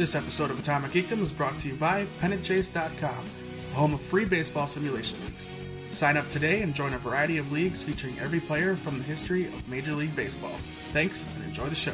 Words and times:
This 0.00 0.14
episode 0.14 0.50
of 0.50 0.58
Atomic 0.58 0.92
Geekdom 0.92 1.22
is 1.22 1.30
brought 1.30 1.58
to 1.58 1.68
you 1.68 1.74
by 1.74 2.06
PennantChase.com, 2.22 3.26
the 3.68 3.74
home 3.74 3.92
of 3.92 4.00
free 4.00 4.24
baseball 4.24 4.66
simulation 4.66 5.20
leagues. 5.26 5.50
Sign 5.90 6.16
up 6.16 6.26
today 6.30 6.62
and 6.62 6.74
join 6.74 6.94
a 6.94 6.98
variety 6.98 7.36
of 7.36 7.52
leagues 7.52 7.82
featuring 7.82 8.18
every 8.18 8.40
player 8.40 8.76
from 8.76 8.96
the 8.96 9.04
history 9.04 9.44
of 9.44 9.68
Major 9.68 9.92
League 9.92 10.16
Baseball. 10.16 10.56
Thanks 10.94 11.26
and 11.36 11.44
enjoy 11.44 11.68
the 11.68 11.74
show. 11.74 11.92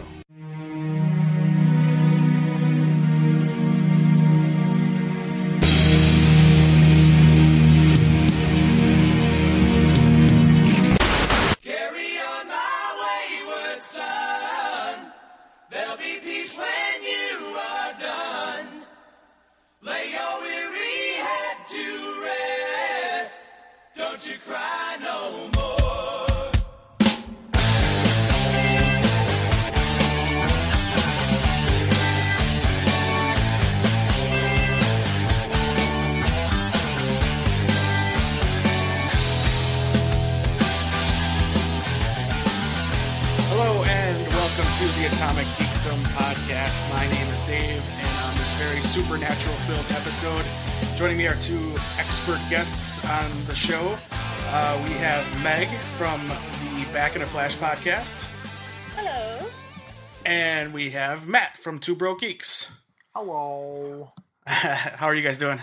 Two 61.87 61.95
Broke 61.95 62.19
Geeks. 62.19 62.73
Hello. 63.15 64.11
How 64.45 65.06
are 65.06 65.15
you 65.15 65.23
guys 65.23 65.39
doing? 65.39 65.61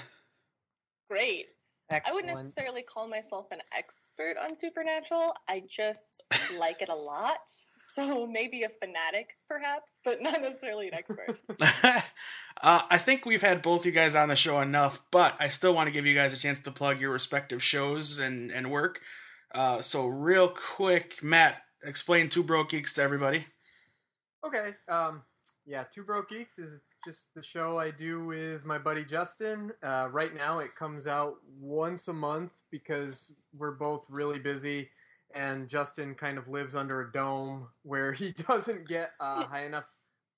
Great. 1.09 1.47
Excellent. 1.89 2.07
I 2.07 2.15
wouldn't 2.15 2.45
necessarily 2.45 2.81
call 2.81 3.09
myself 3.09 3.47
an 3.51 3.59
expert 3.77 4.37
on 4.41 4.55
Supernatural. 4.55 5.33
I 5.49 5.63
just 5.69 6.23
like 6.57 6.81
it 6.81 6.87
a 6.87 6.95
lot. 6.95 7.39
So 7.93 8.25
maybe 8.25 8.63
a 8.63 8.69
fanatic, 8.69 9.35
perhaps, 9.49 9.99
but 10.05 10.21
not 10.21 10.41
necessarily 10.41 10.87
an 10.87 10.93
expert. 10.93 11.37
uh, 12.61 12.81
I 12.89 12.97
think 12.99 13.25
we've 13.25 13.41
had 13.41 13.61
both 13.61 13.85
you 13.85 13.91
guys 13.91 14.15
on 14.15 14.29
the 14.29 14.37
show 14.37 14.61
enough, 14.61 15.01
but 15.11 15.35
I 15.41 15.49
still 15.49 15.73
want 15.73 15.87
to 15.87 15.93
give 15.93 16.05
you 16.05 16.15
guys 16.15 16.31
a 16.31 16.39
chance 16.39 16.61
to 16.61 16.71
plug 16.71 17.01
your 17.01 17.11
respective 17.11 17.61
shows 17.61 18.17
and, 18.17 18.49
and 18.49 18.71
work. 18.71 19.01
Uh, 19.53 19.81
so, 19.81 20.07
real 20.07 20.47
quick, 20.47 21.21
Matt, 21.21 21.63
explain 21.83 22.29
Two 22.29 22.43
Broke 22.43 22.69
Geeks 22.69 22.93
to 22.93 23.01
everybody. 23.01 23.47
Okay. 24.45 24.73
Um, 24.87 25.23
yeah, 25.65 25.83
Two 25.89 26.03
Broke 26.03 26.29
Geeks 26.29 26.59
is 26.59 26.79
just 27.05 27.33
the 27.35 27.41
show 27.41 27.79
I 27.79 27.91
do 27.91 28.25
with 28.25 28.65
my 28.65 28.77
buddy 28.77 29.05
Justin. 29.05 29.71
Uh, 29.81 30.09
right 30.11 30.35
now, 30.35 30.59
it 30.59 30.75
comes 30.75 31.07
out 31.07 31.35
once 31.59 32.07
a 32.09 32.13
month 32.13 32.51
because 32.69 33.31
we're 33.57 33.71
both 33.71 34.05
really 34.09 34.39
busy, 34.39 34.89
and 35.33 35.69
Justin 35.69 36.15
kind 36.15 36.37
of 36.37 36.49
lives 36.49 36.75
under 36.75 37.01
a 37.01 37.11
dome 37.11 37.67
where 37.83 38.11
he 38.11 38.31
doesn't 38.47 38.87
get 38.87 39.11
uh, 39.19 39.45
high 39.45 39.65
enough 39.65 39.89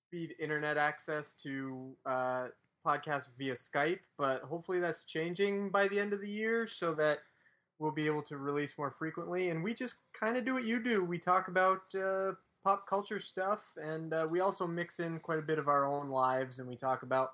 speed 0.08 0.36
internet 0.40 0.78
access 0.78 1.34
to 1.34 1.96
uh, 2.06 2.48
podcast 2.86 3.30
via 3.38 3.56
Skype. 3.56 4.00
But 4.18 4.42
hopefully, 4.42 4.80
that's 4.80 5.06
changing 5.06 5.70
by 5.72 5.88
the 5.88 6.00
end 6.00 6.14
of 6.14 6.22
the 6.22 6.30
year 6.30 6.68
so 6.68 6.94
that 6.96 7.20
we'll 7.80 7.92
be 7.92 8.06
able 8.06 8.22
to 8.22 8.38
release 8.38 8.78
more 8.78 8.92
frequently. 8.92 9.50
And 9.50 9.64
we 9.64 9.74
just 9.74 9.96
kind 10.14 10.38
of 10.38 10.46
do 10.46 10.54
what 10.54 10.66
you 10.66 10.82
do. 10.82 11.04
We 11.04 11.18
talk 11.18 11.48
about 11.48 11.82
uh, 11.96 12.34
pop 12.66 12.88
culture 12.88 13.20
stuff, 13.20 13.62
and 13.78 14.12
uh, 14.12 14.28
we 14.30 14.42
also 14.42 14.66
mix 14.66 15.00
in 15.00 15.20
quite 15.20 15.40
a 15.40 15.44
bit 15.44 15.60
of 15.60 15.68
our 15.68 15.86
own 15.86 16.10
lives, 16.10 16.60
and 16.60 16.68
we 16.68 16.76
talk 16.76 17.04
about 17.04 17.30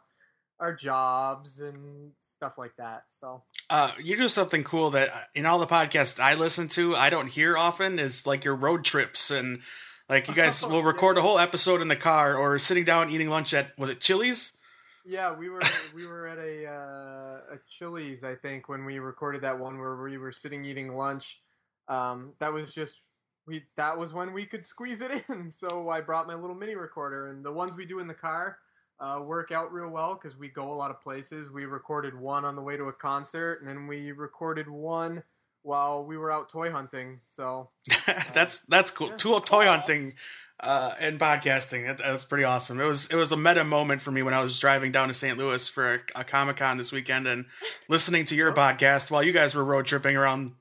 our 0.60 0.76
jobs 0.76 1.62
and 1.62 2.12
stuff 2.36 2.58
like 2.58 2.76
that. 2.78 3.06
So 3.08 3.42
Uh, 3.70 3.94
you 4.04 4.18
do 4.18 4.28
something 4.28 4.64
cool 4.64 4.92
that 4.92 5.10
uh, 5.10 5.20
in 5.34 5.46
all 5.46 5.58
the 5.58 5.66
podcasts 5.68 6.20
I 6.20 6.36
listen 6.36 6.68
to, 6.70 6.96
I 6.96 7.10
don't 7.10 7.28
hear 7.28 7.58
often 7.58 7.98
is 7.98 8.28
like 8.28 8.44
your 8.44 8.56
road 8.56 8.84
trips 8.84 9.32
and 9.32 9.62
like 10.10 10.28
you 10.28 10.34
guys 10.34 10.62
will 10.72 10.84
record 10.84 11.18
a 11.18 11.22
whole 11.22 11.40
episode 11.40 11.82
in 11.82 11.88
the 11.88 11.96
car 11.96 12.36
or 12.36 12.60
sitting 12.60 12.84
down 12.84 13.10
eating 13.10 13.30
lunch 13.30 13.54
at 13.54 13.78
was 13.80 13.90
it 13.90 14.02
Chili's? 14.02 14.58
yeah, 15.06 15.34
we 15.34 15.50
were 15.50 15.62
we 15.96 16.06
were 16.06 16.28
at 16.28 16.38
a 16.38 16.68
uh, 16.68 17.56
a 17.56 17.60
Chili's, 17.70 18.24
I 18.24 18.36
think, 18.36 18.70
when 18.70 18.86
we 18.86 19.00
recorded 19.00 19.42
that 19.42 19.58
one 19.58 19.80
where 19.80 19.96
we 19.96 20.18
were 20.18 20.32
sitting 20.32 20.66
eating 20.66 20.96
lunch. 20.96 21.40
Um, 21.88 22.34
that 22.40 22.54
was 22.54 22.74
just 22.74 23.00
we 23.48 23.64
that 23.78 23.98
was 23.98 24.14
when 24.14 24.34
we 24.34 24.46
could 24.46 24.64
squeeze 24.66 25.02
it 25.02 25.24
in. 25.30 25.50
So 25.52 25.90
I 25.90 26.02
brought 26.02 26.28
my 26.28 26.36
little 26.36 26.56
mini 26.56 26.76
recorder, 26.76 27.28
and 27.30 27.44
the 27.44 27.52
ones 27.52 27.76
we 27.76 27.86
do 27.86 28.00
in 28.00 28.08
the 28.08 28.14
car 28.14 28.58
uh, 29.00 29.20
work 29.24 29.52
out 29.52 29.72
real 29.74 29.90
well 29.90 30.14
because 30.14 30.38
we 30.38 30.48
go 30.48 30.72
a 30.72 30.76
lot 30.76 30.92
of 30.92 31.02
places. 31.02 31.50
We 31.50 31.66
recorded 31.66 32.18
one 32.20 32.46
on 32.46 32.56
the 32.56 32.62
way 32.62 32.78
to 32.78 32.84
a 32.86 32.94
concert, 32.94 33.60
and 33.62 33.68
then 33.70 33.88
we 33.88 34.12
recorded 34.12 34.68
one 34.70 35.24
while 35.64 36.04
we 36.04 36.18
were 36.18 36.32
out 36.32 36.50
toy 36.50 36.72
hunting. 36.72 37.20
So 37.24 37.70
that's 38.34 38.60
that's 38.66 38.92
cool. 38.92 39.10
yeah. 39.10 39.16
Tool 39.18 39.42
toy 39.42 39.66
hunting 39.66 40.14
uh, 40.60 40.94
and 41.00 41.20
podcasting. 41.20 41.88
That, 41.88 41.98
that's 41.98 42.24
pretty 42.26 42.44
awesome. 42.44 42.80
It 42.80 42.86
was 42.86 43.08
it 43.10 43.16
was 43.16 43.32
a 43.32 43.38
meta 43.38 43.64
moment 43.64 44.02
for 44.04 44.12
me 44.12 44.22
when 44.24 44.34
I 44.36 44.42
was 44.42 44.60
driving 44.60 44.92
down 44.92 45.08
to 45.08 45.14
St. 45.16 45.38
Louis 45.38 45.68
for 45.68 45.96
a, 45.96 46.00
a 46.22 46.24
Comic 46.24 46.58
Con 46.58 46.78
this 46.78 46.92
weekend 46.92 47.28
and 47.28 47.46
listening 47.90 48.24
to 48.26 48.36
your 48.36 48.52
Oh. 48.52 48.54
podcast 48.54 49.10
while 49.12 49.24
you 49.24 49.32
guys 49.34 49.56
were 49.56 49.64
road 49.64 49.86
tripping 49.88 50.16
around 50.16 50.54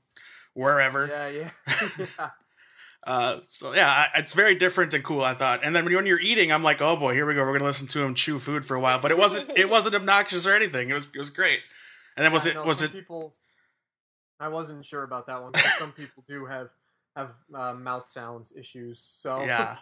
wherever. 0.55 1.07
yeah, 1.07 1.29
yeah, 1.29 1.51
yeah. 2.19 2.31
Uh, 3.05 3.39
so 3.49 3.73
yeah, 3.75 4.07
it's 4.17 4.35
very 4.35 4.55
different 4.55 4.93
and 4.93 5.03
cool. 5.03 5.23
I 5.23 5.35
thought, 5.35 5.61
and 5.65 5.75
then 5.75 5.85
when 5.87 6.07
you're 6.07 6.21
eating, 6.21 6.53
I'm 6.53 6.63
like, 6.63 6.83
oh 6.83 6.97
boy, 6.97 7.15
here 7.15 7.27
we 7.27 7.35
go. 7.35 7.41
We're 7.43 7.53
gonna 7.53 7.65
listen 7.65 7.87
to 7.89 8.03
him 8.03 8.15
chew 8.15 8.39
food 8.39 8.65
for 8.65 8.75
a 8.75 8.81
while, 8.81 8.99
but 8.99 9.11
it 9.11 9.19
wasn't 9.19 9.51
it 9.57 9.69
wasn't 9.71 9.95
obnoxious 9.95 10.47
or 10.47 10.53
anything. 10.53 10.91
It 10.91 10.95
was 10.95 11.07
it 11.07 11.19
was 11.19 11.31
great. 11.31 11.61
And 12.17 12.25
then 12.25 12.33
was 12.33 12.47
it 12.47 12.55
know 12.55 12.65
was 12.65 12.83
it 12.83 12.93
people? 12.93 13.35
I 14.39 14.49
wasn't 14.49 14.85
sure 14.85 15.03
about 15.03 15.27
that 15.27 15.43
one. 15.43 15.53
Some 15.79 15.93
people 15.93 16.25
do 16.27 16.45
have 16.47 16.69
have 17.17 17.31
uh, 17.55 17.75
mouth 17.75 18.09
sounds 18.09 18.53
issues. 18.57 19.01
So 19.01 19.43
yeah 19.43 19.79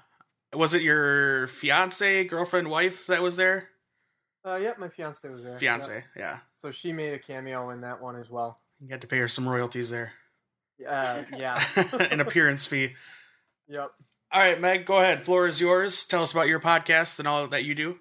was 0.54 0.74
it 0.74 0.82
your 0.82 1.46
fiance 1.48 2.24
girlfriend 2.24 2.68
wife 2.68 3.06
that 3.06 3.22
was 3.22 3.36
there 3.36 3.68
uh, 4.46 4.56
yep, 4.56 4.78
my 4.78 4.88
fiance 4.88 5.28
was 5.28 5.44
there. 5.44 5.58
fiance 5.58 5.92
Yep. 5.94 6.04
yeah 6.16 6.38
So 6.56 6.70
she 6.70 6.92
made 6.92 7.12
a 7.12 7.18
cameo 7.18 7.70
in 7.70 7.82
that 7.82 8.00
one 8.00 8.16
as 8.16 8.30
well. 8.30 8.60
you 8.80 8.88
had 8.88 9.00
to 9.02 9.06
pay 9.06 9.18
her 9.18 9.28
some 9.28 9.48
royalties 9.48 9.90
there 9.90 10.12
Uh, 10.86 11.22
yeah. 11.36 11.62
an 12.10 12.20
appearance 12.20 12.66
fee 12.66 12.94
yep. 13.68 13.90
all 14.32 14.40
right 14.40 14.60
meg 14.60 14.84
go 14.84 14.98
ahead 14.98 15.22
floor 15.22 15.48
is 15.48 15.60
yours 15.60 16.04
tell 16.04 16.22
us 16.22 16.32
about 16.32 16.48
your 16.48 16.60
podcast 16.60 17.18
and 17.18 17.26
all 17.26 17.46
that 17.46 17.64
you 17.64 17.74
do 17.74 17.98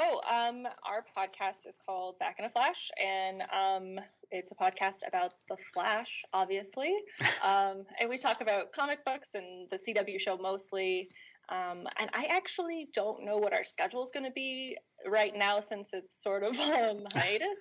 Oh, 0.00 0.20
um, 0.30 0.64
our 0.86 1.04
podcast 1.16 1.66
is 1.66 1.76
called 1.84 2.20
Back 2.20 2.36
in 2.38 2.44
a 2.44 2.50
Flash, 2.50 2.88
and 3.04 3.42
um, 3.52 4.04
it's 4.30 4.52
a 4.52 4.54
podcast 4.54 4.98
about 5.08 5.32
the 5.48 5.56
Flash, 5.74 6.22
obviously. 6.32 6.94
um, 7.44 7.84
and 8.00 8.08
we 8.08 8.16
talk 8.16 8.40
about 8.40 8.72
comic 8.72 9.04
books 9.04 9.30
and 9.34 9.68
the 9.72 9.76
CW 9.76 10.20
show 10.20 10.36
mostly. 10.36 11.08
Um, 11.48 11.88
and 11.98 12.10
I 12.12 12.28
actually 12.30 12.88
don't 12.94 13.24
know 13.24 13.38
what 13.38 13.52
our 13.52 13.64
schedule 13.64 14.04
is 14.04 14.12
going 14.12 14.26
to 14.26 14.32
be 14.32 14.76
right 15.04 15.32
now 15.36 15.58
since 15.58 15.88
it's 15.92 16.22
sort 16.22 16.44
of 16.44 16.56
on 16.60 17.04
hiatus. 17.12 17.58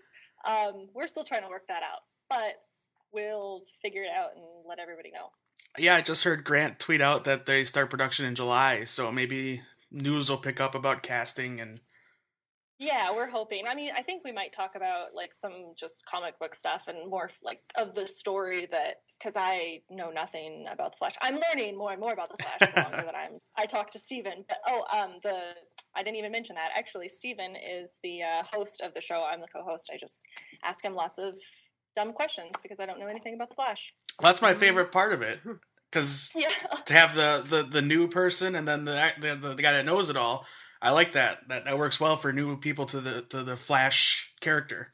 Um, 0.48 0.90
we're 0.94 1.08
still 1.08 1.24
trying 1.24 1.42
to 1.42 1.50
work 1.50 1.68
that 1.70 1.82
out, 1.82 2.02
but 2.30 2.62
we'll 3.12 3.62
figure 3.82 4.04
it 4.04 4.12
out 4.16 4.32
and 4.36 4.44
let 4.68 4.80
everybody 4.80 5.12
know. 5.12 5.30
yeah 5.78 5.96
i 5.96 6.02
just 6.02 6.24
heard 6.24 6.44
grant 6.44 6.80
tweet 6.80 7.02
out 7.02 7.24
that 7.24 7.46
they 7.46 7.64
start 7.64 7.90
production 7.90 8.26
in 8.26 8.36
july 8.36 8.84
so 8.86 9.12
maybe 9.12 9.62
news 9.92 10.30
will 10.30 10.38
pick 10.38 10.60
up 10.60 10.76
about 10.76 11.02
casting 11.04 11.60
and 11.60 11.80
Yeah, 12.80 13.12
we're 13.12 13.30
hoping. 13.30 13.64
I 13.68 13.74
mean, 13.74 13.92
I 13.98 14.04
think 14.04 14.24
we 14.24 14.32
might 14.32 14.54
talk 14.54 14.76
about 14.76 15.16
like 15.16 15.34
some 15.34 15.74
just 15.76 16.06
comic 16.06 16.38
book 16.38 16.54
stuff 16.54 16.84
and 16.88 17.10
more 17.10 17.32
like 17.44 17.62
of 17.76 17.96
the 17.96 18.06
story 18.08 18.68
that 18.72 18.98
because 19.18 19.34
I 19.36 19.82
know 19.90 20.12
nothing 20.12 20.66
about 20.72 20.92
the 20.92 20.98
Flash. 20.98 21.16
I'm 21.24 21.40
learning 21.50 21.76
more 21.76 21.92
and 21.92 22.00
more 22.00 22.14
about 22.14 22.30
the 22.30 22.44
Flash 22.44 22.72
the 22.72 22.82
longer 22.82 23.02
that 23.06 23.16
I'm. 23.16 23.40
I 23.58 23.66
talk 23.66 23.90
to 23.92 24.00
Steven. 24.00 24.46
But 24.48 24.60
oh, 24.68 24.84
um, 24.96 25.16
the 25.24 25.40
I 25.96 26.04
didn't 26.04 26.18
even 26.18 26.32
mention 26.32 26.56
that 26.56 26.70
actually. 26.78 27.10
Steven 27.10 27.56
is 27.56 27.98
the 28.04 28.22
uh, 28.22 28.44
host 28.44 28.82
of 28.82 28.94
the 28.94 29.02
show. 29.02 29.26
I'm 29.26 29.42
the 29.42 29.48
co-host. 29.48 29.90
I 29.92 29.98
just 29.98 30.22
ask 30.64 30.86
him 30.86 30.94
lots 30.94 31.18
of 31.18 31.34
dumb 31.98 32.14
questions 32.14 32.52
because 32.62 32.80
I 32.80 32.86
don't 32.86 33.00
know 33.00 33.08
anything 33.08 33.34
about 33.34 33.50
the 33.50 33.56
Flash. 33.56 33.92
that's 34.22 34.42
my 34.42 34.54
favorite 34.54 34.92
part 34.92 35.12
of 35.14 35.22
it 35.24 35.40
because 35.92 36.32
Yeah. 36.36 36.50
to 36.86 36.94
have 36.94 37.16
the, 37.16 37.44
the 37.50 37.64
the 37.64 37.82
new 37.82 38.08
person 38.08 38.56
and 38.56 38.68
then 38.68 38.86
the, 38.86 39.12
the 39.20 39.36
the 39.56 39.62
guy 39.62 39.74
that 39.74 39.86
knows 39.86 40.10
it 40.12 40.16
all 40.18 40.46
i 40.82 40.92
like 40.92 41.14
that 41.14 41.40
that 41.50 41.66
that 41.66 41.78
works 41.78 42.00
well 42.00 42.16
for 42.18 42.32
new 42.32 42.56
people 42.58 42.86
to 42.86 43.00
the 43.02 43.22
to 43.24 43.44
the 43.44 43.58
flash 43.58 44.32
character. 44.42 44.94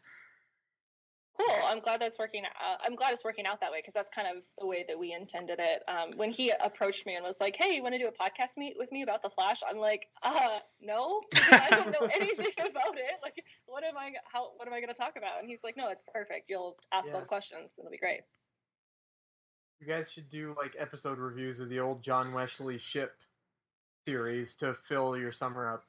I'm 1.74 1.80
glad 1.80 2.00
that's 2.00 2.20
working. 2.20 2.44
Uh, 2.46 2.76
I'm 2.86 2.96
glad 2.96 3.14
it's 3.14 3.26
working 3.26 3.48
out 3.48 3.60
that 3.62 3.72
way 3.72 3.80
because 3.80 3.96
that's 3.96 4.10
kind 4.14 4.28
of 4.28 4.44
the 4.60 4.68
way 4.68 4.86
that 4.88 4.98
we 4.98 5.12
intended 5.12 5.60
it. 5.60 5.82
Um, 5.88 6.12
when 6.16 6.32
he 6.32 6.54
approached 6.64 7.08
me 7.08 7.16
and 7.16 7.24
was 7.24 7.38
like, 7.42 7.56
"Hey, 7.56 7.76
you 7.76 7.82
want 7.82 7.96
to 7.96 8.00
do 8.00 8.08
a 8.08 8.12
podcast 8.12 8.58
meet 8.58 8.76
with 8.78 8.92
me 8.92 9.02
about 9.02 9.24
the 9.24 9.32
Flash?" 9.32 9.62
I'm 9.68 9.78
like, 9.78 10.08
"Uh, 10.22 10.60
no, 10.82 11.22
I 11.34 11.68
don't 11.72 11.92
know 11.92 12.08
anything 12.16 12.54
about 12.60 12.96
it. 12.96 13.16
Like, 13.24 13.44
what 13.66 13.84
am 13.84 13.98
I? 13.98 14.14
How? 14.32 14.52
What 14.56 14.68
am 14.68 14.74
I 14.74 14.80
going 14.80 14.94
to 14.94 15.00
talk 15.00 15.14
about?" 15.18 15.40
And 15.40 15.50
he's 15.50 15.64
like, 15.64 15.76
"No, 15.76 15.90
it's 15.90 16.04
perfect. 16.14 16.50
You'll 16.50 16.78
ask 16.94 17.12
all 17.12 17.22
the 17.22 17.26
questions. 17.26 17.74
It'll 17.80 17.90
be 17.90 17.98
great." 17.98 18.22
You 19.80 19.88
guys 19.88 20.12
should 20.12 20.30
do 20.30 20.56
like 20.62 20.76
episode 20.78 21.18
reviews 21.18 21.60
of 21.60 21.70
the 21.70 21.80
old 21.80 22.04
John 22.04 22.34
Wesley 22.34 22.78
Shipp 22.78 23.16
series 24.06 24.56
to 24.58 24.74
fill 24.74 25.18
your 25.18 25.32
summer 25.32 25.74
up. 25.74 25.86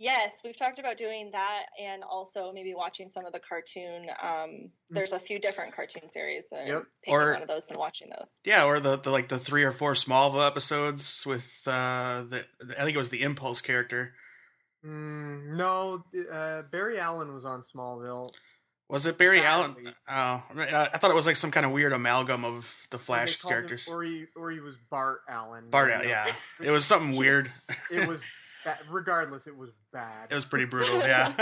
Yes, 0.00 0.38
we've 0.44 0.56
talked 0.56 0.78
about 0.78 0.96
doing 0.96 1.30
that, 1.32 1.64
and 1.82 2.04
also 2.04 2.52
maybe 2.52 2.72
watching 2.72 3.08
some 3.08 3.26
of 3.26 3.32
the 3.32 3.40
cartoon. 3.40 4.06
Um, 4.22 4.70
there's 4.90 5.12
a 5.12 5.18
few 5.18 5.40
different 5.40 5.74
cartoon 5.74 6.08
series. 6.08 6.46
And 6.52 6.68
Yep. 6.68 6.82
Picking 7.04 7.14
Or- 7.14 7.32
one 7.32 7.42
of 7.42 7.48
those 7.48 7.68
and 7.68 7.76
watching 7.78 8.08
those. 8.16 8.38
Yeah, 8.44 8.64
or 8.64 8.78
the, 8.78 8.96
the 8.96 9.10
like 9.10 9.28
the 9.28 9.38
three 9.38 9.64
or 9.64 9.72
four 9.72 9.94
Smallville 9.94 10.46
episodes 10.46 11.24
with 11.26 11.62
uh 11.66 12.22
the 12.28 12.44
I 12.78 12.84
think 12.84 12.94
it 12.94 12.98
was 12.98 13.08
the 13.10 13.22
Impulse 13.22 13.60
character. 13.60 14.14
Mm, 14.86 15.56
no, 15.56 16.04
uh, 16.32 16.62
Barry 16.70 17.00
Allen 17.00 17.34
was 17.34 17.44
on 17.44 17.62
Smallville. 17.62 18.30
Was 18.88 19.04
it 19.06 19.18
Barry 19.18 19.40
Allen? 19.42 19.74
Oh, 20.08 20.42
I 20.56 20.88
I 20.92 20.98
thought 20.98 21.10
it 21.10 21.14
was 21.14 21.26
like 21.26 21.36
some 21.36 21.50
kind 21.50 21.66
of 21.66 21.72
weird 21.72 21.92
amalgam 21.92 22.44
of 22.44 22.86
the 22.90 22.98
Flash 22.98 23.36
called 23.36 23.52
him- 23.52 23.56
characters. 23.58 23.88
or 23.88 24.02
he 24.04 24.26
or 24.36 24.50
he 24.50 24.60
was 24.60 24.76
Bart 24.90 25.22
Allen. 25.28 25.64
Bart, 25.70 25.90
Allen, 25.90 26.08
yeah, 26.08 26.32
it 26.62 26.70
was 26.70 26.84
something 26.84 27.16
weird. 27.16 27.50
It 27.90 28.06
was 28.08 28.20
ba- 28.76 28.78
regardless. 28.90 29.46
It 29.46 29.56
was 29.56 29.70
bad. 29.92 30.28
It 30.30 30.34
was 30.34 30.44
pretty 30.44 30.64
brutal. 30.66 30.98
Yeah, 31.00 31.32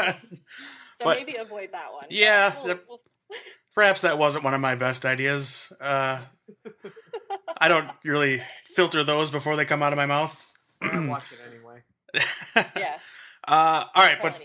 So 0.95 1.05
But- 1.05 1.19
maybe 1.19 1.37
avoid 1.37 1.71
that 1.73 1.93
one. 1.93 2.07
Yeah, 2.11 2.55
We'll- 2.57 2.67
that- 2.67 2.89
we'll- 2.89 3.01
perhaps 3.75 4.01
that 4.03 4.19
wasn't 4.19 4.45
one 4.45 4.55
of 4.55 4.61
my 4.61 4.75
best 4.75 5.05
ideas. 5.05 5.73
Uh, 5.81 6.21
I 7.61 7.69
don't 7.69 7.89
really 8.05 8.43
filter 8.75 9.05
those 9.05 9.31
before 9.31 9.57
they 9.57 9.65
come 9.65 9.83
out 9.83 9.93
of 9.93 9.97
my 9.97 10.07
mouth. 10.07 10.55
I 10.83 11.07
watch 11.07 11.25
it 11.33 11.39
anyway. 11.51 11.83
yeah. 12.77 12.99
Uh, 13.47 13.85
all 13.95 14.03
right, 14.05 14.19
but. 14.23 14.43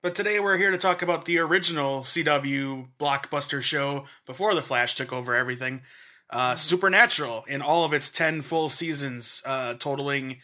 But 0.00 0.14
today 0.14 0.38
we're 0.38 0.56
here 0.56 0.70
to 0.70 0.78
talk 0.78 1.02
about 1.02 1.24
the 1.24 1.38
original 1.40 2.02
CW 2.02 2.86
blockbuster 3.00 3.60
show 3.60 4.04
before 4.26 4.54
The 4.54 4.62
Flash 4.62 4.94
took 4.94 5.12
over 5.12 5.34
everything. 5.34 5.82
Uh, 6.30 6.54
Supernatural 6.54 7.44
in 7.48 7.60
all 7.62 7.84
of 7.84 7.92
its 7.92 8.08
10 8.08 8.42
full 8.42 8.68
seasons, 8.68 9.42
uh, 9.44 9.74
totaling, 9.74 10.38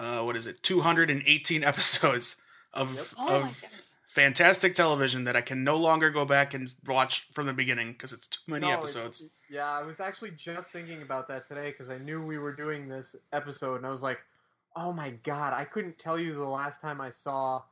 uh, 0.00 0.22
what 0.22 0.34
is 0.36 0.46
it, 0.48 0.62
218 0.62 1.62
episodes 1.72 2.42
of, 2.72 2.96
Yep. 2.96 3.06
Oh 3.18 3.42
of 3.42 3.64
fantastic 4.08 4.74
television 4.74 5.22
that 5.24 5.36
I 5.36 5.40
can 5.40 5.62
no 5.62 5.76
longer 5.76 6.10
go 6.10 6.24
back 6.24 6.52
and 6.52 6.72
watch 6.84 7.28
from 7.32 7.46
the 7.46 7.52
beginning 7.52 7.92
because 7.92 8.12
it's 8.12 8.26
too 8.26 8.40
many 8.48 8.66
No, 8.66 8.72
episodes. 8.72 9.22
Yeah, 9.48 9.70
I 9.70 9.82
was 9.82 10.00
actually 10.00 10.32
just 10.32 10.72
thinking 10.72 11.02
about 11.02 11.28
that 11.28 11.46
today 11.46 11.70
because 11.70 11.90
I 11.90 11.98
knew 11.98 12.20
we 12.20 12.38
were 12.38 12.52
doing 12.52 12.88
this 12.88 13.14
episode, 13.32 13.76
and 13.76 13.86
I 13.86 13.90
was 13.90 14.02
like, 14.02 14.18
"Oh 14.74 14.92
my 14.92 15.10
god!" 15.22 15.52
I 15.52 15.64
couldn't 15.64 15.98
tell 15.98 16.18
you 16.18 16.34
the 16.34 16.44
last 16.44 16.80
time 16.80 17.00
I 17.00 17.08
saw 17.08 17.62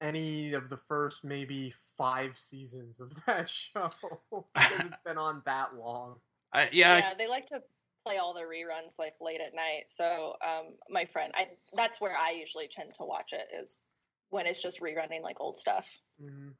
any 0.00 0.52
of 0.52 0.68
the 0.68 0.76
first 0.76 1.24
maybe 1.24 1.72
five 1.96 2.38
seasons 2.38 3.00
of 3.00 3.12
that 3.26 3.48
show 3.48 3.90
because 4.30 4.80
it's 4.86 4.98
been 5.04 5.18
on 5.18 5.42
that 5.46 5.74
long. 5.74 6.16
I, 6.52 6.68
yeah, 6.70 6.98
yeah, 6.98 7.14
they 7.18 7.26
like 7.26 7.48
to 7.48 7.60
play 8.06 8.18
all 8.18 8.34
the 8.34 8.40
reruns 8.40 8.98
like 8.98 9.14
late 9.20 9.40
at 9.40 9.54
night. 9.54 9.84
So 9.88 10.34
um, 10.46 10.74
my 10.88 11.06
friend, 11.06 11.32
I 11.34 11.48
that's 11.74 12.00
where 12.00 12.16
I 12.16 12.32
usually 12.32 12.68
tend 12.74 12.90
to 12.98 13.04
watch 13.04 13.32
it 13.32 13.48
is 13.60 13.86
when 14.30 14.46
it's 14.46 14.62
just 14.62 14.80
rerunning 14.80 15.22
like 15.22 15.40
old 15.40 15.58
stuff. 15.58 15.86
Mhm. 16.22 16.54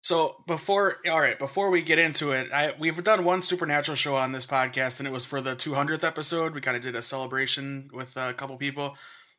So 0.00 0.36
before, 0.46 0.98
all 1.10 1.20
right, 1.20 1.38
before 1.38 1.70
we 1.70 1.80
get 1.80 1.98
into 1.98 2.32
it, 2.32 2.52
I 2.52 2.74
we've 2.78 3.02
done 3.02 3.24
one 3.24 3.42
supernatural 3.42 3.96
show 3.96 4.16
on 4.16 4.32
this 4.32 4.46
podcast, 4.46 4.98
and 4.98 5.06
it 5.06 5.12
was 5.12 5.24
for 5.24 5.40
the 5.40 5.56
200th 5.56 6.04
episode. 6.04 6.54
We 6.54 6.60
kind 6.60 6.76
of 6.76 6.82
did 6.82 6.94
a 6.94 7.02
celebration 7.02 7.90
with 7.92 8.16
a 8.16 8.34
couple 8.34 8.56
people. 8.56 8.96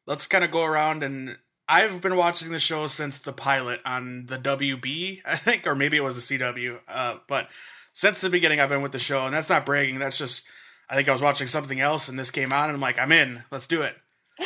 Let's 0.08 0.28
kind 0.28 0.44
of 0.44 0.52
go 0.52 0.64
around, 0.64 1.04
and 1.04 1.38
I've 1.68 2.02
been 2.02 2.16
watching 2.16 2.52
the 2.52 2.60
show 2.60 2.88
since 2.88 3.20
the 3.20 3.34
pilot 3.34 3.80
on 3.86 4.26
the 4.28 4.38
WB, 4.38 5.22
I 5.26 5.36
think, 5.36 5.68
or 5.68 5.76
maybe 5.76 5.98
it 5.98 6.04
was 6.04 6.16
the 6.16 6.38
CW. 6.38 6.80
Uh, 6.88 7.18
but 7.28 7.48
since 7.94 8.20
the 8.20 8.30
beginning, 8.30 8.60
I've 8.60 8.70
been 8.70 8.82
with 8.82 8.92
the 8.92 9.00
show, 9.00 9.26
and 9.26 9.34
that's 9.34 9.50
not 9.50 9.66
bragging. 9.66 10.00
That's 10.00 10.18
just 10.18 10.48
I 10.90 10.96
think 10.96 11.10
I 11.10 11.12
was 11.12 11.22
watching 11.22 11.48
something 11.48 11.80
else, 11.80 12.08
and 12.08 12.18
this 12.18 12.32
came 12.32 12.54
on, 12.54 12.66
and 12.66 12.74
I'm 12.74 12.82
like, 12.82 13.00
I'm 13.00 13.12
in. 13.12 13.44
Let's 13.52 13.68
do 13.68 13.82
it. 13.82 13.96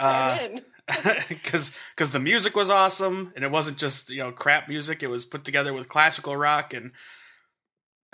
Uh, 0.00 0.38
I'm 0.40 0.50
in. 0.52 0.64
because 1.28 1.74
because 1.94 2.12
the 2.12 2.20
music 2.20 2.54
was 2.54 2.70
awesome 2.70 3.32
and 3.34 3.44
it 3.44 3.50
wasn't 3.50 3.76
just 3.76 4.10
you 4.10 4.18
know 4.18 4.30
crap 4.30 4.68
music 4.68 5.02
it 5.02 5.08
was 5.08 5.24
put 5.24 5.44
together 5.44 5.72
with 5.72 5.88
classical 5.88 6.36
rock 6.36 6.72
and 6.72 6.92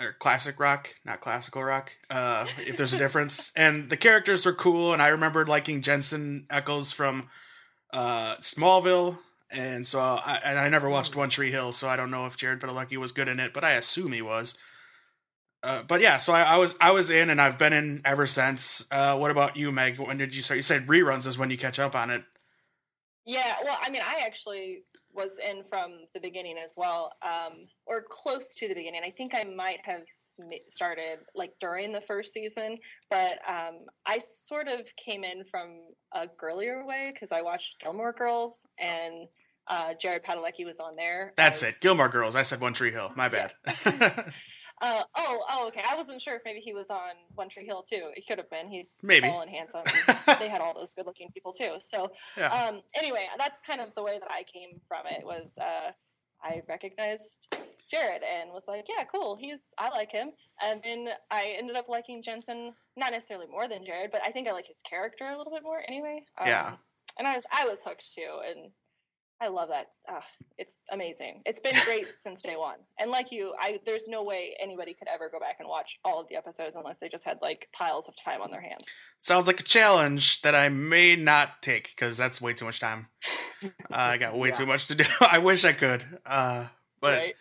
or 0.01 0.13
classic 0.13 0.59
rock 0.59 0.95
not 1.05 1.21
classical 1.21 1.63
rock 1.63 1.91
uh 2.09 2.47
if 2.65 2.75
there's 2.75 2.91
a 2.93 2.97
difference 2.97 3.53
and 3.55 3.91
the 3.91 3.95
characters 3.95 4.47
were 4.47 4.51
cool 4.51 4.93
and 4.93 5.01
i 5.01 5.09
remembered 5.09 5.47
liking 5.47 5.83
jensen 5.83 6.47
ackles 6.49 6.91
from 6.91 7.29
uh 7.93 8.35
smallville 8.37 9.19
and 9.51 9.85
so 9.85 9.99
I, 9.99 10.41
and 10.43 10.59
I 10.59 10.69
never 10.69 10.89
watched 10.89 11.15
One 11.15 11.29
Tree 11.29 11.51
Hill, 11.51 11.71
so 11.71 11.87
I 11.87 11.95
don't 11.95 12.11
know 12.11 12.25
if 12.25 12.37
Jared 12.37 12.59
Padalecki 12.59 12.97
was 12.97 13.11
good 13.11 13.27
in 13.27 13.39
it, 13.39 13.53
but 13.53 13.63
I 13.63 13.73
assume 13.73 14.11
he 14.11 14.21
was. 14.21 14.57
Uh, 15.65 15.81
but 15.81 15.99
yeah, 15.99 16.19
so 16.19 16.31
I, 16.31 16.43
I 16.43 16.57
was 16.57 16.77
I 16.79 16.91
was 16.91 17.09
in, 17.09 17.31
and 17.31 17.41
I've 17.41 17.57
been 17.57 17.73
in 17.73 18.01
ever 18.05 18.27
since. 18.27 18.85
Uh, 18.91 19.17
what 19.17 19.31
about 19.31 19.57
you, 19.57 19.71
Meg? 19.71 19.97
When 19.97 20.17
did 20.17 20.35
you 20.35 20.43
start? 20.43 20.57
You 20.57 20.61
said 20.61 20.85
reruns 20.85 21.25
is 21.25 21.39
when 21.39 21.49
you 21.49 21.57
catch 21.57 21.79
up 21.79 21.95
on 21.95 22.11
it. 22.11 22.23
Yeah, 23.25 23.55
well, 23.63 23.77
I 23.81 23.89
mean, 23.89 24.03
I 24.07 24.21
actually 24.23 24.83
was 25.11 25.39
in 25.39 25.63
from 25.63 26.01
the 26.13 26.19
beginning 26.19 26.57
as 26.63 26.73
well, 26.77 27.13
um, 27.23 27.67
or 27.87 28.03
close 28.07 28.53
to 28.55 28.67
the 28.67 28.75
beginning. 28.75 29.01
I 29.03 29.09
think 29.09 29.33
I 29.33 29.43
might 29.43 29.79
have 29.85 30.03
started 30.67 31.19
like 31.33 31.53
during 31.59 31.91
the 31.91 32.01
first 32.01 32.31
season, 32.31 32.77
but 33.09 33.39
um, 33.49 33.79
I 34.05 34.19
sort 34.19 34.67
of 34.67 34.87
came 34.97 35.23
in 35.23 35.45
from 35.45 35.79
a 36.13 36.27
girlier 36.27 36.85
way 36.85 37.09
because 37.11 37.31
I 37.31 37.41
watched 37.41 37.79
Gilmore 37.81 38.11
Girls 38.13 38.59
and 38.77 39.27
uh, 39.67 39.93
Jared 39.99 40.23
Padalecki 40.23 40.65
was 40.65 40.79
on 40.79 40.95
there. 40.95 41.33
That's 41.37 41.63
as- 41.63 41.69
it. 41.69 41.81
Gilmore 41.81 42.09
Girls. 42.09 42.35
I 42.35 42.43
said 42.43 42.61
One 42.61 42.73
Tree 42.73 42.91
Hill. 42.91 43.11
My 43.15 43.29
bad. 43.29 43.53
Uh, 44.85 45.03
oh, 45.15 45.39
oh, 45.49 45.67
okay. 45.67 45.81
I 45.89 45.95
wasn't 45.95 46.21
sure 46.21 46.35
if 46.35 46.43
maybe 46.45 46.59
he 46.59 46.73
was 46.73 46.89
on 46.89 47.15
One 47.33 47.49
Tree 47.49 47.65
Hill 47.65 47.83
too. 47.89 48.11
He 48.15 48.21
could 48.21 48.37
have 48.37 48.49
been. 48.49 48.67
He's 48.67 48.97
Maybe. 49.01 49.27
tall 49.27 49.41
and 49.41 49.49
handsome. 49.49 49.81
they 50.39 50.47
had 50.47 50.61
all 50.61 50.73
those 50.73 50.93
good-looking 50.93 51.31
people 51.31 51.53
too. 51.53 51.77
So, 51.79 52.11
yeah. 52.37 52.51
um, 52.51 52.81
anyway, 52.93 53.27
that's 53.37 53.59
kind 53.65 53.81
of 53.81 53.95
the 53.95 54.03
way 54.03 54.19
that 54.19 54.29
I 54.29 54.43
came 54.43 54.79
from 54.87 55.07
it. 55.07 55.25
Was 55.25 55.57
uh, 55.57 55.91
I 56.43 56.61
recognized 56.69 57.55
Jared 57.89 58.21
and 58.23 58.51
was 58.51 58.63
like, 58.67 58.85
yeah, 58.87 59.03
cool. 59.05 59.35
He's 59.35 59.73
I 59.77 59.89
like 59.89 60.11
him. 60.11 60.31
And 60.63 60.81
then 60.83 61.09
I 61.31 61.55
ended 61.57 61.75
up 61.75 61.89
liking 61.89 62.21
Jensen, 62.21 62.73
not 62.95 63.11
necessarily 63.11 63.47
more 63.47 63.67
than 63.67 63.85
Jared, 63.85 64.11
but 64.11 64.21
I 64.25 64.31
think 64.31 64.47
I 64.47 64.51
like 64.51 64.67
his 64.67 64.81
character 64.87 65.25
a 65.25 65.37
little 65.37 65.51
bit 65.53 65.63
more 65.63 65.81
anyway. 65.87 66.23
Um, 66.37 66.47
Yeah. 66.47 66.73
And 67.17 67.27
I 67.27 67.35
was 67.37 67.45
I 67.49 67.65
was 67.65 67.79
hooked 67.81 68.13
too, 68.13 68.41
and 68.45 68.71
I 69.41 69.47
love 69.49 69.67
that. 69.69 69.87
Uh, 70.09 70.21
it's 70.57 70.85
amazing. 70.91 71.41
It's 71.45 71.59
been 71.59 71.75
great 71.85 72.07
since 72.17 72.41
day 72.41 72.55
one. 72.55 72.77
And 72.99 73.11
like 73.11 73.31
you, 73.31 73.53
I 73.59 73.79
there's 73.85 74.07
no 74.07 74.23
way 74.23 74.55
anybody 74.61 74.93
could 74.93 75.09
ever 75.13 75.29
go 75.29 75.39
back 75.39 75.57
and 75.59 75.67
watch 75.67 75.99
all 76.05 76.21
of 76.21 76.27
the 76.29 76.35
episodes 76.35 76.75
unless 76.75 76.99
they 76.99 77.09
just 77.09 77.25
had 77.25 77.37
like 77.41 77.67
piles 77.73 78.07
of 78.07 78.15
time 78.15 78.41
on 78.41 78.49
their 78.51 78.61
hands. 78.61 78.83
Sounds 79.21 79.47
like 79.47 79.59
a 79.59 79.63
challenge 79.63 80.41
that 80.43 80.55
I 80.55 80.69
may 80.69 81.15
not 81.17 81.61
take 81.61 81.89
because 81.89 82.17
that's 82.17 82.41
way 82.41 82.53
too 82.53 82.65
much 82.65 82.79
time. 82.79 83.07
Uh, 83.63 83.69
I 83.97 84.17
got 84.17 84.37
way 84.37 84.49
Yeah. 84.49 84.55
too 84.55 84.65
much 84.67 84.85
to 84.87 84.95
do. 84.95 85.05
I 85.21 85.39
wish 85.39 85.65
I 85.65 85.73
could. 85.73 86.03
Uh, 86.23 86.67
but 87.01 87.17
right? 87.17 87.35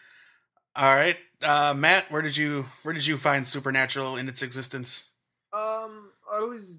all 0.74 0.94
right, 0.94 1.18
uh, 1.42 1.74
Matt, 1.76 2.10
where 2.10 2.22
did 2.22 2.36
you 2.36 2.64
where 2.82 2.94
did 2.94 3.06
you 3.06 3.18
find 3.18 3.46
Supernatural 3.46 4.16
in 4.16 4.28
its 4.28 4.40
existence? 4.40 5.10
Um, 5.52 6.12
I 6.32 6.38
was 6.40 6.78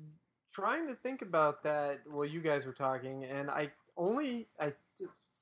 trying 0.51 0.87
to 0.87 0.95
think 0.95 1.21
about 1.21 1.61
that 1.63 1.99
while 2.09 2.25
you 2.25 2.41
guys 2.41 2.65
were 2.65 2.73
talking, 2.73 3.25
and 3.25 3.51
I 3.51 3.71
only 3.97 4.47
I 4.59 4.73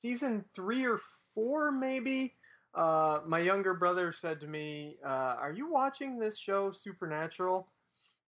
season 0.03 0.43
three 0.53 0.83
or 0.86 1.00
four 1.33 1.72
maybe. 1.72 2.36
Uh, 2.75 3.22
my 3.25 3.39
younger 3.39 3.74
brother 3.74 4.12
said 4.12 4.41
to 4.41 4.48
me, 4.48 4.98
uh, 5.05 5.36
"Are 5.39 5.53
you 5.53 5.72
watching 5.72 6.19
this 6.19 6.38
show, 6.38 6.72
Supernatural?" 6.72 7.69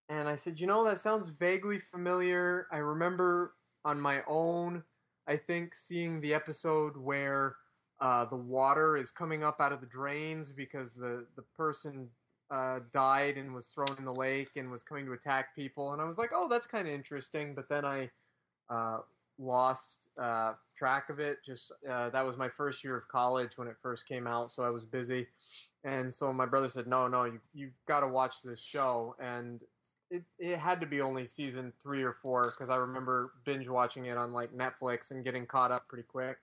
And 0.08 0.29
I 0.29 0.36
said, 0.36 0.62
"You 0.62 0.67
know, 0.67 0.84
that 0.86 1.00
sounds 1.00 1.27
vaguely 1.29 1.79
familiar. 1.79 2.67
I 2.72 2.77
remember 2.77 3.55
on 3.84 4.00
my 4.00 4.24
own, 4.25 4.84
I 5.27 5.36
think 5.36 5.75
seeing 5.75 6.22
the 6.22 6.34
episode 6.34 6.96
where." 6.98 7.58
Uh, 8.01 8.25
the 8.25 8.36
water 8.36 8.98
is 8.98 9.10
coming 9.10 9.41
up 9.41 9.62
out 9.62 9.72
of 9.72 9.79
the 9.79 9.88
drains 9.88 10.51
because 10.51 10.94
the, 10.96 11.25
the 11.38 11.41
person 11.55 12.10
uh, 12.51 12.79
died 12.91 13.38
and 13.38 13.55
was 13.55 13.67
thrown 13.67 13.98
in 13.98 14.03
the 14.03 14.13
lake 14.13 14.50
and 14.58 14.70
was 14.70 14.84
coming 14.84 15.05
to 15.05 15.13
attack 15.13 15.55
people. 15.55 15.94
And 15.94 16.01
I 16.01 16.05
was 16.05 16.17
like, 16.17 16.32
oh, 16.34 16.50
that's 16.50 16.67
kind 16.67 16.89
of 16.89 16.94
interesting. 16.94 17.55
But 17.55 17.70
then 17.70 17.86
I 17.86 18.10
uh, 18.70 19.00
lost 19.38 20.10
uh, 20.22 20.54
track 20.75 21.10
of 21.10 21.20
it. 21.20 21.38
Just 21.46 21.72
uh, 21.89 22.10
that 22.10 22.25
was 22.25 22.38
my 22.38 22.50
first 22.50 22.84
year 22.84 22.98
of 22.98 23.08
college 23.10 23.58
when 23.58 23.68
it 23.68 23.77
first 23.82 24.08
came 24.08 24.27
out, 24.27 24.51
so 24.51 24.63
I 24.63 24.70
was 24.70 24.86
busy. 24.86 25.27
And 25.84 26.13
so 26.13 26.34
my 26.34 26.46
brother 26.48 26.70
said, 26.70 26.88
no, 26.88 27.08
no, 27.08 27.25
you, 27.25 27.39
you've 27.54 27.74
got 27.88 28.00
to 28.01 28.08
watch 28.08 28.42
this 28.44 28.60
show. 28.62 29.15
And 29.20 29.62
it, 30.10 30.24
it 30.39 30.58
had 30.58 30.80
to 30.82 30.88
be 30.88 31.01
only 31.01 31.25
season 31.27 31.74
three 31.84 32.04
or 32.04 32.13
four 32.13 32.51
because 32.51 32.70
I 32.70 32.77
remember 32.77 33.34
binge 33.46 33.68
watching 33.70 34.06
it 34.08 34.18
on 34.18 34.34
like 34.34 34.51
Netflix 34.54 35.12
and 35.12 35.24
getting 35.24 35.46
caught 35.46 35.72
up 35.72 35.88
pretty 35.88 36.06
quick. 36.08 36.38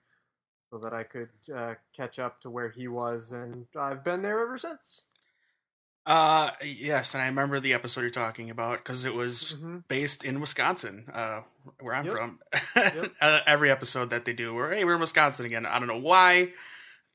so 0.69 0.79
that 0.79 0.93
I 0.93 1.03
could 1.03 1.29
uh, 1.55 1.75
catch 1.95 2.19
up 2.19 2.41
to 2.41 2.49
where 2.49 2.69
he 2.69 2.87
was, 2.87 3.31
and 3.31 3.67
I've 3.79 4.03
been 4.03 4.23
there 4.23 4.39
ever 4.41 4.57
since. 4.57 5.03
Uh, 6.05 6.51
yes, 6.63 7.13
and 7.13 7.23
I 7.23 7.27
remember 7.27 7.59
the 7.59 7.73
episode 7.73 8.01
you're 8.01 8.09
talking 8.09 8.49
about 8.49 8.79
because 8.79 9.05
it 9.05 9.13
was 9.13 9.51
hmm 9.59 9.77
based 9.87 10.23
in 10.23 10.39
Wisconsin, 10.41 11.05
uh, 11.13 11.41
where 11.79 11.93
I'm 11.93 12.05
Yep. 12.05 12.13
from. 12.13 12.39
Yep. 12.75 13.11
uh, 13.21 13.39
every 13.45 13.69
episode 13.69 14.09
that 14.09 14.25
they 14.25 14.33
do, 14.33 14.53
where 14.53 14.71
hey, 14.73 14.83
we're 14.85 14.95
in 14.95 14.99
Wisconsin 14.99 15.45
again. 15.45 15.65
I 15.65 15.77
don't 15.79 15.87
know 15.87 15.97
why. 15.97 16.51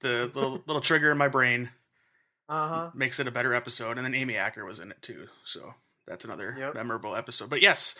The 0.00 0.30
little 0.34 0.62
little 0.66 0.80
trigger 0.82 1.10
in 1.10 1.18
my 1.18 1.28
brain 1.28 1.70
Uh 2.48 2.68
huh. 2.68 2.90
makes 2.94 3.20
it 3.20 3.26
a 3.26 3.30
better 3.30 3.52
episode, 3.52 3.96
and 3.98 4.04
then 4.06 4.14
Amy 4.14 4.36
Acker 4.36 4.64
was 4.64 4.78
in 4.80 4.90
it 4.90 5.02
too, 5.02 5.28
so 5.44 5.74
that's 6.06 6.24
another 6.24 6.54
Yep. 6.58 6.74
memorable 6.74 7.14
episode. 7.16 7.50
But 7.50 7.60
yes, 7.62 7.98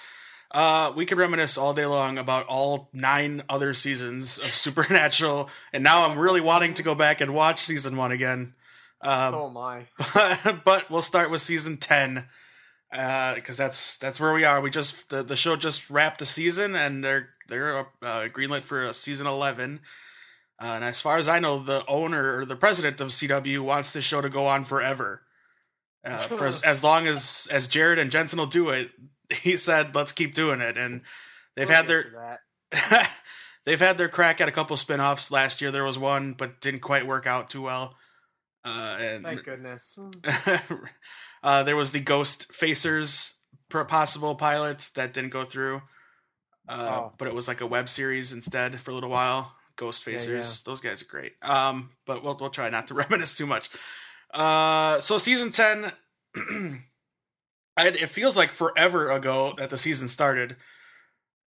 uh, 0.52 0.92
we 0.96 1.04
could 1.04 1.18
reminisce 1.18 1.58
all 1.58 1.74
day 1.74 1.84
long 1.86 2.16
about 2.16 2.46
all 2.46 2.88
nine 2.94 3.42
other 3.48 3.74
seasons 3.74 4.38
of 4.38 4.54
Supernatural, 4.54 5.50
and 5.72 5.84
now 5.84 6.08
I'm 6.08 6.18
really 6.18 6.40
wanting 6.40 6.72
to 6.74 6.82
go 6.82 6.94
back 6.94 7.20
and 7.20 7.34
watch 7.34 7.60
season 7.60 7.96
one 7.96 8.12
again. 8.12 8.54
Um, 9.00 9.32
so 9.32 9.46
am 9.48 9.56
I. 9.56 9.86
but, 10.14 10.60
but 10.64 10.90
we'll 10.90 11.02
start 11.02 11.30
with 11.30 11.40
season 11.40 11.76
10 11.76 12.24
because 12.90 13.56
that's 13.56 13.98
that's 13.98 14.18
where 14.18 14.32
we 14.32 14.44
are. 14.44 14.60
We 14.60 14.70
just 14.70 15.10
the, 15.10 15.22
the 15.22 15.36
show 15.36 15.56
just 15.56 15.88
wrapped 15.90 16.18
the 16.18 16.26
season 16.26 16.74
and 16.74 17.04
they're 17.04 17.30
they're 17.48 17.78
uh, 17.78 18.28
greenlit 18.28 18.62
for 18.62 18.84
a 18.84 18.94
season 18.94 19.26
11 19.26 19.80
uh, 20.60 20.64
and 20.64 20.84
as 20.84 21.00
far 21.00 21.16
as 21.16 21.28
i 21.28 21.38
know 21.38 21.58
the 21.58 21.82
owner 21.88 22.38
or 22.38 22.44
the 22.44 22.56
president 22.56 23.00
of 23.00 23.08
cw 23.08 23.58
wants 23.60 23.90
this 23.90 24.04
show 24.04 24.20
to 24.20 24.28
go 24.28 24.46
on 24.46 24.64
forever. 24.64 25.22
Uh, 26.04 26.18
for 26.28 26.46
as, 26.46 26.62
as 26.62 26.84
long 26.84 27.06
as 27.06 27.48
as 27.50 27.66
jared 27.66 27.98
and 27.98 28.10
jensen 28.10 28.38
will 28.38 28.46
do 28.46 28.68
it 28.68 28.90
he 29.42 29.56
said 29.56 29.94
let's 29.94 30.12
keep 30.12 30.34
doing 30.34 30.60
it. 30.60 30.76
And 30.76 31.02
they've 31.56 31.68
We'll 31.68 31.76
had 31.76 31.86
their 31.86 32.40
they've 33.64 33.80
had 33.80 33.98
their 33.98 34.08
crack 34.08 34.40
at 34.40 34.48
a 34.48 34.52
couple 34.52 34.76
spin-offs. 34.76 35.30
Last 35.30 35.60
year 35.60 35.70
there 35.70 35.84
was 35.84 35.98
one 35.98 36.32
but 36.32 36.60
didn't 36.60 36.80
quite 36.80 37.06
work 37.06 37.26
out 37.26 37.50
too 37.50 37.62
well 37.62 37.96
uh, 38.68 38.96
and 39.00 39.24
Thank 39.24 39.44
goodness. 39.44 39.98
uh, 41.42 41.62
there 41.62 41.76
was 41.76 41.90
the 41.92 42.00
Ghost 42.00 42.50
Facers 42.52 43.34
possible 43.70 44.34
pilot 44.34 44.90
that 44.94 45.12
didn't 45.14 45.30
go 45.30 45.44
through, 45.44 45.82
uh, 46.68 46.72
Oh. 46.72 47.12
but 47.18 47.28
it 47.28 47.34
was 47.34 47.48
like 47.48 47.60
a 47.60 47.66
web 47.66 47.88
series 47.88 48.32
instead 48.32 48.78
for 48.80 48.90
a 48.90 48.94
little 48.94 49.10
while. 49.10 49.54
Ghost 49.76 50.06
Yeah, 50.06 50.14
Facers, 50.14 50.64
those 50.64 50.80
guys 50.80 51.02
are 51.02 51.06
great. 51.06 51.34
Um, 51.42 51.90
but 52.06 52.22
we'll 52.24 52.36
we'll 52.40 52.50
try 52.50 52.68
not 52.70 52.86
to 52.88 52.94
reminisce 53.02 53.34
too 53.36 53.46
much. 53.46 53.68
Uh, 54.34 54.98
so 55.00 55.18
season 55.18 55.50
ten, 55.52 55.92
I, 57.76 57.88
it 57.88 58.10
feels 58.10 58.36
like 58.36 58.50
forever 58.50 59.10
ago 59.10 59.54
that 59.58 59.70
the 59.70 59.78
season 59.78 60.08
started. 60.08 60.56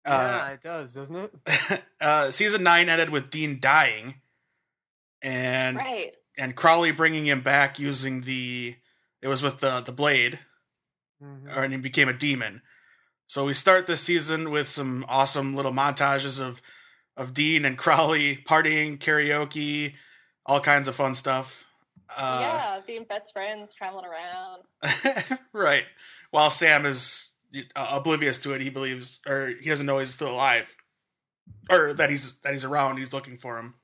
yeah, 0.05 0.49
Uh, 0.49 0.53
it 0.55 0.63
does, 0.63 0.93
doesn't 0.95 1.17
it? 1.17 1.83
uh, 2.01 2.31
season 2.33 2.63
nine 2.65 2.89
ended 2.89 3.11
with 3.11 3.31
Dean 3.31 3.59
dying, 3.61 4.17
and 5.23 5.77
Right. 5.77 6.15
And 6.39 6.55
Crowley 6.57 6.91
bringing 6.93 7.27
him 7.27 7.41
back 7.41 7.79
using 7.79 8.23
the 8.23 8.77
it 9.23 9.29
was 9.29 9.43
with 9.43 9.61
the 9.61 9.81
the 9.81 9.93
blade, 9.93 10.39
Mhm. 11.23 11.57
or 11.57 11.63
and 11.65 11.73
he 11.73 11.79
became 11.81 12.09
a 12.09 12.13
demon. 12.13 12.63
So 13.27 13.45
we 13.45 13.55
start 13.55 13.87
this 13.87 14.03
season 14.03 14.51
with 14.51 14.69
some 14.69 15.05
awesome 15.09 15.55
little 15.57 15.73
montages 15.73 16.41
of 16.41 16.61
of 17.17 17.33
Dean 17.35 17.65
and 17.65 17.79
Crowley 17.79 18.37
partying, 18.37 18.99
karaoke, 18.99 19.95
all 20.45 20.61
kinds 20.61 20.87
of 20.87 20.95
fun 20.95 21.15
stuff. 21.15 21.65
Uh, 22.15 22.39
yeah, 22.41 22.81
being 22.87 23.05
best 23.05 23.33
friends, 23.33 23.75
traveling 23.75 24.05
around. 24.05 24.63
right. 25.53 25.85
While 26.31 26.51
Sam 26.51 26.85
is 26.87 27.33
uh, 27.75 27.89
oblivious 27.91 28.39
to 28.41 28.53
it, 28.53 28.61
he 28.61 28.69
believes 28.71 29.21
or 29.27 29.49
he 29.61 29.69
doesn't 29.71 29.87
know 29.87 29.99
he's 29.99 30.13
still 30.15 30.31
alive, 30.31 30.77
or 31.71 31.95
that 31.95 32.11
he's 32.11 32.39
that 32.41 32.53
he's 32.53 32.65
around. 32.65 32.99
He's 32.99 33.13
looking 33.13 33.39
for 33.39 33.59
him. 33.59 33.75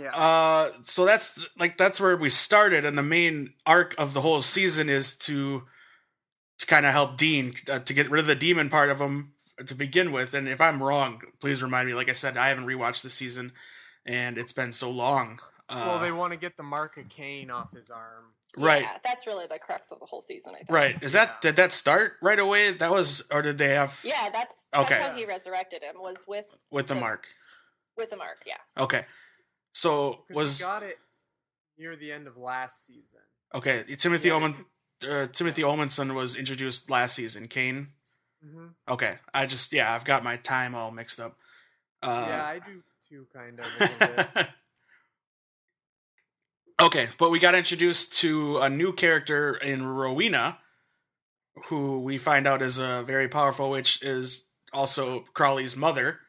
Yeah. 0.00 0.14
Uh, 0.14 0.72
so 0.82 1.04
that's 1.04 1.46
like 1.58 1.76
that's 1.78 2.00
where 2.00 2.16
we 2.16 2.30
started, 2.30 2.84
and 2.84 2.96
the 2.98 3.02
main 3.02 3.54
arc 3.66 3.94
of 3.98 4.14
the 4.14 4.20
whole 4.20 4.40
season 4.40 4.88
is 4.88 5.16
to 5.18 5.64
to 6.58 6.66
kind 6.66 6.86
of 6.86 6.92
help 6.92 7.16
Dean 7.16 7.54
uh, 7.70 7.80
to 7.80 7.94
get 7.94 8.10
rid 8.10 8.20
of 8.20 8.26
the 8.26 8.34
demon 8.34 8.70
part 8.70 8.90
of 8.90 9.00
him 9.00 9.32
to 9.66 9.74
begin 9.74 10.12
with. 10.12 10.34
And 10.34 10.48
if 10.48 10.60
I'm 10.60 10.82
wrong, 10.82 11.22
please 11.40 11.62
remind 11.62 11.88
me. 11.88 11.94
Like 11.94 12.08
I 12.08 12.12
said, 12.14 12.36
I 12.36 12.48
haven't 12.48 12.66
rewatched 12.66 13.02
the 13.02 13.10
season, 13.10 13.52
and 14.06 14.38
it's 14.38 14.52
been 14.52 14.72
so 14.72 14.90
long. 14.90 15.40
Uh, 15.68 15.82
well, 15.86 15.98
they 16.00 16.12
want 16.12 16.32
to 16.32 16.38
get 16.38 16.56
the 16.56 16.62
mark 16.62 16.96
of 16.98 17.08
Cain 17.08 17.50
off 17.50 17.72
his 17.74 17.88
arm. 17.90 18.24
right, 18.56 18.82
Yeah, 18.82 18.98
that's 19.02 19.26
really 19.26 19.46
the 19.46 19.58
crux 19.58 19.90
of 19.90 19.98
the 19.98 20.04
whole 20.04 20.20
season, 20.20 20.52
I 20.54 20.58
think. 20.58 20.70
right. 20.70 21.02
Is 21.02 21.12
that 21.14 21.40
did 21.40 21.56
that 21.56 21.72
start 21.72 22.12
right 22.20 22.38
away? 22.38 22.72
That 22.72 22.90
was, 22.90 23.26
or 23.32 23.40
did 23.40 23.56
they 23.58 23.68
have 23.70 23.98
Yeah, 24.04 24.28
that's 24.30 24.68
that's 24.72 24.84
Okay. 24.92 25.00
how 25.02 25.14
he 25.16 25.24
resurrected 25.24 25.82
him 25.82 25.94
was 25.98 26.18
with 26.28 26.44
with 26.70 26.86
the 26.88 26.94
the- 26.94 27.00
mark? 27.00 27.26
with 27.96 28.10
the 28.10 28.16
mark. 28.16 28.42
Yeah. 28.44 28.56
Okay, 28.78 29.06
so 29.74 30.24
'Cause 30.28 30.34
was 30.34 30.58
we 30.60 30.64
got 30.64 30.82
it 30.82 30.98
near 31.76 31.94
the 31.96 32.10
end 32.12 32.26
of 32.26 32.36
last 32.38 32.86
season. 32.86 33.20
okay. 33.54 33.84
Timothy 33.96 34.28
Yeah. 34.28 34.34
Omen, 34.34 34.66
uh, 35.06 35.26
Timothy 35.26 35.62
Omundson 35.62 36.14
was 36.14 36.36
introduced 36.36 36.88
last 36.88 37.16
season. 37.16 37.48
Cain. 37.48 37.92
hmm 38.42 38.68
Okay, 38.88 39.18
I 39.34 39.44
just 39.46 39.72
yeah, 39.72 39.92
I've 39.94 40.04
got 40.04 40.24
my 40.24 40.36
time 40.38 40.74
all 40.74 40.90
mixed 40.90 41.20
up. 41.20 41.36
Uh, 42.02 42.26
yeah, 42.28 42.44
I 42.44 42.58
do 42.60 42.82
too, 43.08 43.26
kind 43.32 43.58
of. 43.60 43.66
A 43.66 43.78
little 43.78 44.24
bit. 44.34 44.46
okay, 46.82 47.08
but 47.18 47.30
we 47.30 47.38
got 47.38 47.54
introduced 47.54 48.14
to 48.20 48.58
a 48.58 48.68
new 48.68 48.92
character 48.92 49.54
in 49.56 49.86
Rowena, 49.86 50.58
who 51.66 52.00
we 52.00 52.18
find 52.18 52.46
out 52.46 52.62
is 52.62 52.78
a 52.78 53.02
very 53.06 53.28
powerful 53.28 53.70
witch, 53.70 54.02
is 54.02 54.48
also 54.72 55.20
Crowley's 55.34 55.76
mother. 55.76 56.20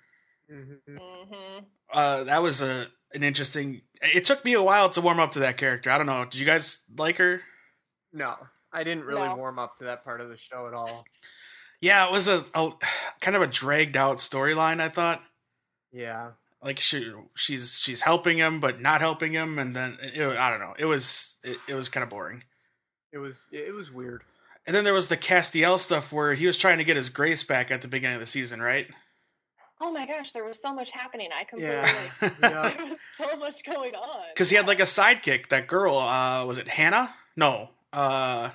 Mhm. 0.52 0.80
hmm 0.88 1.60
Uh, 1.92 2.24
that 2.24 2.42
was 2.42 2.62
a 2.62 2.88
an 3.16 3.24
interesting. 3.24 3.82
It 4.02 4.26
took 4.26 4.44
me 4.46 4.54
a 4.54 4.62
while 4.62 4.90
to 4.92 5.02
warm 5.02 5.20
up 5.20 5.32
to 5.34 5.40
that 5.40 5.58
character. 5.58 5.90
I 5.90 5.98
don't 5.98 6.08
know. 6.08 6.26
Did 6.26 6.36
you 6.40 6.46
guys 6.46 6.84
like 6.98 7.18
her? 7.18 7.42
No, 8.14 8.36
I 8.72 8.84
didn't 8.84 9.06
really 9.06 9.22
No. 9.28 9.36
warm 9.36 9.58
up 9.60 9.78
to 9.78 9.86
that 9.86 10.04
part 10.04 10.22
of 10.22 10.30
the 10.30 10.38
show 10.38 10.68
at 10.68 10.74
all. 10.74 11.06
Yeah, 11.82 12.06
it 12.08 12.12
was 12.12 12.28
a, 12.28 12.46
a 12.54 12.72
kind 13.22 13.36
of 13.36 13.42
a 13.42 13.48
dragged 13.48 13.98
out 13.98 14.18
storyline. 14.18 14.80
I 14.82 14.90
thought. 14.90 15.22
Yeah, 15.92 16.32
like 16.62 16.80
she 16.80 17.14
she's 17.36 17.78
she's 17.80 18.02
helping 18.02 18.38
him 18.38 18.60
but 18.60 18.82
not 18.82 19.00
helping 19.02 19.32
him 19.34 19.58
and 19.60 19.76
then 19.76 19.98
it, 20.02 20.22
i 20.38 20.50
don't 20.50 20.60
know 20.60 20.74
it 20.80 20.86
was 20.86 21.38
it, 21.44 21.58
it 21.70 21.74
was 21.76 21.88
kind 21.90 22.04
of 22.04 22.10
boring 22.10 22.44
it 23.14 23.18
was 23.20 23.48
it 23.52 23.74
was 23.74 23.92
weird. 23.92 24.24
and 24.68 24.76
then 24.76 24.84
there 24.84 24.94
was 24.94 25.08
the 25.08 25.16
castiel 25.16 25.78
stuff 25.80 26.12
where 26.12 26.34
he 26.34 26.46
was 26.48 26.58
trying 26.58 26.78
to 26.80 26.84
get 26.84 26.98
his 26.98 27.08
grace 27.08 27.44
back 27.44 27.72
at 27.72 27.82
the 27.82 27.88
beginning 27.88 28.16
of 28.16 28.20
the 28.22 28.28
season 28.28 28.62
right 28.62 28.88
Oh 29.82 29.92
my 29.92 30.06
gosh, 30.08 30.32
there 30.32 30.46
was 30.46 30.62
so 30.62 30.74
much 30.74 30.92
happening. 30.92 31.30
I 31.36 31.44
completely 31.44 31.76
Yeah. 31.76 31.98
because 32.20 32.38
Yeah. 32.42 32.70
there 32.78 32.86
was 32.86 32.98
so 33.18 33.38
much 33.38 33.64
going 33.66 33.94
on. 33.96 34.24
Because 34.34 34.50
he 34.50 34.56
had 34.56 34.68
like 34.68 34.80
a 34.80 34.84
sidekick 34.84 35.50
that 35.50 35.68
girl 35.68 35.98
uh 35.98 36.46
was 36.46 36.58
it 36.58 36.68
hannah 36.68 37.14
no 37.36 37.70
uh 37.94 38.50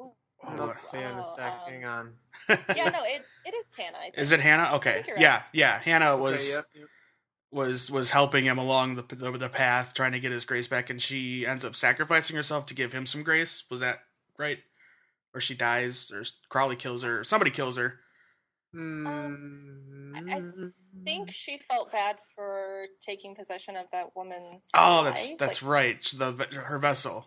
Ooh. 0.00 0.12
I'll 0.44 0.66
what- 0.66 0.86
tell 0.88 1.00
you 1.00 1.06
in 1.06 1.18
a 1.18 1.24
sec. 1.24 1.44
Um, 1.52 1.60
Hang 1.68 1.84
on. 1.84 2.12
yeah, 2.48 2.88
no, 2.90 3.02
it, 3.04 3.24
it 3.46 3.54
is 3.54 3.66
Hannah. 3.76 3.98
I 3.98 4.02
think. 4.04 4.18
is 4.18 4.32
it 4.32 4.40
hannah 4.40 4.70
okay 4.76 5.04
yeah 5.18 5.34
right. 5.36 5.42
yeah 5.52 5.78
hannah 5.78 6.16
was 6.16 6.42
Okay, 6.50 6.56
yep, 6.56 6.64
yep. 6.74 6.88
was 7.50 7.90
was 7.90 8.10
helping 8.10 8.44
him 8.44 8.58
along 8.58 8.96
the, 8.96 9.02
the 9.14 9.30
the 9.32 9.48
path 9.48 9.94
trying 9.94 10.12
to 10.12 10.20
get 10.20 10.32
his 10.32 10.44
grace 10.44 10.66
back 10.68 10.90
and 10.90 11.00
she 11.00 11.46
ends 11.46 11.64
up 11.64 11.74
sacrificing 11.74 12.36
herself 12.36 12.66
to 12.66 12.74
give 12.74 12.92
him 12.92 13.06
some 13.06 13.22
grace 13.22 13.64
was 13.70 13.80
that 13.80 14.00
right 14.38 14.58
or 15.34 15.40
she 15.40 15.54
dies 15.54 16.10
or 16.10 16.24
crowley 16.48 16.76
kills 16.76 17.02
her 17.02 17.20
or 17.20 17.24
somebody 17.24 17.50
kills 17.50 17.76
her 17.76 18.00
Um, 18.72 20.12
I- 20.14 20.36
I 20.36 20.42
think 21.04 21.30
she 21.32 21.58
felt 21.58 21.90
bad 21.92 22.18
for 22.34 22.86
taking 23.00 23.34
possession 23.34 23.76
of 23.76 23.86
that 23.92 24.14
woman's. 24.16 24.70
Oh, 24.74 25.04
that's 25.04 25.28
life. 25.28 25.38
that's 25.38 25.62
Like, 25.62 25.70
right. 25.72 26.02
The 26.16 26.32
her 26.66 26.78
vessel. 26.78 27.26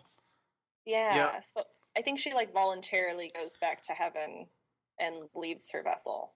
Yeah, 0.86 1.40
so 1.40 1.64
I 1.96 2.02
think 2.02 2.18
she 2.20 2.32
like 2.34 2.52
voluntarily 2.52 3.32
goes 3.34 3.56
back 3.56 3.82
to 3.84 3.92
heaven 3.92 4.48
and 4.98 5.16
leaves 5.34 5.70
her 5.70 5.82
vessel, 5.82 6.34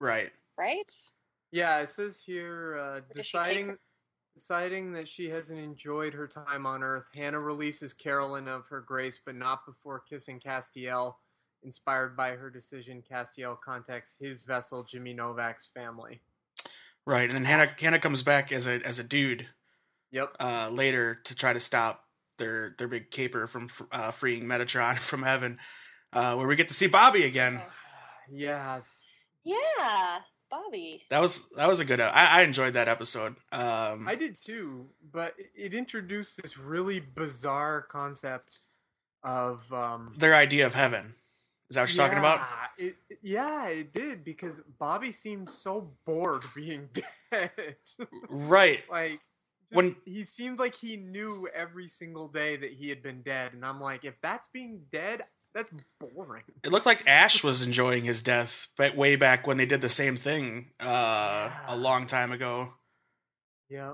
Right. 0.00 0.32
right? 0.58 0.90
Yeah, 1.50 1.78
it 1.80 1.88
says 1.88 2.20
here 2.22 2.76
uh, 2.78 3.00
Does 3.12 3.26
she 3.26 3.38
take 3.38 3.44
deciding 3.46 3.68
her- 3.68 3.80
deciding 4.34 4.92
that 4.92 5.08
she 5.08 5.30
hasn't 5.30 5.58
enjoyed 5.58 6.12
her 6.12 6.28
time 6.28 6.66
on 6.66 6.82
Earth. 6.82 7.08
Hannah 7.14 7.40
releases 7.40 7.94
Carolyn 7.94 8.48
of 8.48 8.66
her 8.66 8.82
grace, 8.82 9.18
but 9.24 9.34
not 9.34 9.64
before 9.64 10.00
kissing 10.00 10.40
Castiel. 10.40 11.16
Inspired 11.62 12.16
by 12.16 12.30
her 12.30 12.48
decision, 12.50 13.02
Castiel 13.10 13.56
contacts 13.60 14.16
his 14.20 14.44
vessel, 14.44 14.84
Jimmy 14.84 15.12
Novak's 15.12 15.68
family. 15.74 16.20
Right. 17.04 17.24
And 17.24 17.32
then 17.32 17.44
Hannah 17.44 17.72
Hannah 17.78 17.98
comes 17.98 18.22
back 18.22 18.52
as 18.52 18.66
a 18.66 18.80
as 18.84 18.98
a 18.98 19.04
dude 19.04 19.46
Yep. 20.12 20.36
uh, 20.40 20.70
later 20.72 21.16
to 21.24 21.34
try 21.34 21.52
to 21.52 21.60
stop 21.60 22.04
their 22.38 22.74
their 22.78 22.88
big 22.88 23.10
caper 23.10 23.46
from 23.46 23.68
uh, 23.90 24.10
freeing 24.12 24.44
Metatron 24.44 24.96
from 24.98 25.22
heaven, 25.22 25.58
uh, 26.12 26.34
where 26.36 26.46
we 26.46 26.54
get 26.56 26.68
to 26.68 26.74
see 26.74 26.86
Bobby 26.86 27.24
again. 27.24 27.60
Yeah, 28.30 28.80
Yeah, 29.44 30.18
Bobby. 30.50 31.02
That 31.10 31.20
was 31.20 31.48
that 31.50 31.68
was 31.68 31.80
a 31.80 31.84
good. 31.84 32.00
I, 32.00 32.40
I 32.40 32.42
enjoyed 32.42 32.74
that 32.74 32.88
episode. 32.88 33.36
Um, 33.52 34.06
I 34.08 34.14
did 34.14 34.36
too, 34.36 34.86
but 35.12 35.34
it- 35.38 35.50
it 35.56 35.74
introduced 35.74 36.40
this 36.42 36.56
really 36.58 37.00
bizarre 37.00 37.82
concept 37.82 38.60
of 39.22 39.72
um, 39.72 40.14
their 40.18 40.34
idea 40.34 40.66
of 40.66 40.74
heaven. 40.74 41.14
Is 41.70 41.74
that 41.74 41.82
what 41.82 41.94
you're 41.94 42.04
talking 42.06 42.18
about? 42.18 42.40
Yeah, 42.78 42.86
It, 42.86 42.96
yeah, 43.22 43.66
it 43.68 43.92
did 43.92 44.24
because 44.24 44.60
Bobby 44.78 45.10
seemed 45.12 45.50
so 45.50 45.92
bored 46.06 46.44
being 46.54 46.88
dead. 47.30 47.50
Right. 48.28 48.84
like 48.90 49.12
just, 49.12 49.72
When- 49.72 49.96
he 50.04 50.22
seemed 50.24 50.58
like 50.60 50.74
he 50.76 50.96
knew 50.96 51.48
every 51.54 51.88
single 51.88 52.28
day 52.28 52.56
that 52.56 52.72
he 52.72 52.88
had 52.88 53.02
been 53.02 53.22
dead, 53.22 53.52
and 53.52 53.64
I'm 53.64 53.80
like, 53.80 54.04
if 54.04 54.14
that's 54.22 54.46
being 54.52 54.82
dead, 54.92 55.22
that's 55.54 55.72
boring. 55.98 56.44
It 56.62 56.70
looked 56.70 56.86
like 56.86 57.02
Ash 57.08 57.42
was 57.42 57.62
enjoying 57.62 58.04
his 58.04 58.22
death, 58.22 58.68
but 58.76 58.94
way 58.94 59.16
back 59.16 59.46
when 59.46 59.56
they 59.56 59.66
did 59.66 59.80
the 59.80 59.88
same 59.88 60.16
thing 60.16 60.70
uh, 60.78 60.84
Yeah. 61.50 61.56
a 61.68 61.76
long 61.76 62.06
time 62.06 62.30
ago. 62.30 62.74
Yeah. 63.68 63.92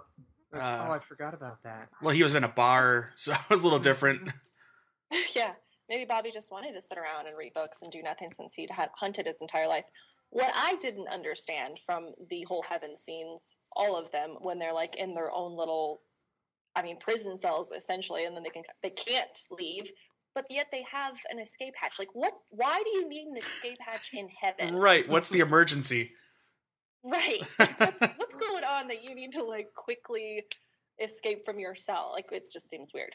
That's, 0.53 0.65
Uh, 0.65 0.87
oh, 0.89 0.93
I 0.93 0.99
forgot 0.99 1.33
about 1.33 1.63
that. 1.63 1.89
Well, 2.03 2.15
he 2.15 2.23
was 2.23 2.35
in 2.35 2.45
a 2.45 2.49
bar, 2.49 3.13
so 3.17 3.33
it 3.33 3.39
was 3.49 3.61
a 3.61 3.65
little 3.65 3.79
different. 3.79 4.29
yeah, 5.37 5.53
maybe 5.93 6.07
Bobby 6.07 6.31
just 6.33 6.51
wanted 6.51 6.73
to 6.73 6.81
sit 6.81 6.97
around 6.97 7.27
and 7.27 7.37
read 7.37 7.53
books 7.53 7.83
and 7.83 7.93
do 7.93 8.03
nothing 8.03 8.31
since 8.33 8.55
he'd 8.55 8.71
hunted 8.71 9.27
his 9.27 9.43
entire 9.43 9.69
life. 9.69 9.85
What 10.31 10.51
I 10.55 10.77
didn't 10.77 11.09
understand 11.09 11.81
from 11.85 12.13
the 12.31 12.43
whole 12.49 12.65
heaven 12.67 12.97
scenes, 12.97 13.59
all 13.77 13.95
of 13.95 14.11
them, 14.11 14.37
when 14.41 14.59
they're 14.59 14.73
like 14.73 14.97
in 14.97 15.15
their 15.15 15.31
own 15.31 15.55
little, 15.55 16.01
I 16.75 16.81
mean, 16.83 16.99
prison 16.99 17.37
cells 17.37 17.71
essentially, 17.71 18.25
and 18.25 18.35
then 18.35 18.43
they 18.43 18.49
can 18.49 18.63
they 18.83 18.89
can't 18.89 19.39
leave, 19.51 19.91
but 20.35 20.47
yet 20.49 20.69
they 20.73 20.83
have 20.91 21.13
an 21.31 21.39
escape 21.39 21.75
hatch. 21.77 21.99
Like, 21.99 22.09
what? 22.15 22.33
Why 22.49 22.83
do 22.83 22.91
you 22.91 23.07
need 23.07 23.27
an 23.27 23.37
escape 23.37 23.77
hatch 23.79 24.09
in 24.15 24.29
heaven? 24.41 24.75
Right. 24.75 25.07
What's 25.07 25.29
the 25.29 25.41
emergency? 25.41 26.13
Right. 27.05 27.43
What's, 27.59 28.01
what's 28.17 28.37
going 28.37 28.65
on 28.65 28.89
that 28.89 29.05
you 29.05 29.15
need 29.15 29.33
to 29.33 29.45
like 29.45 29.75
quickly 29.75 30.45
escape 31.03 31.45
from 31.45 31.59
your 31.59 31.75
cell? 31.75 32.13
Like, 32.15 32.31
it 32.33 32.47
just 32.51 32.71
seems 32.71 32.91
weird. 32.95 33.15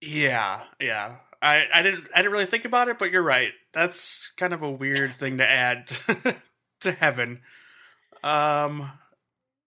Yeah, 0.00 0.62
yeah. 0.80 1.16
I, 1.40 1.66
I 1.72 1.82
didn't 1.82 2.08
I 2.14 2.18
didn't 2.18 2.32
really 2.32 2.46
think 2.46 2.64
about 2.64 2.88
it, 2.88 2.98
but 2.98 3.10
you're 3.10 3.22
right. 3.22 3.52
That's 3.72 4.32
kind 4.36 4.52
of 4.52 4.62
a 4.62 4.70
weird 4.70 5.14
thing 5.16 5.38
to 5.38 5.48
add 5.48 5.86
to, 5.86 6.36
to 6.80 6.92
heaven. 6.92 7.40
Um 8.24 8.90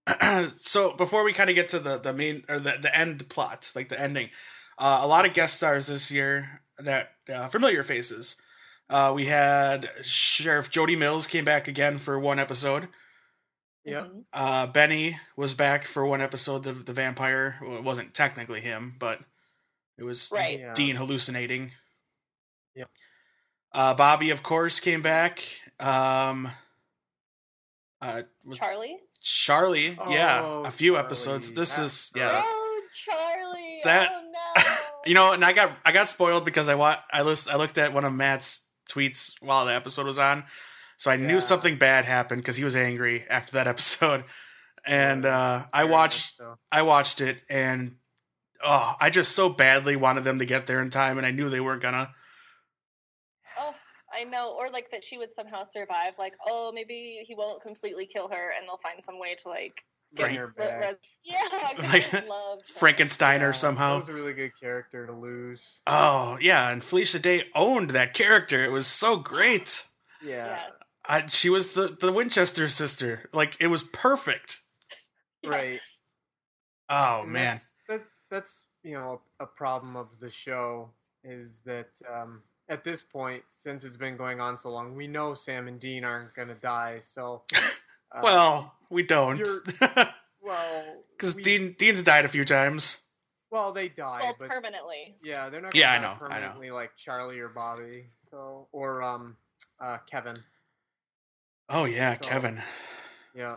so 0.59 0.93
before 0.93 1.23
we 1.23 1.33
kind 1.33 1.49
of 1.49 1.55
get 1.55 1.69
to 1.69 1.79
the 1.79 1.97
the 1.97 2.13
main 2.13 2.43
or 2.49 2.59
the 2.59 2.75
the 2.81 2.95
end 2.97 3.29
plot, 3.29 3.71
like 3.75 3.89
the 3.89 3.99
ending, 3.99 4.29
uh, 4.77 4.99
a 5.01 5.07
lot 5.07 5.25
of 5.25 5.33
guest 5.33 5.57
stars 5.57 5.87
this 5.87 6.11
year 6.11 6.61
that 6.79 7.11
uh, 7.31 7.47
familiar 7.47 7.83
faces. 7.83 8.35
Uh, 8.89 9.13
we 9.15 9.25
had 9.25 9.89
Sheriff 10.01 10.69
Jody 10.69 10.95
Mills 10.97 11.27
came 11.27 11.45
back 11.45 11.67
again 11.67 11.97
for 11.97 12.19
one 12.19 12.39
episode. 12.39 12.89
Yep. 13.85 14.03
Mhm. 14.11 14.23
Uh, 14.33 14.67
Benny 14.67 15.17
was 15.37 15.53
back 15.53 15.85
for 15.85 16.05
one 16.05 16.21
episode. 16.21 16.63
The 16.63 16.73
the 16.73 16.93
vampire. 16.93 17.57
Well, 17.61 17.77
it 17.77 17.83
wasn't 17.83 18.13
technically 18.13 18.59
him, 18.61 18.95
but 18.99 19.19
it 20.01 20.05
was 20.05 20.31
Right. 20.33 20.59
Yeah. 20.59 20.73
Dean 20.73 20.95
hallucinating. 20.95 21.71
Yep. 22.75 22.89
Uh, 23.71 23.93
Bobby, 23.93 24.31
of 24.31 24.41
course, 24.41 24.79
came 24.79 25.01
back. 25.03 25.43
Um, 25.79 26.51
uh, 28.01 28.23
was 28.45 28.57
Charlie. 28.59 28.97
Charlie? 29.21 29.97
yeah, 30.09 30.41
Oh, 30.43 30.63
a 30.65 30.71
few 30.71 30.93
Charlie. 30.93 31.05
episodes. 31.05 31.53
This 31.53 31.75
That- 31.75 31.83
is 31.85 32.11
yeah. 32.15 32.41
Oh, 32.43 32.81
Charlie! 33.05 33.81
That- 33.83 34.09
oh 34.11 34.31
no! 34.31 34.63
You 35.05 35.15
know, 35.15 35.31
and 35.33 35.43
I 35.43 35.51
got 35.53 35.71
I 35.85 35.91
got 35.91 36.09
spoiled 36.09 36.45
because 36.45 36.67
I 36.69 36.75
wa- 36.75 36.97
I 37.11 37.21
list 37.23 37.49
I 37.49 37.55
looked 37.55 37.77
at 37.79 37.91
one 37.93 38.05
of 38.05 38.13
Matt's 38.13 38.67
tweets 38.89 39.33
while 39.39 39.65
the 39.65 39.73
episode 39.73 40.05
was 40.05 40.19
on, 40.19 40.43
so 40.97 41.09
I 41.09 41.15
Yeah. 41.15 41.25
knew 41.27 41.41
something 41.41 41.77
bad 41.77 42.05
happened 42.05 42.41
because 42.43 42.55
he 42.57 42.63
was 42.63 42.75
angry 42.75 43.25
after 43.27 43.53
that 43.53 43.67
episode, 43.73 44.25
and 44.85 45.25
uh, 45.25 45.65
I 45.73 45.85
watched 45.85 46.35
so. 46.37 46.57
I 46.71 46.81
watched 46.83 47.19
it 47.21 47.41
and 47.49 47.95
oh, 48.63 48.95
I 48.99 49.09
just 49.09 49.33
so 49.35 49.49
badly 49.49 49.95
wanted 49.95 50.23
them 50.23 50.39
to 50.39 50.45
get 50.45 50.67
there 50.67 50.81
in 50.81 50.89
time, 50.89 51.17
and 51.17 51.25
I 51.25 51.31
knew 51.31 51.49
they 51.49 51.59
weren't 51.61 51.81
gonna. 51.81 52.13
Oh, 53.57 53.75
I 54.13 54.23
know. 54.23 54.55
Or 54.57 54.69
like 54.69 54.91
that 54.91 55.03
she 55.03 55.17
would 55.17 55.29
somehow 55.31 55.63
survive. 55.63 56.13
Like, 56.17 56.33
oh, 56.47 56.71
maybe 56.73 57.23
he 57.27 57.35
won't 57.35 57.61
completely 57.61 58.05
kill 58.05 58.29
her, 58.29 58.51
and 58.57 58.67
they'll 58.67 58.79
find 58.83 59.03
some 59.03 59.19
way 59.19 59.35
to 59.43 59.49
like. 59.49 59.81
Bring 60.13 60.31
Right. 60.31 60.39
her 60.39 60.47
back. 60.47 60.81
re- 60.81 60.95
yeah, 61.23 61.37
'cause 61.49 61.85
I 61.85 61.87
Like, 61.93 62.11
just 62.11 62.27
loved 62.27 62.67
her. 62.67 62.73
Frankenstein 62.79 63.41
or 63.41 63.45
Yeah, 63.47 63.51
somehow. 63.53 63.93
That 63.93 63.99
was 63.99 64.09
a 64.09 64.13
really 64.13 64.33
good 64.33 64.51
character 64.59 65.07
to 65.07 65.13
lose. 65.13 65.79
Oh 65.87 66.37
yeah, 66.41 66.69
and 66.69 66.83
Felicia 66.83 67.17
Day 67.19 67.49
owned 67.55 67.91
that 67.91 68.13
character. 68.13 68.61
It 68.65 68.71
was 68.71 68.87
so 68.87 69.15
great. 69.15 69.85
Yeah. 70.21 70.47
Yeah. 70.47 70.67
I, 71.07 71.27
she 71.27 71.49
was 71.49 71.75
the 71.75 71.87
the 71.87 72.11
Winchester 72.11 72.67
sister. 72.67 73.29
Like 73.31 73.55
it 73.61 73.67
was 73.67 73.83
perfect. 73.83 74.59
Right. 75.45 75.79
Oh 76.89 77.21
And 77.23 77.31
man, 77.31 77.57
That's, 78.31 78.63
you 78.83 78.93
know 78.95 79.21
a 79.39 79.45
problem 79.45 79.95
of 79.95 80.07
the 80.19 80.31
show 80.31 80.89
is 81.23 81.61
that 81.65 81.89
um, 82.11 82.41
at 82.69 82.83
this 82.83 83.03
point, 83.03 83.43
since 83.47 83.83
it's 83.83 83.95
been 83.97 84.17
going 84.17 84.39
on 84.41 84.57
so 84.57 84.71
long, 84.71 84.95
we 84.95 85.05
know 85.07 85.35
Sam 85.35 85.67
and 85.67 85.79
Dean 85.79 86.03
aren't 86.03 86.33
going 86.33 86.47
to 86.47 86.55
die. 86.55 86.97
So, 87.01 87.43
uh, 88.11 88.21
well 88.23 88.73
we 88.89 89.03
don't 89.03 89.39
well, 90.41 90.85
because 91.15 91.35
we- 91.35 91.43
Dean 91.43 91.75
Dean's 91.77 92.01
died 92.03 92.25
a 92.25 92.29
few 92.29 92.43
times. 92.45 93.01
well 93.51 93.71
they 93.71 93.87
die, 93.89 94.19
Well, 94.23 94.35
but 94.39 94.49
permanently. 94.49 95.15
yeah, 95.23 95.49
they're 95.49 95.61
not. 95.61 95.75
Yeah, 95.75 95.91
I 95.91 95.95
gonna 95.97 96.07
know, 96.07 96.13
I 96.13 96.13
know. 96.13 96.27
Permanently 96.47 96.71
like 96.71 96.95
Charlie 96.95 97.39
or 97.39 97.49
Bobby, 97.49 98.05
so 98.31 98.67
or 98.71 99.03
um, 99.03 99.35
uh, 99.79 99.97
Kevin. 100.09 100.39
Oh 101.69 101.85
yeah, 101.85 102.15
So- 102.15 102.25
Kevin. 102.27 102.61
Yeah. 103.35 103.55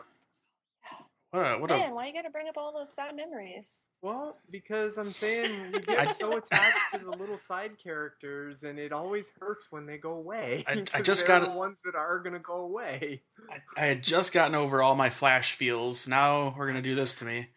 What 1.31 1.41
a 1.41 1.59
what 1.59 1.71
a 1.73 1.77
Man, 1.79 1.95
why 1.95 2.07
you 2.07 2.13
gotta 2.13 2.31
bring 2.31 2.49
up 2.49 2.57
all 2.57 2.73
those 2.73 2.93
sad 2.93 3.17
memories? 3.17 3.81
Well, 4.05 4.37
because 4.51 4.99
I'm 4.99 5.11
saying 5.11 5.73
we 5.73 5.79
I- 5.97 6.05
get 6.05 6.17
so 6.17 6.37
attached 6.37 6.93
to 6.93 6.99
the 6.99 7.11
little 7.13 7.39
side 7.39 7.79
characters, 7.83 8.63
and 8.63 8.79
it 8.79 8.93
always 8.93 9.31
hurts 9.41 9.69
when 9.73 9.87
they 9.87 9.97
go 9.97 10.13
away. 10.13 10.63
I- 10.69 10.85
I 10.93 11.01
just 11.01 11.27
got- 11.27 11.43
the 11.45 11.51
ones 11.57 11.81
that 11.87 11.95
are 11.95 12.19
gonna 12.19 12.39
go 12.39 12.57
away. 12.59 13.23
I, 13.51 13.61
I 13.79 13.87
had 13.87 14.03
just 14.03 14.35
gotten 14.35 14.55
over 14.55 14.83
all 14.83 14.95
my 14.95 15.09
Flash 15.09 15.53
feels. 15.53 16.07
Now 16.07 16.55
we're 16.59 16.67
gonna 16.67 16.83
do 16.83 16.95
this 16.95 17.15
to 17.17 17.25
me. 17.25 17.49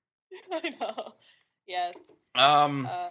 I 0.52 0.68
know. 0.80 1.14
Yes. 1.66 1.94
Um. 2.36 2.86
Uh, 2.86 3.08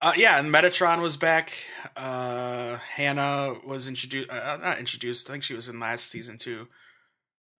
Uh, 0.00 0.12
yeah, 0.16 0.38
and 0.38 0.54
Metatron 0.54 1.02
was 1.02 1.16
back. 1.16 1.52
Uh, 1.96 2.76
Hannah 2.76 3.56
was 3.66 3.88
introduced. 3.88 4.30
Uh, 4.30 4.56
not 4.62 4.78
introduced. 4.78 5.28
I 5.28 5.32
think 5.32 5.42
she 5.42 5.54
was 5.54 5.68
in 5.68 5.80
last 5.80 6.08
season 6.08 6.38
too. 6.38 6.68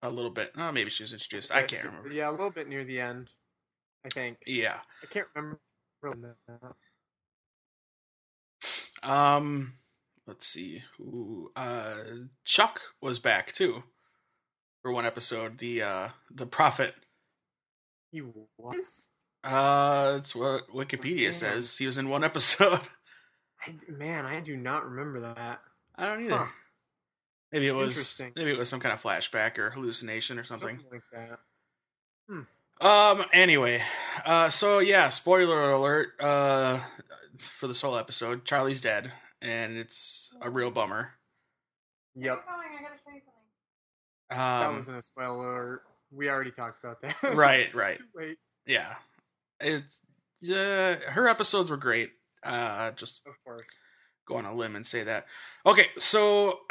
A 0.02 0.08
little 0.08 0.30
bit. 0.30 0.52
Oh, 0.56 0.70
maybe 0.70 0.88
she 0.90 1.02
was 1.02 1.12
introduced. 1.12 1.50
I 1.50 1.64
can't 1.64 1.84
remember. 1.84 2.12
Yeah, 2.12 2.30
a 2.30 2.30
little 2.30 2.52
bit 2.52 2.68
near 2.68 2.84
the 2.84 3.00
end, 3.00 3.30
I 4.10 4.14
think. 4.14 4.38
Yeah. 4.46 4.80
I 5.02 5.06
can't 5.06 5.26
remember. 5.34 5.60
Um. 9.02 9.74
Let's 10.26 10.46
see. 10.46 10.82
Who? 10.98 11.50
Uh, 11.56 11.94
Chuck 12.44 12.80
was 13.00 13.18
back 13.18 13.52
too 13.52 13.84
for 14.82 14.92
one 14.92 15.06
episode. 15.06 15.58
The 15.58 15.82
uh, 15.82 16.08
the 16.30 16.46
prophet. 16.46 16.94
He 18.10 18.22
was. 18.58 19.08
Uh, 19.44 20.12
that's 20.12 20.34
what 20.34 20.68
Wikipedia 20.68 21.32
says. 21.32 21.78
He 21.78 21.86
was 21.86 21.96
in 21.98 22.08
one 22.08 22.24
episode. 22.30 22.80
I, 23.66 23.74
man, 23.88 24.26
I 24.26 24.40
do 24.40 24.56
not 24.56 24.84
remember 24.84 25.20
that. 25.20 25.60
I 25.96 26.06
don't 26.06 26.24
either. 26.24 26.36
Huh. 26.36 26.46
Maybe 27.52 27.66
it 27.66 27.74
was. 27.74 28.20
Maybe 28.36 28.50
it 28.50 28.58
was 28.58 28.68
some 28.68 28.80
kind 28.80 28.92
of 28.92 29.02
flashback 29.02 29.56
or 29.58 29.70
hallucination 29.70 30.38
or 30.38 30.44
something. 30.44 30.80
like 30.92 31.02
that. 31.12 31.38
Um. 32.80 33.24
Anyway, 33.32 33.82
uh. 34.24 34.50
So 34.50 34.78
yeah. 34.78 35.08
Spoiler 35.08 35.72
alert. 35.72 36.10
Uh, 36.20 36.80
for 37.38 37.66
the 37.68 37.74
solo 37.74 37.96
episode, 37.98 38.44
Charlie's 38.44 38.80
dead, 38.80 39.12
and 39.40 39.76
it's 39.76 40.34
a 40.42 40.50
real 40.50 40.70
bummer. 40.70 41.12
Yep, 42.16 42.44
I 42.48 42.82
gotta 42.82 42.94
show 42.96 43.14
you 43.14 43.20
something. 43.20 43.32
that 44.30 44.66
Um. 44.68 44.76
wasn't 44.76 44.98
a 44.98 45.02
spoiler. 45.02 45.82
We 46.10 46.28
already 46.28 46.50
talked 46.50 46.82
about 46.82 47.00
that. 47.02 47.16
right. 47.34 47.72
Right. 47.74 47.98
Too 47.98 48.04
late, 48.14 48.38
Yeah. 48.66 48.94
It's. 49.60 50.00
Yeah. 50.40 50.94
Her 50.96 51.26
episodes 51.28 51.70
were 51.70 51.76
great. 51.76 52.10
Uh. 52.42 52.92
Just 52.92 53.22
of 53.26 53.34
course. 53.44 53.66
go 54.26 54.36
on 54.36 54.44
a 54.44 54.54
limb 54.54 54.76
and 54.76 54.86
say 54.86 55.02
that. 55.04 55.26
Okay. 55.66 55.86
So. 55.98 56.60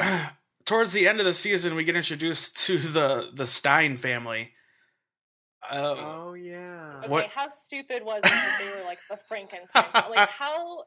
Towards 0.64 0.92
the 0.92 1.08
end 1.08 1.18
of 1.18 1.24
the 1.24 1.32
season, 1.32 1.74
we 1.76 1.82
get 1.84 1.96
introduced 1.96 2.58
to 2.66 2.76
the 2.78 3.30
the 3.32 3.46
Stein 3.46 3.96
family. 3.96 4.52
Uh, 5.70 5.94
Oh 5.98 6.34
yeah. 6.34 6.98
Okay, 7.00 7.08
What- 7.08 7.26
how 7.30 7.48
stupid 7.48 8.02
was 8.04 8.18
it 8.18 8.30
that 8.30 8.58
they 8.60 8.78
were 8.80 8.86
like 8.86 8.98
the 9.10 9.16
Frankenstein? 9.28 9.84
like 10.10 10.28
how 10.28 10.84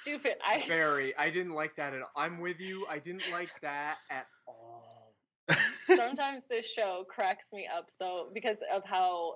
stupid! 0.00 0.34
I 0.44 0.64
Very. 0.66 1.14
I 1.16 1.30
didn't 1.30 1.52
like 1.54 1.76
that 1.76 1.94
at 1.94 2.00
all. 2.02 2.10
I'm 2.16 2.40
with 2.40 2.60
you. 2.60 2.86
I 2.88 2.98
didn't 2.98 3.30
like 3.30 3.50
that 3.62 3.98
at 4.10 4.26
all. 4.46 5.14
sometimes 5.94 6.44
this 6.48 6.66
show 6.66 7.04
cracks 7.08 7.48
me 7.52 7.68
up 7.72 7.88
so 7.90 8.30
because 8.32 8.56
of 8.72 8.82
how 8.86 9.34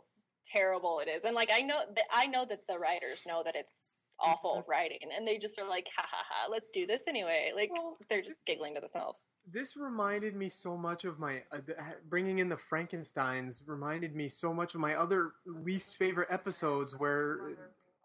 terrible 0.51 1.01
it 1.01 1.09
is, 1.09 1.24
and 1.24 1.35
like 1.35 1.51
I 1.53 1.61
know 1.61 1.81
that 1.94 2.05
I 2.12 2.27
know 2.27 2.46
that 2.46 2.61
the 2.66 2.79
writers 2.79 3.24
know 3.27 3.42
that 3.44 3.55
it's 3.55 3.97
awful 4.20 4.64
writing, 4.68 5.11
and 5.14 5.26
they 5.26 5.38
just 5.38 5.59
are 5.59 5.68
like, 5.68 5.88
ha 5.96 6.07
ha 6.11 6.24
ha, 6.28 6.48
let's 6.50 6.70
do 6.70 6.87
this 6.87 7.02
anyway. 7.09 7.52
Like 7.54 7.70
Well, 7.72 7.98
they're 8.09 8.22
just 8.22 8.44
giggling 8.46 8.74
to 8.74 8.81
themselves. 8.81 9.26
This 9.50 9.76
reminded 9.76 10.37
me 10.37 10.48
so 10.48 10.76
much 10.76 11.04
of 11.04 11.18
my 11.18 11.42
uh, 11.52 11.59
bringing 12.09 12.38
in 12.38 12.48
the 12.48 12.57
Frankenstein's 12.57 13.62
reminded 13.66 14.14
me 14.14 14.28
so 14.28 14.52
much 14.52 14.74
of 14.74 14.81
my 14.81 14.94
other 14.94 15.33
least 15.46 15.96
favorite 15.96 16.28
episodes 16.31 16.94
where 16.98 17.57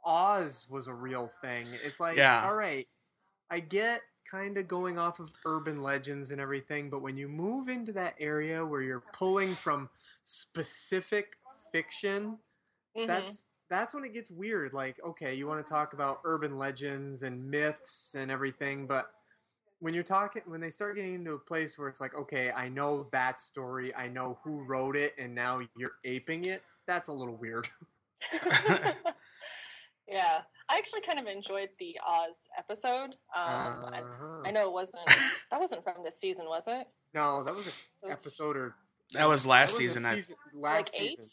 Oz 0.06 0.68
was 0.70 0.88
a 0.88 0.94
real 0.94 1.30
thing. 1.42 1.68
It's 1.84 2.00
like, 2.00 2.18
Yeah. 2.18 2.46
all 2.46 2.56
right, 2.56 2.88
I 3.50 3.60
get 3.60 4.02
kind 4.30 4.58
of 4.58 4.68
going 4.68 4.98
off 4.98 5.20
of 5.20 5.32
urban 5.46 5.82
legends 5.82 6.32
and 6.32 6.40
everything, 6.40 6.90
but 6.90 7.02
when 7.02 7.18
you 7.18 7.28
move 7.28 7.70
into 7.70 7.92
that 7.94 8.16
area 8.20 8.66
where 8.66 8.82
you're 8.82 9.04
pulling 9.14 9.54
from 9.54 9.90
specific 10.24 11.38
fiction, 11.72 12.40
Mhm. 12.96 13.08
that's 13.08 13.50
that's 13.70 13.94
when 13.94 14.04
it 14.04 14.14
gets 14.14 14.30
weird. 14.30 14.74
Like, 14.74 14.98
okay, 15.06 15.34
you 15.34 15.48
want 15.48 15.66
to 15.66 15.70
talk 15.70 15.94
about 15.94 16.20
urban 16.26 16.58
legends 16.58 17.24
and 17.24 17.50
myths 17.50 18.16
and 18.18 18.30
everything, 18.30 18.86
but 18.88 19.08
when 19.80 19.94
you're 19.94 20.04
talking 20.04 20.42
when 20.46 20.62
they 20.62 20.70
start 20.70 20.96
getting 20.96 21.14
into 21.16 21.34
a 21.34 21.40
place 21.40 21.78
where 21.78 21.90
it's 21.90 22.00
like, 22.00 22.16
okay, 22.16 22.52
I 22.52 22.70
know 22.70 23.08
that 23.12 23.40
story, 23.40 23.94
I 23.94 24.08
know 24.08 24.38
who 24.44 24.64
wrote 24.64 24.96
it, 24.96 25.14
and 25.18 25.36
now 25.36 25.60
you're 25.78 25.94
aping 26.06 26.46
it, 26.46 26.64
that's 26.88 27.10
a 27.10 27.14
little 27.14 27.36
weird. 27.36 27.68
yeah, 30.08 30.42
I 30.70 30.78
actually 30.78 31.02
kind 31.02 31.20
of 31.20 31.28
enjoyed 31.28 31.70
the 31.80 31.98
Oz 32.06 32.48
episode. 32.58 33.16
Um, 33.36 33.86
I, 33.94 34.02
Uh-huh. 34.02 34.42
I 34.46 34.52
know 34.52 34.68
it 34.68 34.74
wasn't 34.74 35.06
that 35.52 35.60
wasn't 35.60 35.84
from 35.84 36.04
this 36.04 36.20
season, 36.20 36.46
was 36.46 36.64
it? 36.68 36.88
No, 37.14 37.44
that 37.44 37.54
was 37.56 37.68
an 37.68 37.74
was 38.10 38.20
episode 38.20 38.56
or 38.58 38.76
That 39.14 39.28
was 39.28 39.44
that 39.44 39.50
last 39.50 39.72
was 39.74 39.80
a 39.80 39.84
season. 39.84 40.06
I, 40.06 40.16
season 40.16 40.36
last 40.54 40.94
like 40.94 41.02
eight. 41.02 41.18
season. 41.18 41.26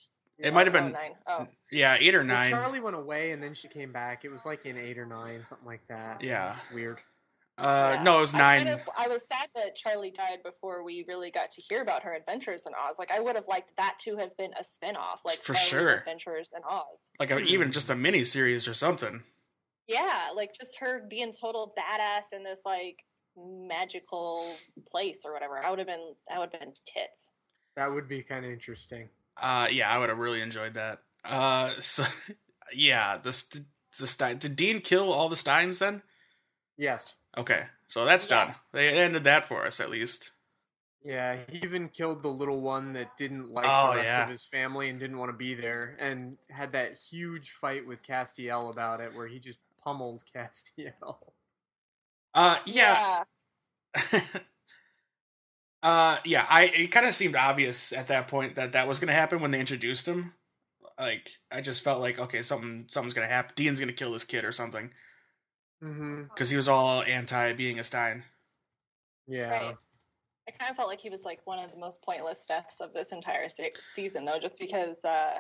It 0.42 0.53
might 0.55 0.66
have 0.66 0.72
been- 0.72 0.92
nine. 0.92 1.16
Oh, 1.26 1.46
yeah, 1.70 1.96
eight 2.00 2.14
or 2.14 2.18
Well, 2.18 2.26
nine. 2.29 2.50
Charlie 2.50 2.81
went 2.81 2.96
away 2.96 3.33
and 3.33 3.42
then 3.42 3.55
she 3.55 3.68
came 3.68 3.92
back. 3.92 4.24
It 4.24 4.31
was 4.31 4.44
like 4.46 4.64
in 4.66 4.76
eight 4.79 4.98
or 4.98 5.07
nine, 5.07 5.44
something 5.44 5.66
like 5.66 5.87
that. 5.88 6.22
Yeah. 6.22 6.57
weird. 6.72 7.00
Uh, 7.59 7.96
yeah. 7.96 8.03
no, 8.03 8.18
it 8.18 8.20
was 8.22 8.33
I 8.35 8.38
nine. 8.38 8.66
kind 8.66 8.81
of- 8.81 8.88
I 8.96 9.09
was 9.09 9.26
sad 9.29 9.50
that 9.55 9.76
Charlie 9.76 10.11
died 10.11 10.42
before 10.42 10.83
we 10.83 11.05
really 11.07 11.31
got 11.31 11.50
to 11.53 11.61
hear 11.61 11.83
about 11.83 12.03
her 12.05 12.14
adventures 12.14 12.64
in 12.66 12.72
Oz. 12.74 12.98
Like, 12.98 13.11
I 13.11 13.20
would 13.20 13.37
have 13.37 13.48
liked 13.48 13.76
that 13.76 13.98
to 14.05 14.16
have 14.16 14.35
been 14.38 14.53
a 14.59 14.64
spin 14.64 14.96
off, 14.96 15.20
like 15.26 15.37
For 15.38 15.53
Charlie's 15.53 15.68
sure. 15.68 15.94
Adventures 15.98 16.53
in 16.57 16.62
Oz. 16.64 17.11
like 17.18 17.31
a, 17.31 17.38
Hmm. 17.40 17.44
even 17.46 17.70
just 17.72 17.90
a 17.90 17.94
mini 17.94 18.24
series 18.24 18.66
or 18.66 18.72
something. 18.72 19.22
Yeah, 19.87 20.31
like 20.35 20.55
just 20.59 20.79
her 20.79 21.00
being 21.07 21.33
total 21.33 21.74
badass 21.79 22.33
in 22.33 22.44
this 22.44 22.62
like 22.64 23.05
magical 23.37 24.55
place 24.90 25.22
or 25.24 25.33
whatever. 25.33 25.59
I 25.59 25.70
would 25.70 25.79
have 25.81 25.88
been 25.88 26.14
that 26.29 26.38
would 26.38 26.50
have 26.53 26.61
been 26.61 26.72
tits. 26.87 27.31
That 27.76 27.92
would 27.92 28.09
be 28.09 28.22
kind 28.22 28.44
of 28.44 28.50
interesting. 28.53 29.09
Uh, 29.40 29.68
yeah, 29.70 29.90
I 29.90 29.98
would 29.98 30.09
have 30.09 30.18
really 30.18 30.40
enjoyed 30.42 30.74
that. 30.74 31.03
Uh, 31.24 31.70
so 31.81 32.05
yeah, 32.74 33.16
the 33.18 33.62
the 33.98 34.07
Stein. 34.07 34.38
Did 34.38 34.57
Dean 34.57 34.81
kill 34.81 35.12
all 35.12 35.29
the 35.29 35.37
Steins 35.37 35.79
then? 35.79 36.03
Yes. 36.76 37.14
Okay, 37.37 37.66
so 37.87 38.05
that's 38.05 38.26
done. 38.26 38.55
They 38.72 38.88
ended 38.90 39.24
that 39.24 39.46
for 39.46 39.64
us 39.66 39.81
at 39.81 39.90
least. 39.90 40.33
Yeah, 41.03 41.38
he 41.48 41.59
even 41.59 41.88
killed 41.88 42.22
the 42.22 42.29
little 42.29 42.61
one 42.61 42.92
that 42.92 43.16
didn't 43.16 43.50
like 43.50 43.64
Oh, 43.68 43.90
the 43.90 43.96
rest 43.96 44.07
yeah. 44.07 44.22
of 44.24 44.29
his 44.29 44.44
family 44.44 44.90
and 44.90 45.00
didn't 45.00 45.16
want 45.18 45.31
to 45.31 45.37
be 45.37 45.55
there, 45.55 45.96
and 45.98 46.37
had 46.50 46.72
that 46.72 46.98
huge 46.98 47.50
fight 47.53 47.87
with 47.87 48.03
Castiel 48.03 48.70
about 48.70 49.00
it, 49.00 49.14
where 49.14 49.26
he 49.26 49.38
just 49.38 49.61
pummeled 49.83 50.24
Castiel. 50.35 51.33
Uh, 52.35 52.59
yeah, 52.66 53.24
uh, 55.82 56.18
yeah. 56.24 56.46
I 56.48 56.64
it 56.66 56.88
kind 56.88 57.06
of 57.06 57.14
seemed 57.14 57.36
obvious 57.36 57.92
at 57.92 58.08
that 58.08 58.28
point 58.28 58.54
that 58.56 58.72
that 58.72 58.86
was 58.88 58.98
going 58.98 59.08
to 59.08 59.14
happen 59.14 59.40
when 59.40 59.50
they 59.50 59.60
introduced 59.60 60.06
him. 60.06 60.34
Like, 60.98 61.30
I 61.50 61.60
just 61.62 61.82
felt 61.82 62.00
like 62.00 62.18
okay, 62.18 62.42
something 62.42 62.86
something's 62.88 63.14
going 63.14 63.26
to 63.26 63.32
happen. 63.32 63.52
Dean's 63.56 63.78
going 63.80 63.88
to 63.88 63.94
kill 63.94 64.12
this 64.12 64.24
kid 64.24 64.44
or 64.44 64.52
something 64.52 64.90
Mm-hmm. 65.82 66.24
because 66.24 66.50
he 66.50 66.56
was 66.56 66.68
all 66.68 67.02
anti 67.04 67.54
being 67.54 67.78
a 67.78 67.84
Stein. 67.84 68.24
Yeah. 69.26 69.48
Right. 69.50 69.76
I 70.46 70.50
kind 70.52 70.70
of 70.70 70.76
felt 70.76 70.88
like 70.88 71.00
he 71.00 71.08
was 71.08 71.24
like 71.24 71.40
one 71.44 71.58
of 71.58 71.70
the 71.70 71.78
most 71.78 72.02
pointless 72.02 72.44
deaths 72.46 72.80
of 72.80 72.92
this 72.92 73.12
entire 73.12 73.48
se- 73.48 73.72
season, 73.94 74.24
though, 74.26 74.38
just 74.38 74.58
because 74.58 75.04
uh 75.04 75.38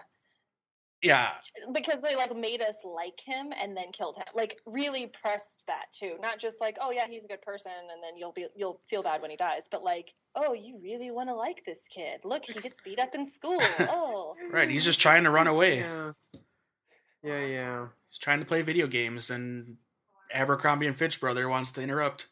Yeah, 1.02 1.30
because 1.72 2.02
they 2.02 2.14
like 2.14 2.36
made 2.36 2.60
us 2.60 2.76
like 2.84 3.18
him 3.24 3.52
and 3.58 3.76
then 3.76 3.90
killed 3.92 4.16
him. 4.16 4.26
Like 4.34 4.58
really 4.66 5.06
pressed 5.06 5.62
that 5.66 5.86
too, 5.98 6.16
not 6.20 6.38
just 6.38 6.60
like 6.60 6.76
oh 6.80 6.90
yeah 6.90 7.06
he's 7.08 7.24
a 7.24 7.28
good 7.28 7.40
person 7.42 7.72
and 7.90 8.02
then 8.02 8.18
you'll 8.18 8.32
be 8.32 8.46
you'll 8.54 8.80
feel 8.88 9.02
bad 9.02 9.22
when 9.22 9.30
he 9.30 9.36
dies, 9.36 9.62
but 9.70 9.82
like 9.82 10.12
oh 10.34 10.52
you 10.52 10.78
really 10.82 11.10
want 11.10 11.30
to 11.30 11.34
like 11.34 11.62
this 11.64 11.80
kid. 11.94 12.20
Look, 12.24 12.44
he 12.44 12.52
gets 12.52 12.80
beat 12.84 12.98
up 12.98 13.14
in 13.14 13.24
school. 13.24 13.58
Oh, 13.80 14.34
right. 14.50 14.70
He's 14.70 14.84
just 14.84 15.00
trying 15.00 15.24
to 15.24 15.30
run 15.30 15.46
away. 15.46 15.84
Yeah. 15.90 16.12
Yeah, 17.22 17.44
yeah. 17.44 17.86
He's 18.06 18.18
trying 18.18 18.40
to 18.40 18.46
play 18.46 18.62
video 18.62 18.86
games, 18.86 19.30
and 19.30 19.76
Abercrombie 20.32 20.86
and 20.86 20.96
Fitch 20.96 21.20
brother 21.20 21.48
wants 21.48 21.70
to 21.72 21.82
interrupt. 21.82 22.28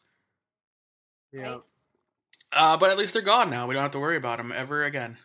Yeah. 1.31 1.41
Right. 1.41 1.61
Uh, 2.51 2.77
but 2.77 2.89
at 2.89 2.97
least 2.97 3.13
they're 3.13 3.21
gone 3.21 3.49
now. 3.49 3.67
We 3.67 3.75
don't 3.75 3.83
have 3.83 3.91
to 3.91 3.99
worry 3.99 4.17
about 4.17 4.39
them 4.39 4.51
ever 4.51 4.83
again. 4.83 5.17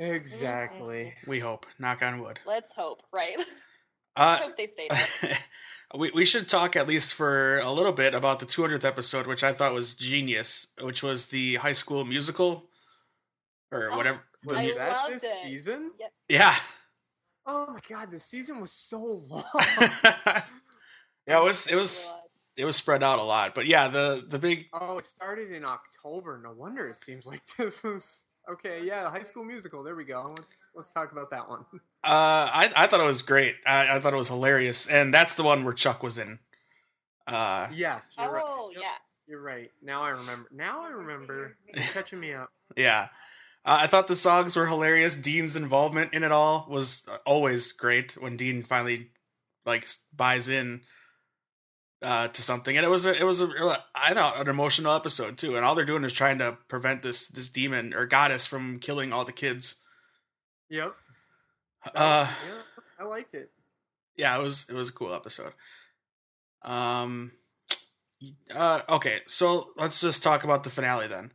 Exactly. 0.00 1.12
We 1.26 1.38
hope. 1.40 1.66
Knock 1.78 2.02
on 2.02 2.20
wood. 2.22 2.40
let's 2.46 2.72
hope, 2.74 3.02
right? 3.12 3.36
Uh, 4.16 4.38
hope 4.38 4.56
they 4.56 4.66
stay. 4.66 4.88
dead. 4.88 5.38
we 5.96 6.10
we 6.10 6.24
should 6.24 6.48
talk 6.48 6.74
at 6.74 6.88
least 6.88 7.14
for 7.14 7.58
a 7.60 7.70
little 7.70 7.92
bit 7.92 8.12
about 8.12 8.40
the 8.40 8.44
200th 8.44 8.84
episode, 8.84 9.28
which 9.28 9.44
I 9.44 9.52
thought 9.52 9.72
was 9.72 9.94
genius, 9.94 10.74
which 10.82 11.00
was 11.00 11.28
the 11.28 11.54
High 11.54 11.72
School 11.72 12.04
Musical, 12.04 12.68
or 13.70 13.90
Oh, 13.92 13.96
whatever. 13.96 14.20
Was 14.44 14.56
I 14.56 14.74
that 14.74 14.88
loved 14.90 15.14
this 15.14 15.22
it. 15.22 15.36
season? 15.44 15.92
yeah, 16.28 16.56
Oh 17.46 17.66
my 17.72 17.78
god, 17.88 18.10
the 18.10 18.18
season 18.18 18.60
was 18.60 18.72
so 18.72 18.98
long. 19.28 19.44
yeah. 21.26 21.38
It 21.38 21.44
was 21.44 21.68
it 21.68 21.76
was 21.76 22.12
it 22.56 22.64
was 22.64 22.74
spread 22.76 23.04
out 23.04 23.20
a 23.20 23.22
lot, 23.22 23.54
but 23.54 23.66
yeah, 23.66 23.86
the 23.88 24.24
the 24.28 24.40
big 24.40 24.66
oh, 24.72 24.98
it 24.98 25.04
started 25.04 25.52
in 25.52 25.64
October. 25.64 26.40
No 26.42 26.50
wonder 26.52 26.88
it 26.88 26.96
seems 26.96 27.26
like 27.26 27.42
this 27.56 27.82
was 27.84 28.22
okay. 28.52 28.82
Yeah, 28.84 29.10
High 29.10 29.22
School 29.22 29.44
Musical. 29.44 29.82
There 29.82 29.94
we 29.94 30.04
go. 30.04 30.22
Let's 30.36 30.68
let's 30.74 30.92
talk 30.92 31.12
about 31.12 31.30
that 31.30 31.48
one. 31.48 31.64
Uh, 32.02 32.48
I 32.50 32.72
I 32.74 32.86
thought 32.86 33.00
it 33.00 33.06
was 33.06 33.20
great. 33.20 33.56
I, 33.66 33.96
I 33.96 34.00
thought 34.00 34.14
it 34.14 34.16
was 34.16 34.28
hilarious, 34.28 34.86
and 34.86 35.12
that's 35.12 35.34
the 35.34 35.42
one 35.42 35.64
where 35.64 35.74
Chuck 35.74 36.02
was 36.02 36.16
in. 36.16 36.38
Uh, 37.26 37.68
Yes, 37.74 38.14
you're 38.18 38.32
right. 38.32 38.42
Oh 38.42 38.70
Yep, 38.72 38.80
yeah. 38.80 38.88
You're 39.26 39.42
right. 39.42 39.70
Now 39.82 40.02
I 40.02 40.08
remember. 40.08 40.48
Now 40.50 40.82
I 40.82 40.88
remember. 40.88 41.58
You're 41.74 41.84
catching 41.84 42.18
me 42.18 42.32
up. 42.32 42.50
yeah. 42.76 43.08
Uh, 43.66 43.80
I 43.82 43.86
thought 43.86 44.08
the 44.08 44.16
songs 44.16 44.56
were 44.56 44.66
hilarious. 44.66 45.14
Dean's 45.14 45.56
involvement 45.56 46.14
in 46.14 46.22
it 46.22 46.32
all 46.32 46.66
was 46.70 47.06
always 47.26 47.70
great. 47.72 48.12
When 48.12 48.38
Dean 48.38 48.62
finally 48.62 49.10
like 49.66 49.86
buys 50.16 50.48
in 50.48 50.80
uh, 52.02 52.28
to 52.28 52.42
something, 52.42 52.76
and 52.76 52.84
it 52.86 52.88
was 52.88 53.04
a, 53.06 53.14
it 53.18 53.24
was 53.24 53.40
a 53.40 53.48
I 53.94 54.14
thought 54.14 54.40
an 54.40 54.48
emotional 54.48 54.94
episode 54.94 55.36
too. 55.38 55.56
And 55.56 55.64
all 55.64 55.74
they're 55.74 55.84
doing 55.84 56.04
is 56.04 56.12
trying 56.12 56.38
to 56.38 56.56
prevent 56.68 57.02
this 57.02 57.28
this 57.28 57.48
demon 57.48 57.92
or 57.94 58.06
goddess 58.06 58.46
from 58.46 58.78
killing 58.78 59.12
all 59.12 59.24
the 59.24 59.32
kids. 59.32 59.80
Yep. 60.68 60.94
Uh, 61.94 62.28
yeah, 62.46 62.52
I 62.98 63.04
liked 63.04 63.34
it. 63.34 63.50
yeah, 64.16 64.38
it 64.38 64.42
was 64.42 64.68
it 64.68 64.74
was 64.74 64.88
a 64.90 64.92
cool 64.92 65.12
episode. 65.14 65.52
Um, 66.62 67.32
uh, 68.54 68.82
okay, 68.88 69.20
so 69.26 69.70
let's 69.76 70.00
just 70.00 70.22
talk 70.22 70.44
about 70.44 70.62
the 70.64 70.70
finale 70.70 71.08
then, 71.08 71.32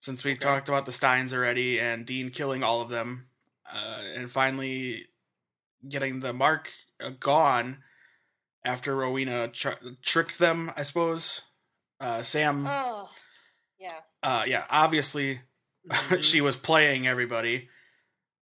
since 0.00 0.24
we 0.24 0.32
Okay. 0.32 0.40
talked 0.40 0.68
about 0.68 0.84
the 0.86 0.92
Steins 0.92 1.32
already 1.32 1.78
and 1.80 2.04
Dean 2.06 2.30
killing 2.30 2.62
all 2.64 2.80
of 2.80 2.88
them, 2.88 3.28
uh, 3.72 4.00
and 4.16 4.30
finally 4.30 5.06
getting 5.88 6.20
the 6.20 6.32
mark 6.32 6.72
uh, 7.00 7.10
gone 7.20 7.78
after 8.64 8.94
Rowena 8.96 9.48
tr- 9.48 9.70
tricked 10.02 10.38
them. 10.38 10.72
I 10.76 10.82
suppose. 10.82 11.42
Uh, 12.00 12.22
Sam, 12.22 12.66
Oh 12.68 13.08
yeah. 13.78 14.00
uh, 14.22 14.44
yeah, 14.46 14.64
obviously 14.70 15.40
Mhm. 15.88 16.22
she 16.30 16.40
was 16.40 16.56
playing 16.56 17.06
everybody 17.06 17.68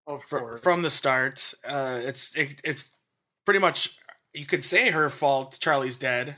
of 0.07 0.23
fr- 0.23 0.37
course. 0.39 0.61
from 0.61 0.81
the 0.81 0.89
start. 0.89 1.53
Uh, 1.65 1.99
it's 2.03 2.35
it, 2.35 2.59
it's 2.63 2.95
pretty 3.45 3.59
much 3.59 3.97
you 4.33 4.45
could 4.45 4.65
say 4.65 4.91
her 4.91 5.09
fault. 5.09 5.57
Charlie's 5.61 5.97
dead. 5.97 6.35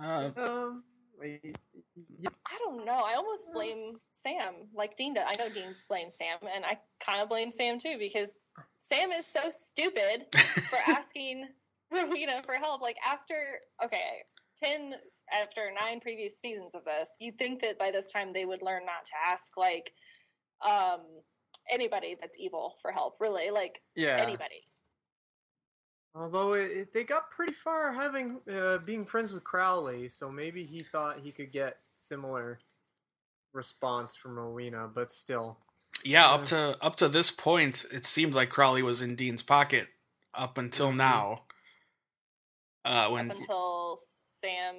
Uh, 0.00 0.30
um, 0.36 0.84
y- 1.20 1.40
y- 1.42 1.52
I 2.46 2.58
don't 2.58 2.84
know. 2.84 2.92
I 3.04 3.14
almost 3.14 3.46
blame 3.52 3.96
Sam, 4.14 4.54
like 4.74 4.96
Dean 4.96 5.14
does. 5.14 5.26
I 5.28 5.36
know 5.42 5.48
Dean 5.52 5.74
blames 5.88 6.14
Sam, 6.16 6.38
and 6.54 6.64
I 6.64 6.78
kind 7.00 7.20
of 7.20 7.28
blame 7.28 7.50
Sam 7.50 7.80
too 7.80 7.96
because 7.98 8.30
Sam 8.82 9.10
is 9.12 9.26
so 9.26 9.50
stupid 9.50 10.26
for 10.70 10.78
asking 10.86 11.48
Rowena 11.92 12.42
for 12.44 12.54
help. 12.54 12.80
Like 12.82 12.96
after 13.06 13.34
okay, 13.84 14.22
ten 14.62 14.94
after 15.32 15.70
nine 15.78 16.00
previous 16.00 16.38
seasons 16.40 16.74
of 16.74 16.84
this, 16.84 17.08
you'd 17.18 17.38
think 17.38 17.62
that 17.62 17.78
by 17.78 17.90
this 17.90 18.10
time 18.10 18.32
they 18.32 18.44
would 18.44 18.62
learn 18.62 18.84
not 18.84 19.06
to 19.06 19.12
ask 19.32 19.56
like 19.56 19.92
um 20.68 21.00
anybody 21.70 22.16
that's 22.20 22.36
evil 22.38 22.76
for 22.82 22.90
help. 22.92 23.16
Really, 23.20 23.50
like 23.50 23.80
yeah. 23.94 24.16
anybody. 24.20 24.66
Although 26.14 26.54
it, 26.54 26.70
it, 26.70 26.92
they 26.94 27.04
got 27.04 27.30
pretty 27.30 27.52
far 27.52 27.92
having 27.92 28.40
uh, 28.52 28.78
being 28.78 29.04
friends 29.04 29.32
with 29.32 29.44
Crowley, 29.44 30.08
so 30.08 30.30
maybe 30.30 30.64
he 30.64 30.82
thought 30.82 31.20
he 31.22 31.30
could 31.30 31.52
get 31.52 31.76
similar 31.94 32.58
response 33.52 34.16
from 34.16 34.36
Rowena, 34.38 34.88
but 34.92 35.10
still. 35.10 35.58
yeah, 36.04 36.26
up 36.28 36.46
to 36.46 36.76
up 36.80 36.96
to 36.96 37.08
this 37.08 37.30
point, 37.30 37.84
it 37.92 38.04
seemed 38.06 38.34
like 38.34 38.48
Crowley 38.50 38.82
was 38.82 39.00
in 39.02 39.14
Dean's 39.16 39.42
pocket 39.42 39.88
up 40.34 40.58
until 40.58 40.90
Mhm. 40.90 40.96
now. 40.96 41.42
Uh, 42.88 43.10
when 43.10 43.30
Up 43.30 43.36
until 43.36 43.98
Sam 44.40 44.74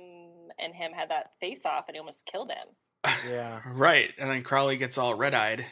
and 0.57 0.73
him 0.73 0.93
had 0.93 1.09
that 1.09 1.33
face 1.39 1.63
off, 1.63 1.85
and 1.87 1.95
he 1.95 1.99
almost 1.99 2.25
killed 2.25 2.49
him. 2.49 3.13
Yeah. 3.29 3.61
right, 3.67 4.09
and 4.17 4.27
then 4.29 4.41
Crowley 4.41 4.77
gets 4.77 4.97
all 4.97 5.13
red 5.13 5.35
eyed. 5.35 5.67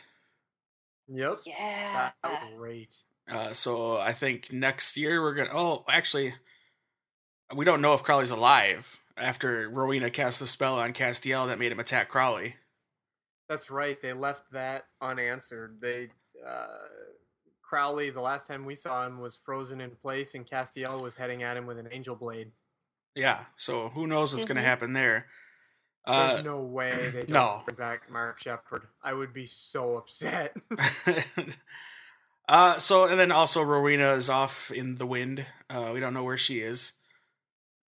Yep. 1.08 1.38
Yeah. 1.46 1.56
That, 1.94 2.14
that 2.22 2.44
was 2.44 2.54
great. 2.58 2.94
Uh, 3.28 3.54
so 3.54 3.98
I 3.98 4.14
think 4.14 4.54
next 4.54 4.98
year 4.98 5.20
we're 5.20 5.34
gonna. 5.34 5.50
Oh, 5.52 5.84
actually, 5.90 6.36
we 7.56 7.66
don't 7.66 7.82
know 7.82 7.96
if 7.96 8.04
Crowley's 8.04 8.30
alive. 8.30 9.00
after 9.18 9.68
Rowena 9.68 10.12
cast 10.12 10.40
the 10.40 10.46
spell 10.46 10.78
on 10.78 10.94
Castiel 10.94 11.48
that 11.48 11.58
made 11.58 11.72
him 11.72 11.80
attack 11.80 12.08
Crowley. 12.08 12.56
That's 13.50 13.72
right. 13.72 14.00
They 14.00 14.14
left 14.14 14.44
that 14.52 14.84
unanswered. 15.02 15.80
They 15.82 16.10
uh, 16.48 16.68
Crowley, 17.68 18.10
the 18.10 18.22
last 18.22 18.48
time 18.48 18.66
we 18.66 18.76
saw 18.76 19.06
him, 19.06 19.20
was 19.20 19.36
frozen 19.36 19.82
in 19.82 19.92
place, 19.92 20.36
and 20.36 20.48
Castiel 20.48 21.02
was 21.02 21.16
heading 21.16 21.44
at 21.44 21.58
him 21.58 21.66
with 21.66 21.78
an 21.78 21.90
angel 21.92 22.16
blade. 22.16 22.52
Yeah, 23.16 23.46
so 23.56 23.90
who 23.90 24.08
knows 24.08 24.32
what's 24.34 24.46
going 24.46 24.58
to 24.58 24.62
happen 24.62 24.94
there? 24.94 25.28
There's 26.06 26.40
Uh, 26.40 26.42
no 26.44 26.62
way 26.62 27.10
they 27.10 27.24
don't 27.26 27.30
no. 27.30 27.62
bring 27.66 27.76
back 27.76 28.10
Mark 28.10 28.40
Shepard. 28.40 28.84
I 29.04 29.14
would 29.14 29.34
be 29.34 29.48
so 29.48 29.98
upset. 29.98 30.56
uh, 32.48 32.78
so 32.78 33.06
and 33.06 33.20
then 33.20 33.32
also 33.32 33.62
Rowena 33.62 34.14
is 34.14 34.30
off 34.30 34.72
in 34.72 34.96
the 34.96 35.06
wind. 35.06 35.46
Uh, 35.70 35.92
we 35.94 36.00
don't 36.00 36.14
know 36.14 36.24
where 36.24 36.38
she 36.38 36.60
is. 36.60 36.94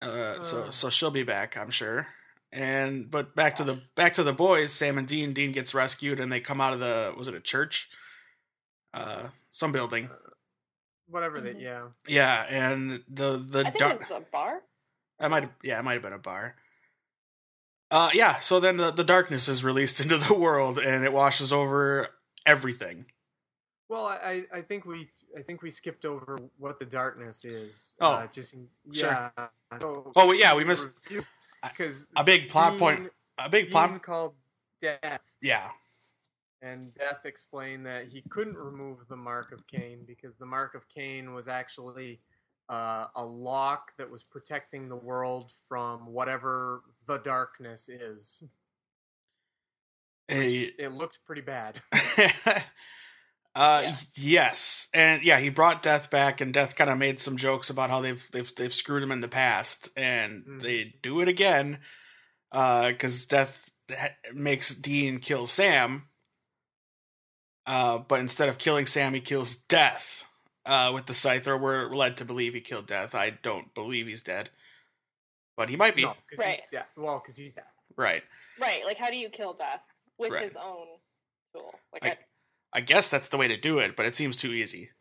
Uh, 0.01 0.41
so 0.43 0.69
so 0.69 0.89
she'll 0.89 1.11
be 1.11 1.23
back, 1.23 1.57
I'm 1.57 1.71
sure. 1.71 2.07
And 2.53 3.09
but 3.11 3.35
back 3.35 3.55
to 3.55 3.63
the 3.65 3.81
back 3.95 4.13
to 4.13 4.23
the 4.23 4.31
boys. 4.31 4.71
Sam 4.71 4.97
and 4.97 5.07
Dean. 5.07 5.33
Dean 5.33 5.51
gets 5.51 5.73
rescued, 5.73 6.19
and 6.19 6.31
they 6.31 6.39
come 6.39 6.61
out 6.61 6.71
of 6.73 6.79
the 6.79 7.13
was 7.17 7.27
it 7.27 7.33
a 7.33 7.41
church? 7.41 7.89
Some 9.55 9.71
building. 9.71 10.09
Whatever 11.07 11.39
they, 11.39 11.53
Mhm. 11.53 11.61
yeah. 11.61 11.87
Yeah, 12.09 12.45
and 12.49 13.01
the 13.07 13.37
the 13.37 13.59
I 13.61 13.63
think 13.63 13.77
dar- 13.77 13.91
it 13.93 13.99
was 14.01 14.11
a 14.11 14.19
bar. 14.19 14.61
I 15.17 15.29
might 15.29 15.49
yeah, 15.63 15.79
it 15.79 15.83
might 15.83 15.93
have 15.93 16.01
been 16.01 16.11
a 16.11 16.17
bar. 16.17 16.57
Uh 17.89 18.09
yeah, 18.13 18.39
so 18.39 18.59
then 18.59 18.75
the, 18.75 18.91
the 18.91 19.05
darkness 19.05 19.47
is 19.47 19.63
released 19.63 19.99
into 20.01 20.17
the 20.17 20.33
world 20.33 20.77
and 20.77 21.05
it 21.05 21.13
washes 21.13 21.53
over 21.53 22.09
everything. 22.45 23.05
Well, 23.87 24.05
I, 24.05 24.15
I 24.51 24.57
I 24.57 24.61
think 24.61 24.83
we 24.83 25.09
I 25.37 25.41
think 25.41 25.61
we 25.61 25.69
skipped 25.69 26.03
over 26.03 26.37
what 26.57 26.77
the 26.77 26.85
darkness 26.85 27.45
is. 27.45 27.95
Oh, 28.01 28.09
uh, 28.11 28.27
just 28.27 28.51
sure. 28.51 28.61
yeah. 28.91 29.29
So, 29.79 30.11
Oh, 30.17 30.33
yeah, 30.33 30.53
we 30.53 30.65
missed- 30.65 30.97
because 31.63 32.09
A 32.17 32.25
big 32.25 32.49
plot 32.49 32.77
point 32.77 33.09
a 33.37 33.47
big 33.49 33.71
plot 33.71 33.91
Dean 33.91 33.99
called 33.99 34.35
Death, 34.81 35.23
yeah. 35.41 35.69
And 36.65 36.93
Death 36.95 37.25
explained 37.25 37.85
that 37.85 38.07
he 38.07 38.21
couldn't 38.29 38.57
remove 38.57 38.97
the 39.07 39.15
mark 39.15 39.51
of 39.51 39.65
Cain 39.67 39.99
because 40.07 40.35
the 40.37 40.45
mark 40.45 40.73
of 40.75 40.87
Cain 40.89 41.33
was 41.33 41.47
actually 41.47 42.19
uh, 42.69 43.05
a 43.15 43.23
lock 43.23 43.91
that 43.97 44.09
was 44.09 44.23
protecting 44.23 44.89
the 44.89 44.95
world 44.95 45.51
from 45.69 46.07
whatever 46.07 46.81
the 47.05 47.17
darkness 47.19 47.87
is. 47.89 48.43
A, 50.31 50.71
It 50.79 50.91
looked 50.91 51.19
pretty 51.25 51.41
bad. 51.41 51.81
uh 53.55 53.81
Yeah. 53.83 53.95
yes. 54.15 54.87
And 54.93 55.23
yeah, 55.23 55.39
he 55.39 55.49
brought 55.49 55.83
Death 55.83 56.09
back 56.09 56.41
and 56.41 56.53
Death 56.53 56.75
kind 56.75 56.89
of 56.89 56.97
made 56.97 57.19
some 57.19 57.37
jokes 57.37 57.69
about 57.69 57.89
how 57.91 58.01
they've 58.01 58.27
they've 58.31 58.53
they've 58.55 58.73
screwed 58.73 59.03
him 59.03 59.11
in 59.11 59.21
the 59.21 59.27
past 59.27 59.89
and 59.95 60.43
Mhm. 60.45 60.61
they 60.63 60.95
do 61.03 61.21
it 61.21 61.27
again 61.27 61.79
uh 62.51 62.91
cuz 62.97 63.25
Death 63.27 63.69
makes 64.33 64.73
Dean 64.73 65.19
kill 65.19 65.45
Sam. 65.45 66.09
Uh 67.65 67.97
but 67.99 68.19
instead 68.19 68.49
of 68.49 68.57
killing 68.57 68.85
Sam, 68.85 69.13
he 69.13 69.21
kills 69.21 69.55
Death. 69.55 70.23
Uh 70.65 70.91
with 70.93 71.05
the 71.05 71.13
scythe 71.13 71.47
or 71.47 71.57
we're 71.57 71.89
led 71.93 72.17
to 72.17 72.25
believe 72.25 72.53
he 72.53 72.61
killed 72.61 72.87
Death. 72.87 73.13
I 73.15 73.31
don't 73.31 73.73
believe 73.73 74.07
he's 74.07 74.23
dead. 74.23 74.49
But 75.57 75.69
he 75.69 75.75
might 75.77 75.95
be. 75.95 76.03
No, 76.03 76.09
'cause 76.29 76.39
Right. 76.39 76.59
he's 76.61 76.69
dead. 76.71 76.85
Well, 76.97 77.19
because 77.19 77.37
he's 77.37 77.53
dead. 77.53 77.63
Right. 77.95 78.23
Right. 78.59 78.83
Like, 78.85 78.97
how 78.97 79.09
do 79.09 79.17
you 79.17 79.29
kill 79.29 79.53
Death 79.53 79.81
with 80.17 80.31
Right. 80.31 80.43
his 80.43 80.55
own 80.57 80.87
tool? 81.53 81.79
Like, 81.93 82.03
I- 82.05 82.09
I, 82.09 82.17
I 82.73 82.81
guess 82.81 83.09
that's 83.09 83.29
the 83.29 83.37
way 83.37 83.47
to 83.47 83.55
do 83.55 83.79
it, 83.79 83.95
but 83.95 84.05
it 84.05 84.15
seems 84.15 84.35
too 84.35 84.51
easy. 84.51 84.91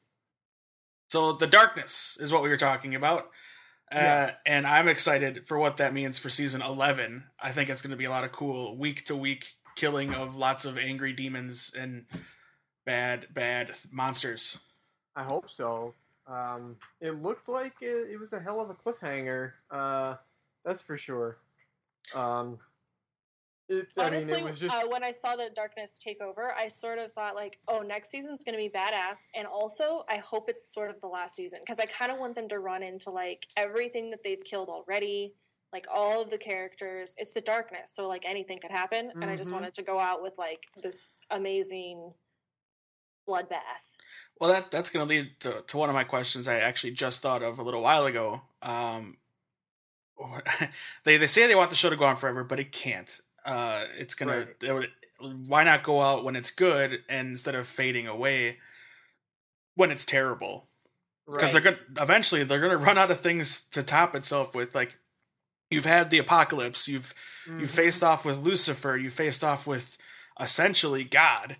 So 1.08 1.32
the 1.32 1.46
darkness 1.48 2.16
is 2.20 2.32
what 2.32 2.42
we 2.42 2.48
were 2.48 2.56
talking 2.56 2.94
about. 2.94 3.30
Uh, 3.92 3.96
Yes. 4.30 4.36
and 4.46 4.66
I'm 4.66 4.88
excited 4.88 5.46
for 5.46 5.58
what 5.58 5.76
that 5.78 5.92
means 5.92 6.18
for 6.18 6.30
season 6.30 6.62
11. 6.62 7.30
I 7.40 7.52
think 7.52 7.68
it's 7.68 7.82
going 7.82 7.90
to 7.90 7.96
be 7.96 8.04
a 8.06 8.10
lot 8.10 8.24
of 8.24 8.32
cool 8.32 8.76
week 8.78 9.04
to 9.06 9.16
week 9.16 9.54
killing 9.76 10.14
of 10.14 10.34
lots 10.36 10.64
of 10.64 10.78
angry 10.78 11.12
demons 11.12 11.74
and 11.74 12.06
bad, 12.84 13.26
bad 13.32 13.72
monsters. 13.90 14.58
I 15.16 15.22
hope 15.22 15.50
so. 15.50 15.94
Um, 16.26 16.76
it 17.00 17.22
looked 17.22 17.48
like 17.48 17.74
it, 17.80 18.10
it 18.10 18.18
was 18.18 18.32
a 18.32 18.40
hell 18.40 18.60
of 18.60 18.70
a 18.70 18.74
cliffhanger. 18.74 19.52
Uh, 19.70 20.16
that's 20.64 20.80
for 20.80 20.96
sure. 20.96 21.36
Um, 22.14 22.58
it, 23.68 23.88
I 23.98 24.06
honestly, 24.06 24.32
mean, 24.32 24.40
it 24.40 24.44
was 24.44 24.58
just 24.58 24.74
uh, 24.76 24.86
when 24.86 25.02
I 25.02 25.12
saw 25.12 25.36
the 25.36 25.48
darkness 25.54 25.98
take 26.02 26.20
over, 26.20 26.52
I 26.52 26.68
sort 26.68 26.98
of 26.98 27.12
thought 27.12 27.34
like, 27.34 27.58
oh, 27.66 27.80
next 27.80 28.10
season's 28.10 28.44
going 28.44 28.54
to 28.54 28.62
be 28.62 28.68
badass, 28.68 29.20
and 29.34 29.46
also 29.46 30.04
I 30.08 30.18
hope 30.18 30.48
it's 30.48 30.72
sort 30.72 30.90
of 30.90 31.00
the 31.00 31.06
last 31.06 31.34
season 31.34 31.60
because 31.62 31.78
I 31.78 31.86
kind 31.86 32.12
of 32.12 32.18
want 32.18 32.34
them 32.34 32.48
to 32.50 32.58
run 32.58 32.82
into 32.82 33.10
like 33.10 33.46
everything 33.56 34.10
that 34.10 34.22
they've 34.22 34.42
killed 34.44 34.68
already, 34.68 35.32
like 35.72 35.86
all 35.92 36.20
of 36.20 36.28
the 36.28 36.36
characters. 36.36 37.14
It's 37.16 37.32
the 37.32 37.40
darkness, 37.40 37.90
so 37.94 38.06
like 38.06 38.24
anything 38.26 38.58
could 38.60 38.70
happen, 38.70 39.12
and 39.20 39.30
I 39.30 39.36
just 39.36 39.50
Mhm. 39.50 39.54
wanted 39.54 39.74
to 39.74 39.82
go 39.82 39.98
out 39.98 40.22
with 40.22 40.36
like 40.36 40.66
this 40.82 41.20
amazing 41.30 42.12
bloodbath. 43.28 43.84
Well, 44.40 44.50
that 44.52 44.70
that's 44.70 44.90
going 44.90 45.06
to 45.06 45.14
lead 45.14 45.30
to, 45.40 45.62
to 45.66 45.76
one 45.76 45.88
of 45.88 45.94
my 45.94 46.04
questions 46.04 46.48
I 46.48 46.56
actually 46.56 46.92
just 46.92 47.22
thought 47.22 47.42
of 47.42 47.58
a 47.58 47.62
little 47.62 47.82
while 47.82 48.04
ago. 48.06 48.42
Um, 48.62 49.18
they 51.04 51.16
they 51.16 51.26
say 51.26 51.46
they 51.46 51.54
want 51.54 51.70
the 51.70 51.76
show 51.76 51.90
to 51.90 51.96
go 51.96 52.04
on 52.04 52.16
forever, 52.16 52.44
but 52.44 52.60
it 52.60 52.72
can't. 52.72 53.20
Uh, 53.44 53.84
it's 53.98 54.14
gonna. 54.14 54.38
Right. 54.38 54.48
it 54.62 54.72
would- 54.72 54.92
why 55.46 55.62
not 55.64 55.84
go 55.84 56.02
out 56.02 56.24
when 56.24 56.34
it's 56.36 56.50
good 56.50 57.02
and 57.08 57.28
instead 57.28 57.54
of 57.54 57.66
fading 57.68 58.06
away 58.08 58.58
when 59.76 59.90
it's 59.92 60.04
terrible? 60.04 60.68
Because 61.30 61.52
they're 61.52 61.60
gonna 61.62 61.78
eventually 61.98 62.42
they're 62.44 62.60
gonna 62.60 62.76
run 62.88 62.98
out 62.98 63.10
of 63.10 63.20
things 63.20 63.62
to 63.70 63.82
top 63.82 64.14
itself 64.14 64.54
with. 64.54 64.74
Like 64.74 64.96
you've 65.70 65.84
had 65.86 66.10
the 66.10 66.18
apocalypse, 66.18 66.88
you've 66.88 67.14
you 67.46 67.52
Mhm. 67.52 67.68
faced 67.68 68.02
off 68.02 68.24
with 68.24 68.38
Lucifer. 68.38 68.96
You 68.96 69.08
faced 69.08 69.42
off 69.44 69.66
with 69.66 69.96
essentially 70.38 71.04
God. 71.04 71.56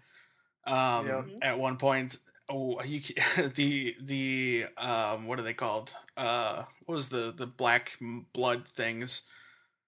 Um, 0.67 1.07
Yep. 1.07 1.27
At 1.43 1.59
one 1.59 1.77
point, 1.77 2.19
oh, 2.49 2.83
you, 2.83 3.01
the 3.55 3.97
the 4.01 4.67
um, 4.79 5.27
what 5.27 5.39
are 5.39 5.43
they 5.43 5.55
called? 5.55 5.95
Uh, 6.17 6.65
what 6.87 6.95
was 6.95 7.09
the 7.09 7.33
the 7.37 7.47
black 7.47 7.99
blood 8.33 8.67
things? 8.67 9.23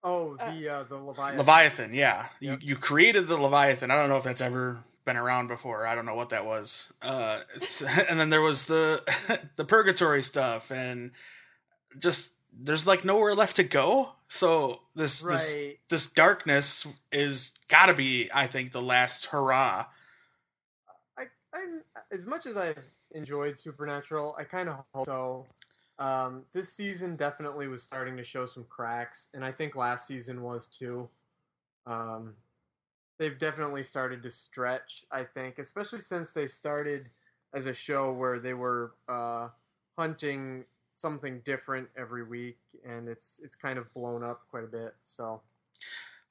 Oh, 0.05 0.37
the 0.37 0.69
uh, 0.69 0.85
the 0.85 0.97
Leviathan. 0.97 1.39
Leviathan. 1.39 1.95
Yeah, 1.95 2.27
Yep. 2.41 2.61
you 2.63 2.69
you 2.71 2.77
created 2.77 3.27
the 3.27 3.37
Leviathan. 3.37 3.91
I 3.91 3.97
don't 3.97 4.09
know 4.09 4.19
if 4.19 4.25
that's 4.25 4.41
ever 4.41 4.85
been 5.05 5.17
around 5.17 5.47
before. 5.49 5.87
I 5.87 5.95
don't 5.95 6.05
know 6.07 6.15
what 6.15 6.29
that 6.31 6.45
was. 6.45 6.93
Uh, 7.01 7.41
it's, 7.55 7.81
and 8.09 8.21
then 8.21 8.31
there 8.31 8.43
was 8.43 8.67
the 8.67 9.03
the 9.57 9.65
purgatory 9.65 10.23
stuff, 10.23 10.71
and 10.71 11.13
just 11.99 12.33
there's 12.53 12.87
like 12.87 13.05
nowhere 13.05 13.35
left 13.35 13.57
to 13.57 13.63
go. 13.65 14.13
So 14.29 14.83
this 14.95 15.23
this 15.23 15.57
this 15.89 16.11
darkness 16.11 16.87
is 17.13 17.55
got 17.69 17.87
to 17.87 17.95
be, 17.95 18.29
I 18.35 18.47
think, 18.47 18.73
the 18.73 18.83
last 18.83 19.27
hurrah. 19.27 19.87
As 22.13 22.25
much 22.25 22.47
as 22.47 22.57
I've 22.57 22.85
enjoyed 23.13 23.59
Supernatural, 23.59 24.37
I 24.39 24.45
kind 24.45 24.69
of 24.69 24.85
hope 24.95 25.07
so. 25.07 25.47
Um, 25.99 26.45
this 26.53 26.73
season 26.73 27.17
definitely 27.17 27.69
was 27.69 27.83
starting 27.83 28.17
to 28.17 28.23
show 28.23 28.47
some 28.47 28.65
cracks, 28.69 29.29
and 29.35 29.45
I 29.45 29.51
think 29.51 29.75
last 29.75 30.07
season 30.07 30.43
was 30.43 30.67
too. 30.67 31.09
Um, 31.87 32.35
they've 33.19 33.39
definitely 33.39 33.83
started 33.83 34.23
to 34.23 34.31
stretch. 34.31 35.05
I 35.11 35.25
think, 35.25 35.59
especially 35.59 36.01
since 36.01 36.33
they 36.33 36.47
started 36.47 37.07
as 37.55 37.67
a 37.67 37.73
show 37.73 38.13
where 38.13 38.39
they 38.39 38.55
were 38.55 38.93
uh, 39.09 39.49
hunting 39.99 40.65
something 40.97 41.41
different 41.45 41.89
every 41.97 42.25
week, 42.25 42.59
and 42.85 43.09
it's 43.09 43.41
it's 43.43 43.55
kind 43.55 43.79
of 43.79 43.93
blown 43.95 44.23
up 44.23 44.43
quite 44.51 44.65
a 44.65 44.69
bit. 44.69 44.95
So 45.03 45.41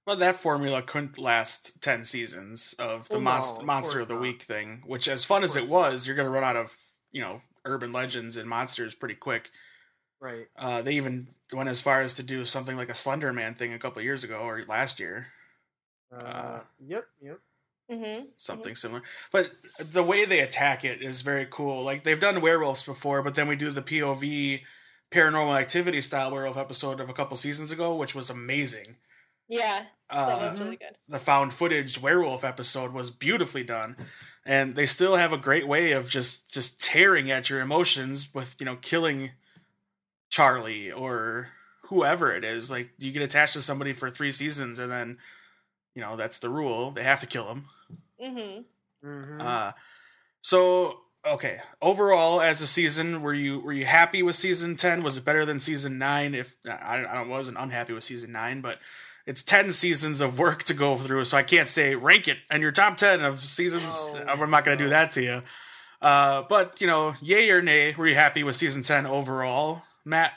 Well, 0.05 0.15
that 0.17 0.35
formula 0.35 0.81
couldn't 0.81 1.17
last 1.17 1.81
ten 1.81 2.05
seasons 2.05 2.73
of 2.77 3.07
the 3.09 3.15
Well, 3.15 3.21
no, 3.21 3.31
monster 3.31 3.59
of 3.59 3.65
monster 3.65 3.99
of 4.01 4.07
the 4.07 4.13
not. 4.13 4.21
week 4.21 4.43
thing. 4.43 4.83
Which, 4.85 5.07
as 5.07 5.23
fun 5.23 5.43
as 5.43 5.55
it 5.55 5.67
course 5.67 5.69
was, 5.93 6.07
you're 6.07 6.15
going 6.15 6.27
to 6.27 6.31
run 6.31 6.43
out 6.43 6.55
of 6.55 6.75
you 7.11 7.21
know 7.21 7.41
urban 7.65 7.91
legends 7.91 8.37
and 8.37 8.47
monsters 8.49 8.93
pretty 8.93 9.15
quick. 9.15 9.49
right, 10.19 10.47
Uh, 10.55 10.81
they 10.83 10.93
even 10.93 11.27
went 11.51 11.69
as 11.69 11.81
far 11.81 12.01
as 12.01 12.15
to 12.15 12.23
do 12.23 12.45
something 12.45 12.77
like 12.77 12.89
a 12.89 12.95
Slender 12.95 13.33
Man 13.33 13.55
thing 13.55 13.73
a 13.73 13.79
couple 13.79 14.01
years 14.01 14.23
ago 14.23 14.39
or 14.41 14.63
last 14.67 14.99
year, 14.99 15.27
uh, 16.11 16.15
Uh, 16.15 16.59
yep, 16.79 17.07
yep. 17.21 17.39
Mm-hmm. 17.91 18.25
something 18.35 18.75
similar. 18.75 19.01
But 19.31 19.51
the 19.79 20.03
way 20.03 20.25
they 20.25 20.39
attack 20.39 20.83
it 20.83 21.01
is 21.01 21.21
very 21.21 21.47
cool. 21.49 21.83
Like 21.83 22.03
they've 22.03 22.19
done 22.19 22.41
werewolves 22.41 22.83
before, 22.83 23.21
but 23.23 23.35
then 23.35 23.47
we 23.47 23.55
do 23.55 23.69
the 23.71 23.81
POV 23.83 24.61
paranormal 25.11 25.59
activity 25.59 26.01
style 26.01 26.31
werewolf 26.31 26.57
episode 26.57 26.99
of 26.99 27.09
a 27.09 27.13
couple 27.13 27.37
seasons 27.37 27.71
ago, 27.71 27.95
which 27.95 28.15
was 28.15 28.29
amazing. 28.29 28.97
Yeah, 29.47 29.85
that 30.09 30.15
Uh, 30.17 30.47
was 30.49 30.59
really 30.59 30.75
good. 30.77 30.95
the 31.07 31.19
found 31.19 31.53
footage 31.53 31.99
werewolf 32.01 32.43
episode 32.43 32.93
was 32.93 33.09
beautifully 33.09 33.63
done 33.63 33.95
and 34.45 34.75
they 34.75 34.85
still 34.85 35.15
have 35.15 35.33
a 35.33 35.37
great 35.37 35.67
way 35.67 35.91
of 35.91 36.09
just 36.09 36.53
just 36.53 36.81
tearing 36.81 37.31
at 37.31 37.49
your 37.49 37.59
emotions 37.61 38.33
with 38.33 38.55
you 38.59 38.65
know 38.65 38.75
killing 38.77 39.31
charlie 40.29 40.91
or 40.91 41.49
whoever 41.83 42.33
it 42.33 42.43
is 42.43 42.69
like 42.71 42.89
you 42.97 43.11
get 43.11 43.21
attached 43.21 43.53
to 43.53 43.61
somebody 43.61 43.93
for 43.93 44.09
three 44.09 44.31
seasons 44.31 44.79
and 44.79 44.91
then 44.91 45.17
you 45.93 46.01
know 46.01 46.15
that's 46.15 46.39
the 46.39 46.49
rule 46.49 46.91
they 46.91 47.03
have 47.03 47.19
to 47.21 47.27
kill 47.27 47.45
them 47.47 47.65
Mm-hmm. 48.21 48.61
hmm 49.07 49.41
uh 49.41 49.71
so 50.41 50.99
okay, 51.25 51.59
overall 51.81 52.39
as 52.39 52.61
a 52.61 52.67
season, 52.67 53.23
were 53.23 53.33
you 53.33 53.59
were 53.59 53.73
you 53.73 53.83
happy 53.85 54.21
with 54.21 54.35
season 54.35 54.75
ten? 54.77 55.01
Was 55.01 55.17
it 55.17 55.25
better 55.25 55.43
than 55.43 55.59
season 55.59 55.97
nine? 55.97 56.35
If 56.35 56.55
I, 56.69 57.03
I 57.03 57.25
wasn't 57.27 57.57
unhappy 57.57 57.93
with 57.93 58.03
season 58.03 58.31
nine, 58.31 58.61
but 58.61 58.77
it's 59.25 59.41
ten 59.41 59.71
seasons 59.71 60.21
of 60.21 60.37
work 60.37 60.63
to 60.63 60.73
go 60.73 60.97
through, 60.97 61.25
so 61.25 61.37
I 61.37 61.43
can't 61.43 61.69
say 61.69 61.95
rank 61.95 62.27
it 62.27 62.37
and 62.49 62.61
your 62.61 62.71
top 62.71 62.97
ten 62.97 63.21
of 63.21 63.43
seasons. 63.43 63.91
Oh, 63.91 64.23
I'm 64.27 64.49
not 64.49 64.65
going 64.65 64.77
to 64.77 64.83
do 64.83 64.89
that 64.89 65.11
to 65.11 65.23
you. 65.23 65.41
Uh, 66.01 66.43
but 66.49 66.79
you 66.81 66.87
know, 66.87 67.15
yay 67.21 67.49
or 67.49 67.61
nay, 67.61 67.95
were 67.97 68.07
you 68.07 68.15
happy 68.15 68.43
with 68.43 68.55
season 68.55 68.83
ten 68.83 69.05
overall, 69.05 69.83
Matt? 70.03 70.33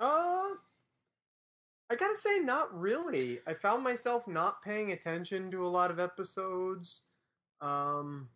Uh, 0.00 0.54
I 1.90 1.94
gotta 1.96 2.16
say, 2.16 2.38
not 2.40 2.76
really. 2.76 3.40
I 3.46 3.54
found 3.54 3.84
myself 3.84 4.26
not 4.26 4.62
paying 4.62 4.92
attention 4.92 5.50
to 5.52 5.64
a 5.64 5.68
lot 5.68 5.90
of 5.90 6.00
episodes. 6.00 7.02
Um, 7.60 8.28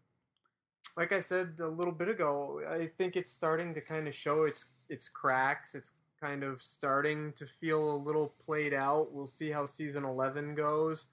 like 0.97 1.13
I 1.13 1.21
said 1.21 1.55
a 1.61 1.67
little 1.67 1.93
bit 1.93 2.09
ago, 2.09 2.61
I 2.71 2.87
think 2.87 3.17
it's 3.17 3.31
starting 3.31 3.75
to 3.75 3.81
kind 3.81 4.07
of 4.07 4.15
show 4.15 4.45
its 4.45 4.67
its 4.89 5.09
cracks. 5.09 5.75
It's 5.75 5.93
kind 6.21 6.43
of 6.43 6.63
starting 6.63 7.33
to 7.35 7.47
feel 7.47 7.95
a 7.95 7.97
little 7.97 8.35
played 8.45 8.75
out. 8.75 9.13
We'll 9.13 9.27
see 9.27 9.51
how 9.51 9.67
season 9.67 10.05
eleven 10.05 10.55
goes. 10.55 11.09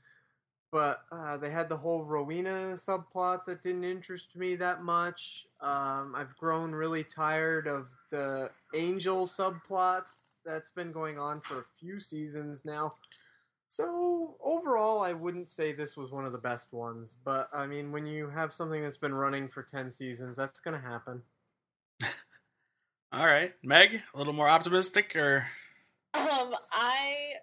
But 0.72 1.02
uh, 1.12 1.38
they 1.38 1.52
had 1.52 1.70
the 1.70 1.78
whole 1.78 2.04
Rowena 2.04 2.74
subplot 2.74 3.46
that 3.46 3.62
didn't 3.62 3.84
interest 3.84 4.36
me 4.36 4.56
that 4.56 4.82
much. 4.82 5.46
Um, 5.62 6.16
I've 6.16 6.36
grown 6.36 6.72
really 6.72 7.04
tired 7.04 7.68
of 7.68 7.90
the 8.10 8.50
Angel 8.74 9.28
subplots 9.28 10.32
that's 10.44 10.72
been 10.72 10.92
going 10.92 11.20
on 11.20 11.42
for 11.42 11.60
a 11.60 11.66
few 11.80 12.00
seasons 12.00 12.66
now. 12.66 12.92
So 13.70 14.36
overall, 14.44 15.02
I 15.02 15.14
wouldn't 15.14 15.48
say 15.48 15.74
this 15.74 15.96
was 15.96 16.12
one 16.12 16.26
of 16.26 16.32
the 16.32 16.40
best 16.40 16.74
ones. 16.74 17.18
But 17.24 17.50
I 17.54 17.68
mean, 17.68 17.92
when 17.92 18.08
you 18.08 18.28
have 18.30 18.52
something 18.52 18.82
that's 18.82 18.98
been 18.98 19.14
running 19.14 19.48
for 19.48 19.62
ten 19.62 19.92
seasons, 19.92 20.36
that's 20.36 20.60
going 20.60 20.80
to 20.80 20.88
happen. 20.88 21.22
All 23.14 23.28
right, 23.28 23.54
Meg, 23.62 24.02
a 24.16 24.18
little 24.18 24.34
more 24.34 24.50
optimistic, 24.50 25.16
or 25.16 25.46
Um, 26.16 26.56
I 26.72 27.34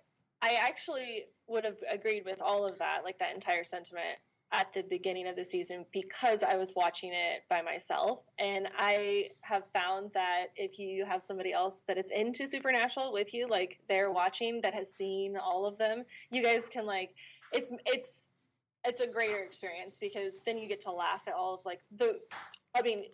I 0.43 0.55
actually 0.61 1.27
would 1.47 1.65
have 1.65 1.77
agreed 1.89 2.25
with 2.25 2.41
all 2.41 2.67
of 2.67 2.79
that, 2.79 3.05
like 3.05 3.21
that 3.21 3.37
entire 3.37 3.65
sentiment 3.65 4.19
at 4.51 4.73
the 4.73 4.83
beginning 4.83 5.29
of 5.29 5.37
the 5.37 5.45
season 5.45 5.87
because 5.93 6.43
I 6.43 6.57
was 6.57 6.73
watching 6.75 7.13
it 7.13 7.45
by 7.49 7.63
myself. 7.63 8.21
And 8.39 8.67
I 8.77 9.29
have 9.43 9.63
found 9.73 10.11
that 10.15 10.47
if 10.57 10.77
you 10.77 11.05
have 11.05 11.23
somebody 11.23 11.53
else 11.53 11.83
that 11.87 11.97
is 11.97 12.11
into 12.11 12.49
Supernatural 12.49 13.13
with 13.13 13.33
you, 13.33 13.47
like 13.47 13.79
they're 13.89 14.11
watching 14.11 14.61
that 14.63 14.75
has 14.75 14.93
seen 14.93 15.37
all 15.37 15.67
of 15.67 15.79
them, 15.79 16.03
you 16.33 16.43
guys 16.43 16.69
can 16.69 16.85
like 16.85 17.15
it's 17.53 17.71
it's 17.87 18.33
it's 18.85 19.01
a 19.01 19.07
greater 19.07 19.39
experience 19.39 19.99
because 20.01 20.41
then 20.45 20.59
you 20.59 20.67
get 20.67 20.81
to 20.81 20.91
laugh 20.91 21.23
at 21.29 21.35
all 21.35 21.55
of 21.55 21.65
like 21.65 21.81
the 21.97 22.19
I 22.75 22.83
mean 22.83 23.05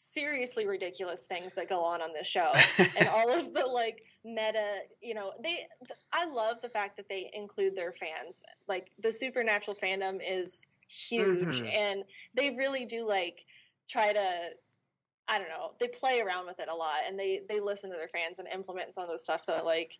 seriously 0.00 0.66
ridiculous 0.66 1.24
things 1.24 1.52
that 1.54 1.68
go 1.68 1.84
on 1.84 2.00
on 2.00 2.12
this 2.12 2.26
show. 2.26 2.50
And 2.98 3.08
all 3.08 3.30
of 3.30 3.52
the 3.52 3.66
like 3.66 4.02
meta 4.24 4.80
you 5.00 5.14
know 5.14 5.32
they 5.42 5.66
i 6.12 6.26
love 6.26 6.56
the 6.62 6.68
fact 6.68 6.96
that 6.98 7.08
they 7.08 7.30
include 7.34 7.74
their 7.76 7.92
fans. 7.92 8.42
Like 8.68 8.90
the 9.02 9.12
supernatural 9.12 9.76
fandom 9.76 10.20
is 10.26 10.62
huge. 10.88 11.60
Mhm. 11.60 11.78
and 11.78 12.04
they 12.34 12.50
really 12.56 12.84
do 12.84 13.06
like 13.06 13.44
try 13.88 14.12
to 14.12 14.50
i 15.28 15.38
don't 15.38 15.48
know 15.48 15.72
they 15.78 15.86
play 15.86 16.20
around 16.20 16.46
with 16.46 16.58
it 16.58 16.68
a 16.68 16.74
lot 16.74 17.02
and 17.06 17.16
they 17.18 17.42
they 17.48 17.60
listen 17.60 17.90
to 17.90 17.96
their 17.96 18.08
fans 18.08 18.38
and 18.40 18.48
implement 18.48 18.92
some 18.94 19.04
of 19.04 19.10
the 19.10 19.18
stuff 19.18 19.46
that 19.46 19.64
like 19.64 19.92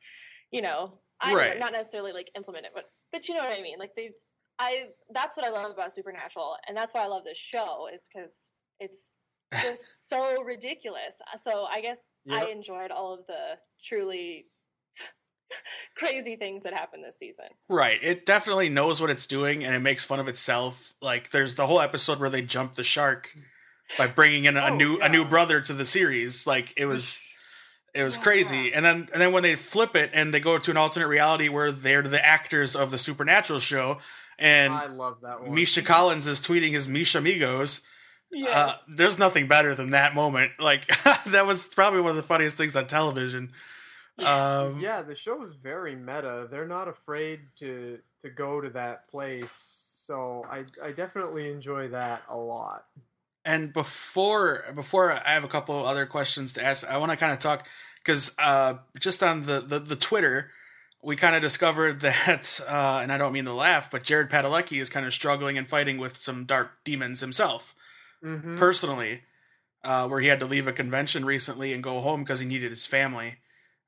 you 0.50 0.60
know 0.62 0.98
i 1.20 1.32
know, 1.32 1.60
not 1.60 1.72
necessarily 1.72 2.12
like 2.12 2.28
implement 2.34 2.66
it 2.66 2.72
but 2.74 2.86
but 3.12 3.28
you 3.28 3.34
know 3.34 3.44
what 3.44 3.56
i 3.56 3.62
mean? 3.62 3.78
Like 3.78 3.94
they 3.94 4.10
i 4.58 4.88
that's 5.14 5.36
what 5.36 5.46
i 5.46 5.50
love 5.50 5.70
about 5.70 5.92
supernatural 5.94 6.56
and 6.66 6.76
that's 6.76 6.92
why 6.92 7.02
i 7.02 7.06
love 7.06 7.22
this 7.24 7.38
show 7.38 7.86
is 7.92 8.08
because 8.12 8.50
it's 8.80 9.19
just 9.62 10.08
so 10.08 10.42
ridiculous. 10.42 11.14
Uh, 11.32 11.38
so 11.38 11.64
I 11.70 11.80
guess 11.80 11.98
I 12.30 12.46
enjoyed 12.46 12.90
all 12.90 13.14
of 13.14 13.26
the 13.26 13.58
truly 13.84 14.46
crazy 15.96 16.36
things 16.36 16.62
that 16.62 16.72
happened 16.72 17.04
this 17.04 17.18
season. 17.18 17.46
Right. 17.68 17.98
It 18.02 18.24
definitely 18.24 18.68
knows 18.68 19.00
what 19.00 19.10
it's 19.10 19.26
doing 19.26 19.64
and 19.64 19.74
it 19.74 19.80
makes 19.80 20.04
fun 20.04 20.20
of 20.20 20.28
itself. 20.28 20.94
Like 21.02 21.30
there's 21.30 21.56
the 21.56 21.66
whole 21.66 21.80
episode 21.80 22.20
where 22.20 22.30
they 22.30 22.42
jump 22.42 22.74
the 22.74 22.84
shark 22.84 23.30
by 23.98 24.06
bringing 24.06 24.44
in 24.44 24.56
a 24.56 24.66
Oh, 24.66 24.76
new 24.76 24.98
a 25.00 25.08
new 25.08 25.24
brother 25.24 25.60
to 25.60 25.72
the 25.72 25.84
series. 25.84 26.46
Like 26.46 26.72
it 26.76 26.86
was 26.86 27.18
it 27.94 28.04
was 28.04 28.14
oh, 28.16 28.18
Yeah. 28.18 28.22
crazy. 28.24 28.72
And 28.72 28.84
then 28.84 29.08
and 29.12 29.20
then 29.20 29.32
when 29.32 29.42
they 29.42 29.56
flip 29.56 29.96
it 29.96 30.10
and 30.12 30.32
they 30.32 30.40
go 30.40 30.58
to 30.58 30.70
an 30.70 30.76
alternate 30.76 31.08
reality 31.08 31.48
where 31.48 31.72
they're 31.72 32.02
the 32.02 32.24
actors 32.24 32.76
of 32.76 32.90
the 32.92 32.98
supernatural 32.98 33.58
show 33.58 33.98
and 34.38 34.72
I 34.72 34.86
love 34.86 35.18
that 35.22 35.42
one. 35.42 35.54
Misha 35.54 35.82
Collins 35.82 36.26
is 36.26 36.40
tweeting 36.40 36.70
his 36.72 36.88
Misha 36.88 37.18
Amigos. 37.18 37.82
Uh, 38.48 38.76
there's 38.88 39.18
nothing 39.18 39.48
better 39.48 39.74
than 39.74 39.90
that 39.90 40.14
moment. 40.14 40.52
Like 40.58 40.86
that 41.26 41.46
was 41.46 41.66
probably 41.66 42.00
one 42.00 42.10
of 42.10 42.16
the 42.16 42.22
funniest 42.22 42.56
things 42.56 42.76
on 42.76 42.86
television. 42.86 43.52
Um, 44.18 44.78
yeah, 44.80 45.02
the 45.02 45.14
show 45.14 45.42
is 45.44 45.54
very 45.54 45.96
meta. 45.96 46.46
They're 46.50 46.66
not 46.66 46.88
afraid 46.88 47.40
to 47.56 47.98
to 48.22 48.30
go 48.30 48.60
to 48.60 48.70
that 48.70 49.08
place. 49.08 49.50
So 49.52 50.44
I 50.50 50.64
I 50.82 50.92
definitely 50.92 51.50
enjoy 51.50 51.88
that 51.88 52.22
a 52.28 52.36
lot. 52.36 52.84
and 53.44 53.72
before 53.72 54.64
before 54.74 55.12
I 55.12 55.30
have 55.30 55.44
a 55.44 55.48
couple 55.48 55.84
other 55.86 56.06
questions 56.06 56.52
to 56.54 56.64
ask, 56.64 56.86
I 56.88 56.98
want 56.98 57.10
to 57.12 57.16
kind 57.16 57.32
of 57.32 57.38
talk 57.38 57.66
because 58.04 58.32
uh, 58.38 58.74
just 58.98 59.22
on 59.22 59.46
the, 59.46 59.60
the 59.60 59.78
the 59.78 59.96
Twitter, 59.96 60.50
we 61.02 61.16
kind 61.16 61.34
of 61.34 61.42
discovered 61.42 62.00
that, 62.02 62.60
uh, 62.68 63.00
and 63.02 63.12
I 63.12 63.18
don't 63.18 63.32
mean 63.32 63.46
to 63.46 63.52
laugh, 63.54 63.90
but 63.90 64.02
Jared 64.04 64.30
Padalecki 64.30 64.80
is 64.80 64.88
kind 64.90 65.06
of 65.06 65.14
struggling 65.14 65.56
and 65.58 65.68
fighting 65.68 65.98
with 65.98 66.18
some 66.18 66.44
dark 66.44 66.72
demons 66.84 67.20
himself 67.20 67.74
Mm-hmm. 68.24 68.56
personally, 68.56 69.22
uh, 69.82 70.06
where 70.08 70.20
he 70.20 70.28
had 70.28 70.40
to 70.40 70.46
leave 70.46 70.66
a 70.66 70.72
convention 70.72 71.24
recently 71.24 71.72
and 71.72 71.82
go 71.82 72.00
home 72.00 72.22
because 72.22 72.40
he 72.40 72.46
needed 72.46 72.70
his 72.70 72.84
family. 72.84 73.36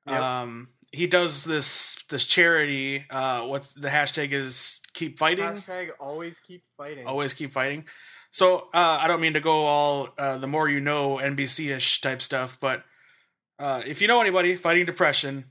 Yep. 0.07 0.19
Um, 0.19 0.69
he 0.91 1.07
does 1.07 1.43
this 1.43 1.97
this 2.09 2.25
charity. 2.25 3.05
Uh, 3.09 3.47
what's 3.47 3.73
the 3.73 3.89
hashtag 3.89 4.31
is 4.31 4.81
keep 4.93 5.17
fighting. 5.19 5.45
Hashtag 5.45 5.89
always 5.99 6.39
keep 6.39 6.63
fighting. 6.77 7.05
always 7.05 7.33
keep 7.33 7.51
fighting. 7.51 7.85
So 8.31 8.69
uh, 8.73 8.99
I 9.01 9.07
don't 9.07 9.21
mean 9.21 9.33
to 9.33 9.39
go 9.39 9.65
all 9.65 10.09
uh, 10.17 10.37
the 10.37 10.47
more 10.47 10.67
you 10.67 10.79
know 10.79 11.17
NBC 11.17 11.75
ish 11.75 12.01
type 12.01 12.21
stuff, 12.21 12.57
but 12.59 12.83
uh, 13.59 13.83
if 13.85 14.01
you 14.01 14.07
know 14.07 14.19
anybody 14.21 14.55
fighting 14.55 14.85
depression, 14.85 15.45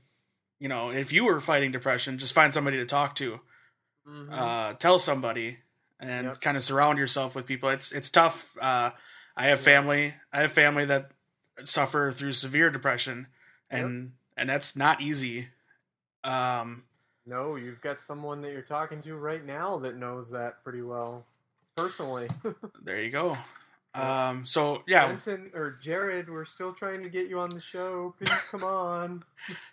you 0.59 0.67
know 0.67 0.91
if 0.91 1.11
you 1.13 1.23
were 1.25 1.39
fighting 1.39 1.71
depression, 1.71 2.17
just 2.17 2.33
find 2.33 2.53
somebody 2.53 2.77
to 2.77 2.85
talk 2.85 3.15
to. 3.15 3.39
Mhm. 4.07 4.27
Uh, 4.31 4.73
tell 4.73 4.99
somebody 4.99 5.59
and 6.03 6.27
Yep. 6.27 6.41
kind 6.41 6.57
of 6.57 6.63
surround 6.63 6.97
yourself 6.99 7.33
with 7.35 7.45
people. 7.45 7.69
It's 7.69 7.91
it's 7.91 8.09
tough. 8.09 8.51
Uh, 8.59 8.91
I 9.35 9.45
have 9.45 9.61
family. 9.61 10.13
I 10.31 10.41
have 10.41 10.51
family 10.51 10.85
that 10.85 11.11
suffer 11.65 12.11
through 12.11 12.33
severe 12.33 12.69
depression, 12.69 13.27
and 13.69 14.13
and 14.37 14.49
that's 14.49 14.75
not 14.75 15.01
easy. 15.01 15.47
Um, 16.23 16.83
no, 17.25 17.55
you've 17.55 17.81
got 17.81 17.99
someone 17.99 18.41
that 18.41 18.51
you're 18.51 18.61
talking 18.61 19.01
to 19.03 19.15
right 19.15 19.45
now 19.45 19.77
that 19.79 19.95
knows 19.95 20.31
that 20.31 20.63
pretty 20.63 20.81
well, 20.81 21.25
personally. 21.75 22.27
there 22.83 23.01
you 23.01 23.09
go. 23.11 23.37
Um, 23.95 24.45
so 24.45 24.83
yeah, 24.87 25.07
Jensen 25.07 25.51
or 25.53 25.75
Jared, 25.81 26.29
we're 26.29 26.45
still 26.45 26.73
trying 26.73 27.03
to 27.03 27.09
get 27.09 27.27
you 27.27 27.39
on 27.39 27.49
the 27.49 27.61
show. 27.61 28.15
Please 28.19 28.31
come 28.49 28.63
on. 28.63 29.23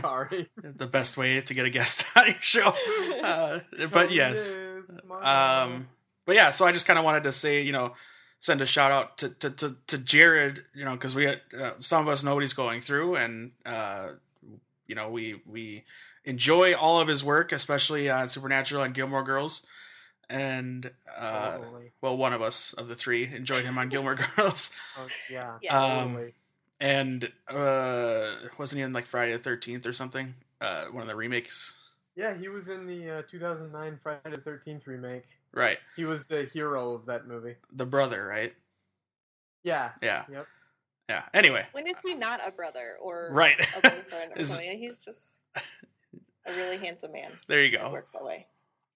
Sorry. 0.00 0.48
the 0.62 0.86
best 0.86 1.16
way 1.16 1.40
to 1.40 1.54
get 1.54 1.66
a 1.66 1.70
guest 1.70 2.04
on 2.16 2.26
your 2.26 2.36
show. 2.40 2.74
Uh, 3.22 3.60
but 3.92 4.10
yes, 4.10 4.48
is. 4.48 4.88
Come 4.88 5.12
on. 5.12 5.68
um, 5.72 5.88
but 6.24 6.34
yeah. 6.36 6.50
So 6.50 6.66
I 6.66 6.72
just 6.72 6.86
kind 6.86 6.98
of 6.98 7.04
wanted 7.04 7.24
to 7.24 7.32
say, 7.32 7.62
you 7.62 7.72
know, 7.72 7.94
send 8.40 8.60
a 8.60 8.66
shout 8.66 8.92
out 8.92 9.18
to 9.18 9.28
to 9.30 9.50
to, 9.50 9.76
to 9.86 9.98
Jared, 9.98 10.64
you 10.74 10.84
know, 10.84 10.92
because 10.92 11.14
we 11.14 11.26
uh, 11.26 11.36
some 11.80 12.02
of 12.02 12.08
us 12.08 12.22
know 12.22 12.34
what 12.34 12.42
he's 12.42 12.52
going 12.52 12.80
through, 12.80 13.16
and 13.16 13.52
uh, 13.66 14.10
you 14.86 14.94
know, 14.94 15.10
we 15.10 15.40
we 15.46 15.84
enjoy 16.24 16.74
all 16.74 17.00
of 17.00 17.08
his 17.08 17.24
work, 17.24 17.52
especially 17.52 18.10
on 18.10 18.28
Supernatural 18.28 18.82
and 18.82 18.94
Gilmore 18.94 19.22
Girls, 19.22 19.66
and 20.28 20.90
uh, 21.16 21.58
Totally. 21.58 21.92
well, 22.00 22.16
one 22.16 22.32
of 22.32 22.42
us 22.42 22.74
of 22.74 22.88
the 22.88 22.94
three 22.94 23.24
enjoyed 23.24 23.64
him 23.64 23.78
on 23.78 23.88
Gilmore 23.88 24.14
Girls. 24.36 24.74
Oh, 24.98 25.06
yeah. 25.30 25.54
Yeah. 25.62 25.78
Um, 25.78 26.12
totally. 26.12 26.34
And 26.80 27.32
uh 27.48 28.30
wasn't 28.58 28.78
he 28.78 28.82
in 28.82 28.92
like 28.92 29.06
Friday 29.06 29.32
the 29.32 29.38
Thirteenth 29.38 29.86
or 29.86 29.92
something? 29.92 30.34
Uh, 30.60 30.86
one 30.86 31.02
of 31.02 31.08
the 31.08 31.14
remakes, 31.16 31.76
Yeah, 32.16 32.34
he 32.34 32.48
was 32.48 32.68
in 32.68 32.86
the 32.86 33.18
uh, 33.18 33.22
2009 33.28 34.00
Friday 34.02 34.20
the 34.30 34.38
13th 34.38 34.86
remake. 34.88 35.22
right? 35.52 35.78
He 35.94 36.04
was 36.04 36.26
the 36.26 36.42
hero 36.44 36.92
of 36.94 37.06
that 37.06 37.28
movie. 37.28 37.54
The 37.72 37.86
brother, 37.86 38.26
right? 38.26 38.52
Yeah. 39.62 39.90
Yeah, 40.02 40.24
Yep. 40.30 40.46
yeah. 41.08 41.22
Anyway, 41.32 41.64
when 41.72 41.86
is 41.86 41.98
he 42.04 42.14
not 42.14 42.40
a 42.46 42.50
brother 42.50 42.96
or 43.00 43.28
right. 43.32 43.56
a 43.76 43.80
boyfriend 43.80 44.32
or 44.34 44.36
Is- 44.40 44.48
something? 44.50 44.78
He's 44.78 45.00
just 45.00 45.20
a 45.54 46.52
really 46.56 46.78
handsome 46.78 47.12
man. 47.12 47.30
there 47.46 47.62
you 47.62 47.76
It 47.76 47.80
go. 47.80 47.92
works 47.92 48.12
that 48.12 48.24
way. 48.24 48.46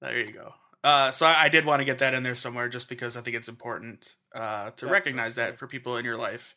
There 0.01 0.19
you 0.19 0.27
go. 0.33 0.55
Uh, 0.83 1.13
so 1.13 1.27
I, 1.27 1.45
I 1.45 1.49
did 1.49 1.65
want 1.65 1.79
to 1.81 1.85
get 1.85 2.01
that 2.01 2.13
in 2.13 2.25
there 2.25 2.35
somewhere, 2.35 2.69
just 2.69 2.89
because 2.89 3.17
I 3.17 3.21
think 3.21 3.37
it's 3.37 3.47
important 3.49 4.17
uh, 4.35 4.71
to 4.71 4.89
recognize 4.89 5.37
that 5.37 5.59
for 5.59 5.69
people 5.69 5.97
in 5.97 6.05
your 6.05 6.17
life. 6.17 6.57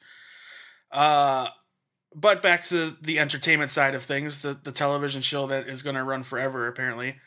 Uh, 0.95 1.49
but 2.15 2.41
back 2.41 2.63
to 2.63 2.95
the 3.01 3.19
entertainment 3.19 3.69
side 3.69 3.93
of 3.93 4.03
things, 4.03 4.39
the 4.39 4.57
the 4.63 4.71
television 4.71 5.21
show 5.21 5.45
that 5.47 5.67
is 5.67 5.81
going 5.81 5.97
to 5.97 6.03
run 6.03 6.23
forever, 6.23 6.67
apparently. 6.67 7.17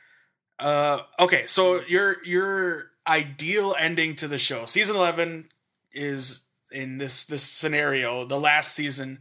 Uh, 0.59 1.03
okay, 1.21 1.45
so 1.47 1.83
your 1.87 2.25
your 2.25 2.87
ideal 3.07 3.77
ending 3.79 4.16
to 4.16 4.27
the 4.27 4.39
show, 4.39 4.64
season 4.64 4.97
eleven, 4.97 5.51
is 5.93 6.47
in 6.73 6.97
this 6.97 7.25
this 7.27 7.43
scenario, 7.43 8.25
the 8.25 8.41
last 8.41 8.75
season, 8.75 9.19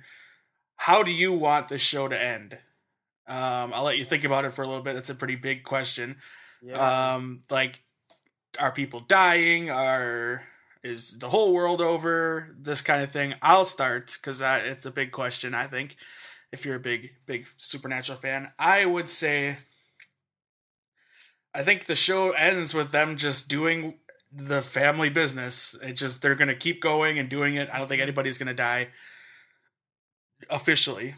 how 0.78 1.04
do 1.04 1.12
you 1.12 1.34
want 1.34 1.68
the 1.68 1.78
show 1.78 2.08
to 2.08 2.20
end? 2.20 2.58
Um, 3.28 3.74
I'll 3.74 3.84
let 3.84 3.98
you 3.98 4.06
think 4.06 4.24
about 4.24 4.46
it 4.46 4.54
for 4.54 4.62
a 4.62 4.68
little 4.68 4.84
bit. 4.84 4.94
That's 4.94 5.10
a 5.10 5.16
pretty 5.16 5.36
big 5.36 5.66
question. 5.66 6.16
Yeah. 6.62 7.16
Um, 7.16 7.42
like, 7.50 7.82
are 8.58 8.72
people 8.72 9.02
dying? 9.02 9.70
Are 9.70 10.44
is 10.88 11.20
the 11.20 11.30
whole 11.30 11.54
world 11.54 11.82
over? 11.82 12.56
This 12.58 12.82
kind 12.82 13.04
of 13.04 13.12
thing. 13.12 13.36
I'll 13.42 13.66
start 13.66 14.18
because 14.20 14.42
it's 14.42 14.86
a 14.86 14.92
big 14.92 15.12
question. 15.12 15.54
I 15.54 15.68
think 15.68 15.98
if 16.52 16.66
you're 16.66 16.76
a 16.76 16.80
big 16.80 17.12
big 17.26 17.48
supernatural 17.58 18.18
fan, 18.18 18.52
I 18.58 18.86
would 18.86 19.10
say. 19.10 19.58
I 21.54 21.64
think 21.64 21.86
the 21.86 21.96
show 21.96 22.32
ends 22.32 22.74
with 22.74 22.92
them 22.92 23.18
just 23.18 23.50
doing 23.50 23.96
the 24.32 24.62
family 24.62 25.10
business. 25.10 25.76
It 25.82 25.94
just 25.94 26.22
they're 26.22 26.36
gonna 26.36 26.56
keep 26.56 26.82
going 26.82 27.20
and 27.20 27.30
doing 27.30 27.56
it. 27.56 27.70
I 27.74 27.80
don't 27.80 27.88
think 27.88 28.02
anybody's 28.02 28.38
gonna 28.38 28.54
die 28.54 28.90
officially 30.50 31.16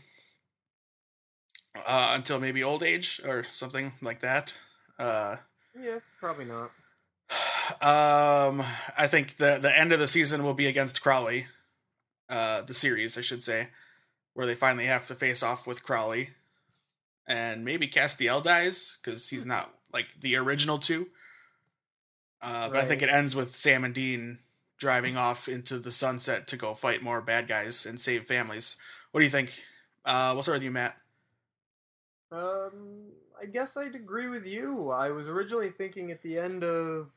uh, 1.76 2.12
until 2.14 2.40
maybe 2.40 2.64
old 2.64 2.84
age 2.84 3.22
or 3.26 3.44
something 3.44 3.92
like 4.02 4.22
that. 4.22 4.54
Uh, 4.98 5.38
yeah, 5.80 6.00
probably 6.20 6.46
not. 6.46 6.72
um, 7.82 8.64
I 8.98 9.08
think 9.08 9.38
the 9.38 9.60
the 9.62 9.78
end 9.78 9.92
of 9.92 10.00
the 10.00 10.08
season 10.08 10.44
will 10.44 10.54
be 10.54 10.68
against 10.68 11.02
Crowley, 11.02 11.48
uh, 12.30 12.62
the 12.62 12.74
series 12.74 13.18
I 13.18 13.22
should 13.22 13.44
say, 13.44 13.70
where 14.34 14.46
they 14.46 14.56
finally 14.56 14.86
have 14.86 15.08
to 15.08 15.16
face 15.16 15.44
off 15.44 15.68
with 15.68 15.84
Crowley, 15.84 16.32
and 17.28 17.64
maybe 17.64 17.88
Castiel 17.88 18.44
dies 18.44 18.98
because 19.02 19.30
he's 19.30 19.46
not 19.46 19.74
like 19.94 20.08
the 20.20 20.36
original 20.36 20.80
two. 20.80 21.08
Uh, 22.42 22.70
but 22.70 22.78
I 22.78 22.86
think 22.86 23.02
it 23.02 23.10
ends 23.10 23.36
with 23.36 23.56
Sam 23.56 23.84
and 23.84 23.94
Dean 23.94 24.38
driving 24.78 25.18
off 25.18 25.50
into 25.50 25.78
the 25.78 25.92
sunset 25.92 26.48
to 26.48 26.58
go 26.58 26.74
fight 26.74 27.04
more 27.04 27.22
bad 27.22 27.48
guys 27.48 27.86
and 27.86 28.00
save 28.00 28.26
families. 28.26 28.78
What 29.12 29.20
do 29.20 29.26
you 29.26 29.30
think? 29.30 29.62
Uh, 30.06 30.32
we'll 30.34 30.44
start 30.44 30.58
with 30.58 30.64
you, 30.64 30.72
Matt. 30.72 30.96
Um, 32.32 33.12
I 33.42 33.46
guess 33.46 33.78
I'd 33.78 33.96
agree 33.96 34.28
with 34.28 34.46
you. 34.46 34.90
I 34.92 35.12
was 35.12 35.30
originally 35.30 35.70
thinking 35.70 36.12
at 36.12 36.22
the 36.22 36.38
end 36.38 36.64
of 36.64 37.12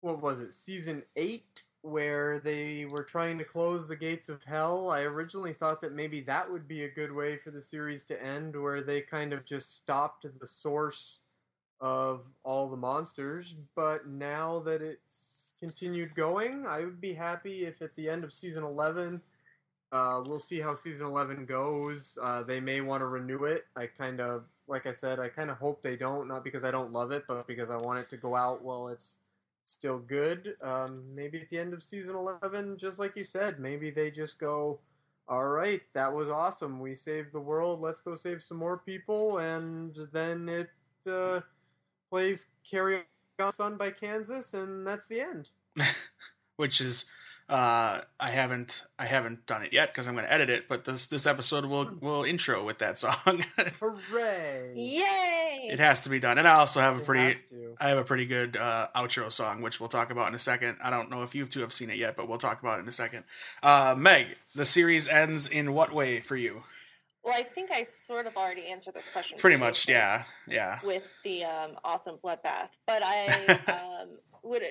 what 0.00 0.22
was 0.22 0.40
it, 0.40 0.52
season 0.52 1.02
eight, 1.16 1.62
where 1.82 2.40
they 2.40 2.86
were 2.88 3.02
trying 3.02 3.36
to 3.38 3.44
close 3.44 3.88
the 3.88 3.96
gates 3.96 4.28
of 4.28 4.42
hell. 4.44 4.90
I 4.90 5.02
originally 5.02 5.52
thought 5.52 5.80
that 5.82 5.92
maybe 5.92 6.20
that 6.22 6.50
would 6.50 6.66
be 6.66 6.84
a 6.84 6.90
good 6.90 7.12
way 7.12 7.36
for 7.36 7.50
the 7.50 7.60
series 7.60 8.04
to 8.06 8.22
end, 8.22 8.56
where 8.60 8.80
they 8.80 9.00
kind 9.02 9.32
of 9.32 9.44
just 9.44 9.76
stopped 9.76 10.26
the 10.40 10.46
source 10.46 11.20
of 11.80 12.22
all 12.42 12.68
the 12.68 12.76
monsters. 12.76 13.54
But 13.76 14.06
now 14.08 14.60
that 14.60 14.80
it's 14.80 15.54
continued 15.60 16.14
going, 16.14 16.66
I 16.66 16.80
would 16.80 17.00
be 17.00 17.12
happy 17.12 17.66
if 17.66 17.82
at 17.82 17.94
the 17.96 18.08
end 18.08 18.24
of 18.24 18.32
season 18.32 18.64
eleven. 18.64 19.20
Uh, 19.90 20.22
we'll 20.26 20.38
see 20.38 20.60
how 20.60 20.74
season 20.74 21.06
11 21.06 21.46
goes. 21.46 22.18
Uh, 22.22 22.42
they 22.42 22.60
may 22.60 22.80
want 22.80 23.00
to 23.00 23.06
renew 23.06 23.44
it. 23.44 23.66
I 23.76 23.86
kind 23.86 24.20
of, 24.20 24.44
like 24.66 24.86
I 24.86 24.92
said, 24.92 25.18
I 25.18 25.28
kind 25.28 25.50
of 25.50 25.56
hope 25.56 25.82
they 25.82 25.96
don't, 25.96 26.28
not 26.28 26.44
because 26.44 26.64
I 26.64 26.70
don't 26.70 26.92
love 26.92 27.10
it, 27.10 27.24
but 27.26 27.46
because 27.46 27.70
I 27.70 27.76
want 27.76 28.00
it 28.00 28.10
to 28.10 28.16
go 28.16 28.36
out 28.36 28.62
while 28.62 28.88
it's 28.88 29.18
still 29.64 29.98
good. 29.98 30.56
Um, 30.62 31.04
maybe 31.14 31.40
at 31.40 31.50
the 31.50 31.58
end 31.58 31.72
of 31.72 31.82
season 31.82 32.16
11, 32.16 32.76
just 32.76 32.98
like 32.98 33.16
you 33.16 33.24
said, 33.24 33.58
maybe 33.58 33.90
they 33.90 34.10
just 34.10 34.38
go, 34.38 34.78
all 35.28 35.46
right, 35.46 35.82
that 35.94 36.12
was 36.12 36.28
awesome. 36.28 36.80
We 36.80 36.94
saved 36.94 37.32
the 37.32 37.40
world. 37.40 37.80
Let's 37.80 38.00
go 38.00 38.14
save 38.14 38.42
some 38.42 38.58
more 38.58 38.78
people. 38.78 39.38
And 39.38 39.96
then 40.12 40.48
it 40.48 40.70
uh, 41.10 41.40
plays 42.10 42.46
Carry 42.68 43.02
On 43.38 43.52
Sun 43.52 43.76
by 43.76 43.90
Kansas, 43.90 44.54
and 44.54 44.86
that's 44.86 45.08
the 45.08 45.20
end. 45.20 45.50
which 46.58 46.80
is 46.80 47.06
uh 47.48 48.00
I 48.20 48.30
haven't 48.30 48.84
I 48.98 49.06
haven't 49.06 49.46
done 49.46 49.62
it 49.62 49.72
yet 49.72 49.88
because 49.88 50.06
I'm 50.06 50.14
going 50.14 50.26
to 50.26 50.32
edit 50.32 50.50
it, 50.50 50.68
but 50.68 50.84
this 50.84 51.06
this 51.06 51.26
episode 51.26 51.64
will 51.64 51.90
will 52.00 52.24
intro 52.24 52.64
with 52.64 52.78
that 52.78 52.98
song. 52.98 53.44
Hooray! 53.80 54.72
Yay! 54.74 55.68
it 55.70 55.78
has 55.78 56.00
to 56.02 56.10
be 56.10 56.18
done, 56.18 56.38
and 56.38 56.48
I 56.48 56.54
also 56.54 56.80
have 56.80 56.96
a 56.96 57.00
pretty. 57.00 57.38
I 57.80 57.88
have 57.88 57.98
a 57.98 58.04
pretty 58.04 58.26
good 58.26 58.56
uh, 58.56 58.88
outro 58.94 59.30
song, 59.30 59.62
which 59.62 59.80
we'll 59.80 59.88
talk 59.88 60.10
about 60.10 60.28
in 60.28 60.34
a 60.34 60.38
second. 60.38 60.78
I 60.82 60.90
don't 60.90 61.10
know 61.10 61.22
if 61.22 61.34
you 61.34 61.46
two 61.46 61.60
have 61.60 61.72
seen 61.72 61.90
it 61.90 61.96
yet, 61.96 62.16
but 62.16 62.28
we'll 62.28 62.38
talk 62.38 62.60
about 62.60 62.78
it 62.78 62.82
in 62.82 62.88
a 62.88 62.92
second. 62.92 63.24
Uh, 63.62 63.94
Meg, 63.96 64.36
the 64.54 64.64
series 64.64 65.08
ends 65.08 65.48
in 65.48 65.72
what 65.72 65.92
way 65.92 66.20
for 66.20 66.36
you? 66.36 66.62
well, 67.28 67.34
I 67.36 67.42
think 67.42 67.70
I 67.70 67.84
sort 67.84 68.26
of 68.26 68.36
already 68.36 68.66
answered 68.66 68.94
this 68.94 69.08
question. 69.12 69.38
Pretty 69.38 69.56
much, 69.56 69.86
previously 69.86 69.94
yeah, 69.94 70.22
yeah. 70.48 70.78
With 70.82 71.12
the 71.24 71.44
um, 71.44 71.72
awesome 71.84 72.16
bloodbath, 72.24 72.70
but 72.86 73.02
I 73.04 74.00
um, 74.02 74.18
would 74.42 74.62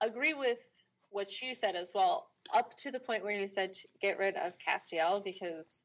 agree 0.00 0.34
with 0.34 0.58
what 1.16 1.40
you 1.40 1.54
said 1.54 1.74
as 1.74 1.92
well, 1.94 2.28
up 2.54 2.76
to 2.76 2.90
the 2.90 3.00
point 3.00 3.24
where 3.24 3.32
you 3.32 3.48
said 3.48 3.76
get 4.00 4.18
rid 4.18 4.36
of 4.36 4.52
Castiel 4.58 5.24
because 5.24 5.82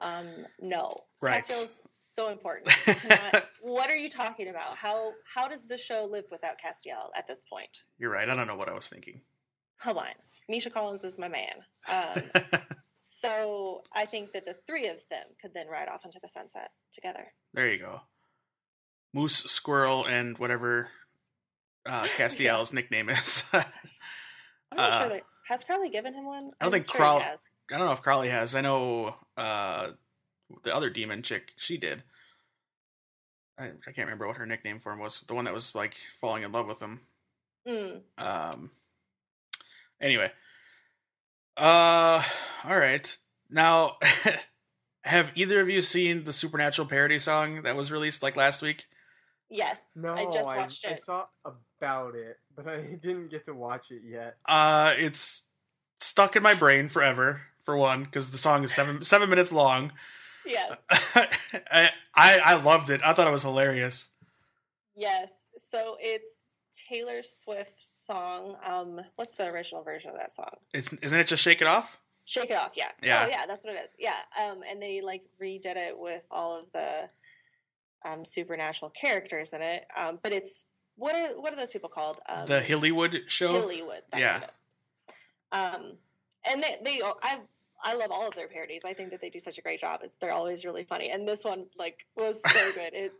um, 0.00 0.28
no, 0.60 1.04
Right. 1.20 1.42
Castiel's 1.42 1.82
so 1.94 2.30
important. 2.30 2.70
What 3.62 3.88
are 3.90 3.96
you 3.96 4.10
talking 4.10 4.48
about? 4.48 4.76
How 4.76 5.12
how 5.34 5.48
does 5.48 5.66
the 5.66 5.78
show 5.78 6.06
live 6.08 6.26
without 6.30 6.56
Castiel 6.62 7.08
at 7.16 7.26
this 7.26 7.46
point? 7.50 7.70
You're 7.96 8.10
right. 8.10 8.28
I 8.28 8.34
don't 8.34 8.46
know 8.46 8.56
what 8.56 8.68
I 8.68 8.74
was 8.74 8.88
thinking. 8.88 9.22
Come 9.80 9.96
on, 9.96 10.12
Misha 10.50 10.68
Collins 10.68 11.02
is 11.02 11.18
my 11.18 11.28
man. 11.28 11.54
Um, 11.88 12.60
so 12.92 13.82
I 13.94 14.04
think 14.04 14.32
that 14.32 14.44
the 14.44 14.54
three 14.66 14.88
of 14.88 14.98
them 15.10 15.24
could 15.40 15.54
then 15.54 15.66
ride 15.68 15.88
off 15.88 16.04
into 16.04 16.18
the 16.22 16.28
sunset 16.28 16.72
together. 16.92 17.32
there 17.54 17.72
you 17.72 17.78
go. 17.78 18.02
Moose, 19.14 19.44
squirrel, 19.44 20.04
and 20.04 20.36
whatever 20.36 20.90
uh, 21.86 22.02
Castiel's 22.18 22.72
nickname 22.72 23.08
is. 23.08 23.44
I'm 24.76 24.90
not 24.90 24.92
Uh, 24.92 25.00
sure 25.00 25.08
that 25.10 25.22
has 25.48 25.64
Crowley 25.64 25.90
given 25.90 26.14
him 26.14 26.24
one. 26.24 26.36
I 26.36 26.40
don't 26.40 26.54
I'm 26.60 26.70
think 26.72 26.86
sure 26.86 26.94
he 26.94 26.98
Crow- 26.98 27.18
has. 27.20 27.40
I 27.72 27.76
don't 27.78 27.86
know 27.86 27.92
if 27.92 28.02
Crowley 28.02 28.28
has. 28.28 28.54
I 28.54 28.60
know 28.60 29.14
uh, 29.36 29.90
the 30.64 30.74
other 30.74 30.90
demon 30.90 31.22
chick. 31.22 31.52
She 31.56 31.76
did. 31.76 32.02
I, 33.58 33.66
I 33.66 33.92
can't 33.92 33.98
remember 34.06 34.26
what 34.26 34.36
her 34.38 34.46
nickname 34.46 34.80
for 34.80 34.92
him 34.92 34.98
was. 34.98 35.20
The 35.20 35.34
one 35.34 35.44
that 35.44 35.54
was 35.54 35.74
like 35.74 35.96
falling 36.20 36.42
in 36.42 36.52
love 36.52 36.66
with 36.66 36.80
him. 36.80 37.00
Mm. 37.68 38.00
Um. 38.18 38.70
Anyway. 40.00 40.30
Uh. 41.56 42.22
All 42.64 42.76
right. 42.78 43.16
Now, 43.50 43.98
have 45.04 45.30
either 45.34 45.60
of 45.60 45.68
you 45.70 45.82
seen 45.82 46.24
the 46.24 46.32
Supernatural 46.32 46.88
parody 46.88 47.18
song 47.18 47.62
that 47.62 47.76
was 47.76 47.92
released 47.92 48.22
like 48.22 48.36
last 48.36 48.62
week? 48.62 48.86
Yes, 49.50 49.90
No, 49.94 50.14
I 50.14 50.24
just 50.24 50.44
watched 50.44 50.84
I 50.88 50.92
it. 50.92 51.00
saw 51.02 51.26
about 51.84 52.14
it, 52.14 52.38
but 52.56 52.66
I 52.66 52.80
didn't 53.00 53.28
get 53.30 53.44
to 53.46 53.54
watch 53.54 53.90
it 53.90 54.02
yet. 54.04 54.36
Uh, 54.46 54.94
it's 54.96 55.44
stuck 56.00 56.36
in 56.36 56.42
my 56.42 56.54
brain 56.54 56.88
forever. 56.88 57.42
For 57.62 57.78
one, 57.78 58.04
because 58.04 58.30
the 58.30 58.36
song 58.36 58.62
is 58.62 58.74
seven 58.74 59.02
seven 59.14 59.30
minutes 59.30 59.50
long. 59.50 59.92
Yes, 60.44 60.76
I, 61.72 61.88
I 62.14 62.38
I 62.44 62.54
loved 62.62 62.90
it. 62.90 63.00
I 63.02 63.14
thought 63.14 63.26
it 63.26 63.30
was 63.30 63.42
hilarious. 63.42 64.10
yes. 64.94 65.30
So 65.56 65.96
it's 65.98 66.44
Taylor 66.90 67.22
Swift's 67.22 68.04
song. 68.06 68.56
Um, 68.66 69.00
what's 69.16 69.34
the 69.34 69.46
original 69.46 69.82
version 69.82 70.10
of 70.10 70.16
that 70.16 70.30
song? 70.30 70.56
It's 70.74 70.92
isn't 70.92 71.18
it 71.18 71.26
just 71.26 71.42
shake 71.42 71.62
it 71.62 71.66
off? 71.66 71.96
Shake 72.26 72.50
It 72.50 72.58
Off. 72.58 72.72
Yeah. 72.74 72.88
Yeah. 73.02 73.22
Oh, 73.24 73.28
yeah. 73.30 73.46
That's 73.46 73.64
what 73.64 73.74
it 73.74 73.84
is. 73.84 73.90
Yeah. 73.98 74.16
Um, 74.42 74.62
and 74.70 74.80
they 74.82 75.00
like 75.00 75.22
redid 75.40 75.76
it 75.76 75.98
with 75.98 76.24
all 76.30 76.58
of 76.58 76.66
the 76.72 77.08
um 78.06 78.26
supernatural 78.26 78.90
characters 78.90 79.54
in 79.54 79.62
it. 79.62 79.86
Um, 79.96 80.18
but 80.22 80.32
it's 80.32 80.64
what 80.96 81.14
are 81.14 81.40
what 81.40 81.52
are 81.52 81.56
those 81.56 81.70
people 81.70 81.88
called? 81.88 82.20
Um, 82.28 82.46
the 82.46 82.60
Hillywood 82.60 83.28
show. 83.28 83.54
Hillywood. 83.54 84.00
That's 84.12 84.20
Yeah. 84.20 84.40
Um, 85.52 85.92
and 86.50 86.62
they, 86.62 86.76
they, 86.82 87.00
I, 87.22 87.38
I 87.82 87.94
love 87.94 88.10
all 88.10 88.26
of 88.26 88.34
their 88.34 88.48
parodies. 88.48 88.82
I 88.84 88.92
think 88.92 89.10
that 89.10 89.20
they 89.20 89.30
do 89.30 89.40
such 89.40 89.56
a 89.58 89.62
great 89.62 89.80
job. 89.80 90.00
It's, 90.02 90.14
they're 90.20 90.32
always 90.32 90.64
really 90.64 90.84
funny. 90.84 91.10
And 91.10 91.26
this 91.28 91.44
one, 91.44 91.66
like, 91.78 91.98
was 92.16 92.40
so 92.46 92.72
good. 92.74 92.92
It, 92.92 93.12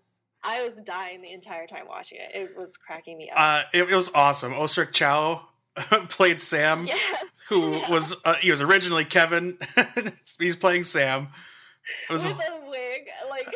I 0.43 0.66
was 0.66 0.79
dying 0.79 1.22
the 1.22 1.33
entire 1.33 1.66
time 1.66 1.87
watching 1.89 2.18
it. 2.18 2.35
It 2.37 2.57
was 2.57 2.77
cracking 2.77 3.16
me 3.16 3.31
up. 3.31 3.39
Uh, 3.39 3.62
it, 3.72 3.91
it 3.91 3.95
was 3.95 4.11
awesome. 4.14 4.53
Osric 4.53 4.93
Chau 4.93 5.43
played 6.09 6.43
Sam, 6.43 6.87
yes. 6.87 7.25
who 7.49 7.72
Yeah. 7.79 7.91
was 7.91 8.16
uh, 8.25 8.35
he 8.35 8.51
was 8.51 8.61
originally 8.61 9.05
Kevin. 9.05 9.57
He's 10.39 10.57
playing 10.57 10.85
Sam. 10.85 11.29
It 12.09 12.12
was 12.12 12.25
with 12.25 12.35
a 12.39 12.70
wig, 12.70 13.07
like 13.31 13.49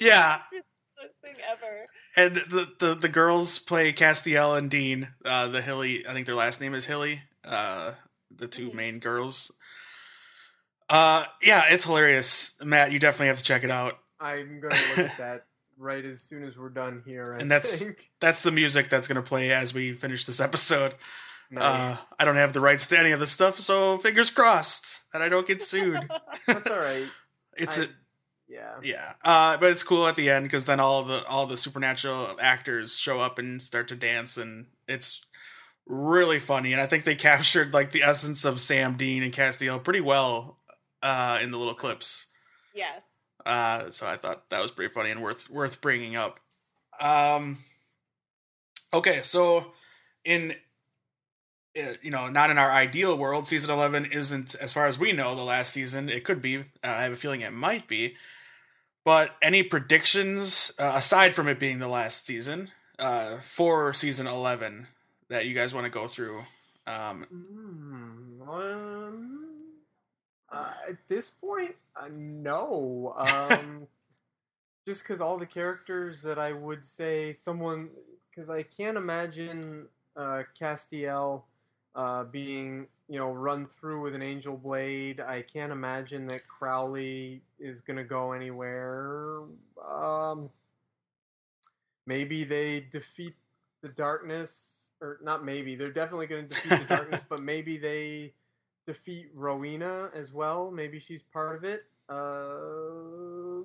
yeah, 0.00 0.40
ever. 1.50 1.84
And 2.16 2.36
the, 2.36 2.68
the 2.78 2.94
the 2.94 3.08
girls 3.08 3.58
play 3.58 3.92
Castiel 3.92 4.56
and 4.56 4.70
Dean. 4.70 5.08
Uh, 5.24 5.48
the 5.48 5.62
Hilly, 5.62 6.06
I 6.06 6.12
think 6.12 6.26
their 6.26 6.34
last 6.34 6.60
name 6.60 6.74
is 6.74 6.86
Hilly. 6.86 7.22
Uh, 7.44 7.92
the 8.34 8.46
two 8.48 8.70
Mhm. 8.70 8.74
main 8.74 8.98
girls. 8.98 9.52
Uh, 10.88 11.24
yeah, 11.42 11.64
it's 11.70 11.84
hilarious, 11.84 12.54
Matt. 12.62 12.92
You 12.92 12.98
definitely 12.98 13.28
have 13.28 13.38
to 13.38 13.44
check 13.44 13.64
it 13.64 13.70
out. 13.70 13.98
I'm 14.20 14.60
going 14.60 14.70
to 14.72 14.88
look 14.88 14.98
at 15.10 15.16
that 15.18 15.46
right 15.78 16.04
as 16.04 16.20
soon 16.20 16.44
as 16.44 16.58
we're 16.58 16.68
done 16.68 17.02
here. 17.06 17.34
I 17.36 17.40
And 17.40 17.50
that's- 17.50 17.78
think. 17.80 18.10
That's 18.20 18.40
the 18.42 18.52
music 18.52 18.88
that's 18.90 19.08
going 19.08 19.16
to 19.16 19.22
play 19.26 19.50
as 19.52 19.72
we 19.74 19.92
finish 19.94 20.24
this 20.26 20.38
episode. 20.40 20.94
Nice. 21.50 21.64
Uh, 21.64 21.96
I 22.18 22.24
don't 22.24 22.36
have 22.36 22.52
the 22.52 22.60
rights 22.60 22.86
to 22.88 22.98
any 22.98 23.10
of 23.10 23.20
this 23.20 23.30
stuff, 23.32 23.58
so 23.58 23.98
fingers 23.98 24.30
crossed 24.30 25.10
that 25.12 25.20
I 25.22 25.28
don't 25.28 25.46
get 25.46 25.60
sued. 25.62 26.00
that's 26.46 26.70
all 26.70 26.78
right. 26.78 27.04
it's 27.56 27.78
I- 27.78 27.84
a 27.84 27.86
Yeah. 28.52 28.74
yeah, 28.82 29.12
uh, 29.24 29.56
but 29.56 29.70
it's 29.70 29.82
cool 29.82 30.06
at 30.06 30.14
the 30.14 30.28
end 30.28 30.44
because 30.44 30.66
then 30.66 30.78
all 30.78 31.04
the 31.04 31.24
all 31.26 31.46
the 31.46 31.56
supernatural 31.56 32.36
actors 32.38 32.98
show 32.98 33.18
up 33.18 33.38
and 33.38 33.62
start 33.62 33.88
to 33.88 33.96
dance, 33.96 34.36
and 34.36 34.66
it's 34.86 35.24
really 35.86 36.38
funny, 36.38 36.72
and 36.72 36.80
I 36.80 36.86
think 36.86 37.04
they 37.04 37.14
captured 37.30 37.72
like 37.72 37.92
the 37.92 38.02
essence 38.02 38.44
of 38.44 38.60
Sam 38.60 38.98
Dean 38.98 39.22
and 39.22 39.32
Castiel 39.32 39.82
pretty 39.82 40.02
well 40.02 40.58
uh, 41.02 41.38
in 41.42 41.50
the 41.50 41.56
little 41.56 41.74
clips. 41.74 42.26
Yes. 42.74 43.04
Uh, 43.46 43.90
so 43.90 44.06
I 44.06 44.16
thought 44.16 44.50
that 44.50 44.60
was 44.60 44.70
pretty 44.70 44.92
funny 44.92 45.10
and 45.10 45.22
worth 45.22 45.48
worth 45.48 45.80
bringing 45.80 46.14
up. 46.14 46.38
Um, 47.00 47.58
okay, 48.92 49.20
so 49.22 49.72
in 50.24 50.54
uh, 51.76 51.94
you 52.02 52.10
know, 52.10 52.28
not 52.28 52.50
in 52.50 52.58
our 52.58 52.70
ideal 52.70 53.16
world, 53.16 53.48
season 53.48 53.70
eleven 53.70 54.04
isn't, 54.04 54.54
as 54.56 54.72
far 54.72 54.86
as 54.86 54.98
we 54.98 55.12
know, 55.12 55.34
the 55.34 55.42
last 55.42 55.72
season. 55.72 56.08
It 56.08 56.22
could 56.24 56.42
be. 56.42 56.58
Uh, 56.58 56.62
I 56.84 57.02
have 57.04 57.12
a 57.12 57.16
feeling 57.16 57.40
it 57.40 57.52
might 57.52 57.88
be. 57.88 58.16
But 59.04 59.36
any 59.42 59.62
predictions 59.62 60.72
uh, 60.78 60.92
aside 60.94 61.34
from 61.34 61.48
it 61.48 61.58
being 61.58 61.80
the 61.80 61.88
last 61.88 62.24
season 62.26 62.70
uh, 62.98 63.38
for 63.38 63.92
season 63.92 64.26
eleven 64.26 64.86
that 65.28 65.46
you 65.46 65.54
guys 65.54 65.74
want 65.74 65.84
to 65.84 65.90
go 65.90 66.06
through? 66.06 66.40
Um, 66.86 67.26
Mm, 67.32 68.48
um, 68.48 69.48
uh, 70.50 70.72
at 70.88 70.96
this 71.08 71.30
point, 71.30 71.74
uh, 71.96 72.08
no. 72.12 73.14
Um, 73.16 73.86
just 74.86 75.02
because 75.02 75.20
all 75.20 75.38
the 75.38 75.46
characters 75.46 76.22
that 76.22 76.38
I 76.38 76.52
would 76.52 76.84
say 76.84 77.32
someone, 77.32 77.88
because 78.30 78.50
I 78.50 78.62
can't 78.62 78.96
imagine 78.96 79.86
uh, 80.16 80.42
Castiel 80.58 81.42
uh, 81.94 82.24
being, 82.24 82.86
you 83.08 83.18
know, 83.18 83.30
run 83.30 83.66
through 83.66 84.02
with 84.02 84.14
an 84.14 84.22
angel 84.22 84.56
blade. 84.56 85.20
I 85.20 85.42
can't 85.42 85.72
imagine 85.72 86.26
that 86.28 86.46
Crowley 86.48 87.42
is 87.58 87.80
going 87.80 87.96
to 87.96 88.04
go 88.04 88.32
anywhere. 88.32 89.40
Um, 89.86 90.48
maybe 92.06 92.44
they 92.44 92.86
defeat 92.90 93.34
the 93.82 93.88
darkness, 93.88 94.90
or 95.00 95.18
not 95.22 95.44
maybe, 95.44 95.74
they're 95.74 95.90
definitely 95.90 96.26
going 96.26 96.48
to 96.48 96.54
defeat 96.54 96.70
the 96.70 96.84
darkness, 96.96 97.22
but 97.28 97.42
maybe 97.42 97.76
they 97.76 98.32
defeat 98.86 99.30
Rowena 99.34 100.10
as 100.14 100.32
well. 100.32 100.70
Maybe 100.70 100.98
she's 100.98 101.22
part 101.32 101.56
of 101.56 101.64
it. 101.64 101.84
Uh, 102.08 103.62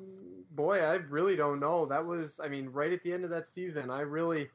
boy, 0.51 0.79
I 0.79 0.95
really 0.95 1.35
don't 1.35 1.59
know. 1.59 1.85
That 1.85 2.05
was, 2.05 2.39
I 2.43 2.47
mean, 2.47 2.69
right 2.69 2.91
at 2.91 3.03
the 3.03 3.13
end 3.13 3.23
of 3.23 3.29
that 3.29 3.47
season, 3.47 3.89
I 3.89 4.01
really, 4.01 4.49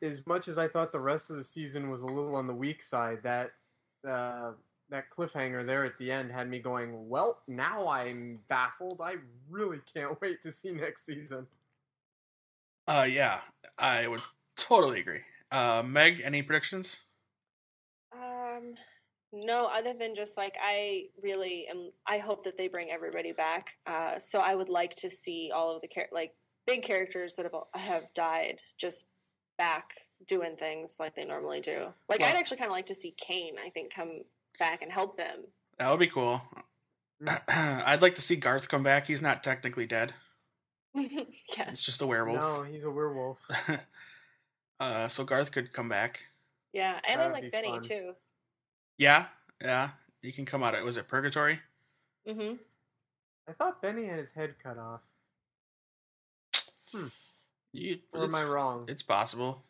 as 0.00 0.26
much 0.26 0.48
as 0.48 0.58
I 0.58 0.68
thought 0.68 0.92
the 0.92 1.00
rest 1.00 1.30
of 1.30 1.36
the 1.36 1.44
season 1.44 1.90
was 1.90 2.02
a 2.02 2.06
little 2.06 2.36
on 2.36 2.46
the 2.46 2.54
weak 2.54 2.82
side, 2.82 3.18
that 3.22 3.52
uh, 4.08 4.52
that 4.90 5.04
cliffhanger 5.10 5.64
there 5.66 5.84
at 5.84 5.96
the 5.98 6.12
end 6.12 6.30
had 6.30 6.48
me 6.48 6.58
going, 6.58 7.08
well, 7.08 7.40
now 7.48 7.88
I'm 7.88 8.38
baffled. 8.48 9.00
I 9.02 9.14
really 9.50 9.80
can't 9.92 10.20
wait 10.20 10.42
to 10.42 10.52
see 10.52 10.70
next 10.70 11.06
season. 11.06 11.46
uh, 12.86 13.06
yeah, 13.08 13.40
I 13.78 14.06
would 14.06 14.20
totally 14.56 15.00
agree. 15.00 15.20
Uh, 15.50 15.82
Meg, 15.84 16.20
any 16.24 16.42
predictions? 16.42 17.00
Um, 18.14 18.74
no, 19.32 19.66
other 19.66 19.94
than 19.98 20.14
just 20.14 20.36
like 20.36 20.56
I 20.62 21.06
really 21.22 21.66
am. 21.70 21.90
I 22.06 22.18
hope 22.18 22.44
that 22.44 22.56
they 22.56 22.68
bring 22.68 22.90
everybody 22.90 23.32
back. 23.32 23.76
Uh, 23.86 24.18
so 24.18 24.40
I 24.40 24.54
would 24.54 24.68
like 24.68 24.94
to 24.96 25.10
see 25.10 25.50
all 25.54 25.74
of 25.74 25.80
the 25.80 25.88
char- 25.88 26.08
like 26.12 26.32
big 26.66 26.82
characters 26.82 27.34
that 27.36 27.44
have 27.44 27.54
have 27.74 28.14
died 28.14 28.60
just 28.78 29.06
back 29.58 29.94
doing 30.28 30.56
things 30.56 30.96
like 31.00 31.14
they 31.14 31.24
normally 31.24 31.60
do. 31.60 31.86
Like 32.08 32.20
Well- 32.20 32.30
I'd 32.30 32.36
actually 32.38 32.56
kind 32.58 32.70
of 32.70 32.76
like 32.76 32.86
to 32.86 32.94
see 32.94 33.12
Cain. 33.16 33.54
I 33.64 33.68
think 33.70 33.92
come 33.94 34.24
back 34.58 34.82
and 34.82 34.90
help 34.92 35.16
them. 35.16 35.44
That 35.78 35.90
would 35.90 36.00
be 36.00 36.06
cool. 36.08 36.42
I'd 37.48 38.02
like 38.02 38.14
to 38.16 38.22
see 38.22 38.36
Garth 38.36 38.68
come 38.68 38.82
back. 38.82 39.06
He's 39.06 39.22
not 39.22 39.42
technically 39.42 39.86
dead. 39.86 40.12
yeah. 40.94 41.24
It's 41.68 41.84
just 41.84 42.02
a 42.02 42.06
werewolf. 42.06 42.40
No, 42.40 42.62
he's 42.64 42.84
a 42.84 42.90
werewolf. 42.90 43.38
uh, 44.80 45.08
so 45.08 45.24
Garth 45.24 45.50
could 45.52 45.72
come 45.72 45.88
back. 45.88 46.24
Yeah, 46.72 46.98
and 47.08 47.20
I 47.20 47.30
like 47.30 47.42
be 47.44 47.48
Benny 47.50 47.68
fun. 47.70 47.82
too. 47.82 48.12
Yeah, 48.98 49.26
yeah. 49.60 49.90
He 50.20 50.32
can 50.32 50.44
come 50.46 50.62
out 50.62 50.74
of 50.74 50.80
it. 50.80 50.84
was 50.84 50.96
it 50.96 51.08
Purgatory? 51.08 51.60
Mm 52.28 52.34
hmm 52.34 52.54
I 53.48 53.52
thought 53.52 53.82
Benny 53.82 54.06
had 54.06 54.18
his 54.18 54.30
head 54.30 54.54
cut 54.62 54.78
off. 54.78 55.00
Hmm. 56.92 57.08
You, 57.72 57.98
Or 58.12 58.24
am 58.24 58.34
I 58.34 58.44
wrong? 58.44 58.84
it's 58.86 59.02
possible. 59.02 59.62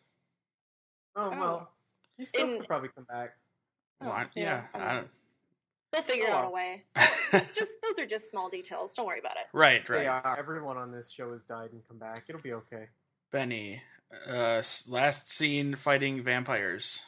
Oh, 1.16 1.24
Oh. 1.26 1.30
well. 1.30 1.72
He 2.16 2.24
still 2.24 2.48
In- 2.48 2.58
could 2.58 2.68
probably 2.68 2.88
come 2.90 3.04
back. 3.04 3.36
Oh, 4.00 4.08
Why- 4.08 4.28
yeah, 4.34 4.42
yeah, 4.74 4.80
I 4.80 4.90
I 4.90 4.94
don't- 4.96 5.10
They'll 5.92 6.02
figure 6.02 6.26
Oh, 6.30 6.32
out 6.34 6.44
a 6.46 6.50
way. 6.50 6.84
Just 7.54 7.72
those 7.82 7.98
are 7.98 8.06
just 8.06 8.30
small 8.30 8.48
details. 8.48 8.94
Don't 8.94 9.06
worry 9.06 9.18
about 9.18 9.36
it. 9.36 9.46
right, 9.52 9.86
right. 9.90 10.06
are. 10.06 10.38
Everyone 10.38 10.78
on 10.78 10.90
this 10.90 11.10
show 11.10 11.30
has 11.32 11.42
died 11.42 11.70
and 11.72 11.86
come 11.86 11.98
back. 11.98 12.24
It'll 12.28 12.40
be 12.40 12.52
okay. 12.54 12.88
Benny, 13.30 13.82
uh, 14.26 14.62
last 14.88 15.30
scene 15.30 15.74
fighting 15.74 16.22
vampires. 16.22 17.04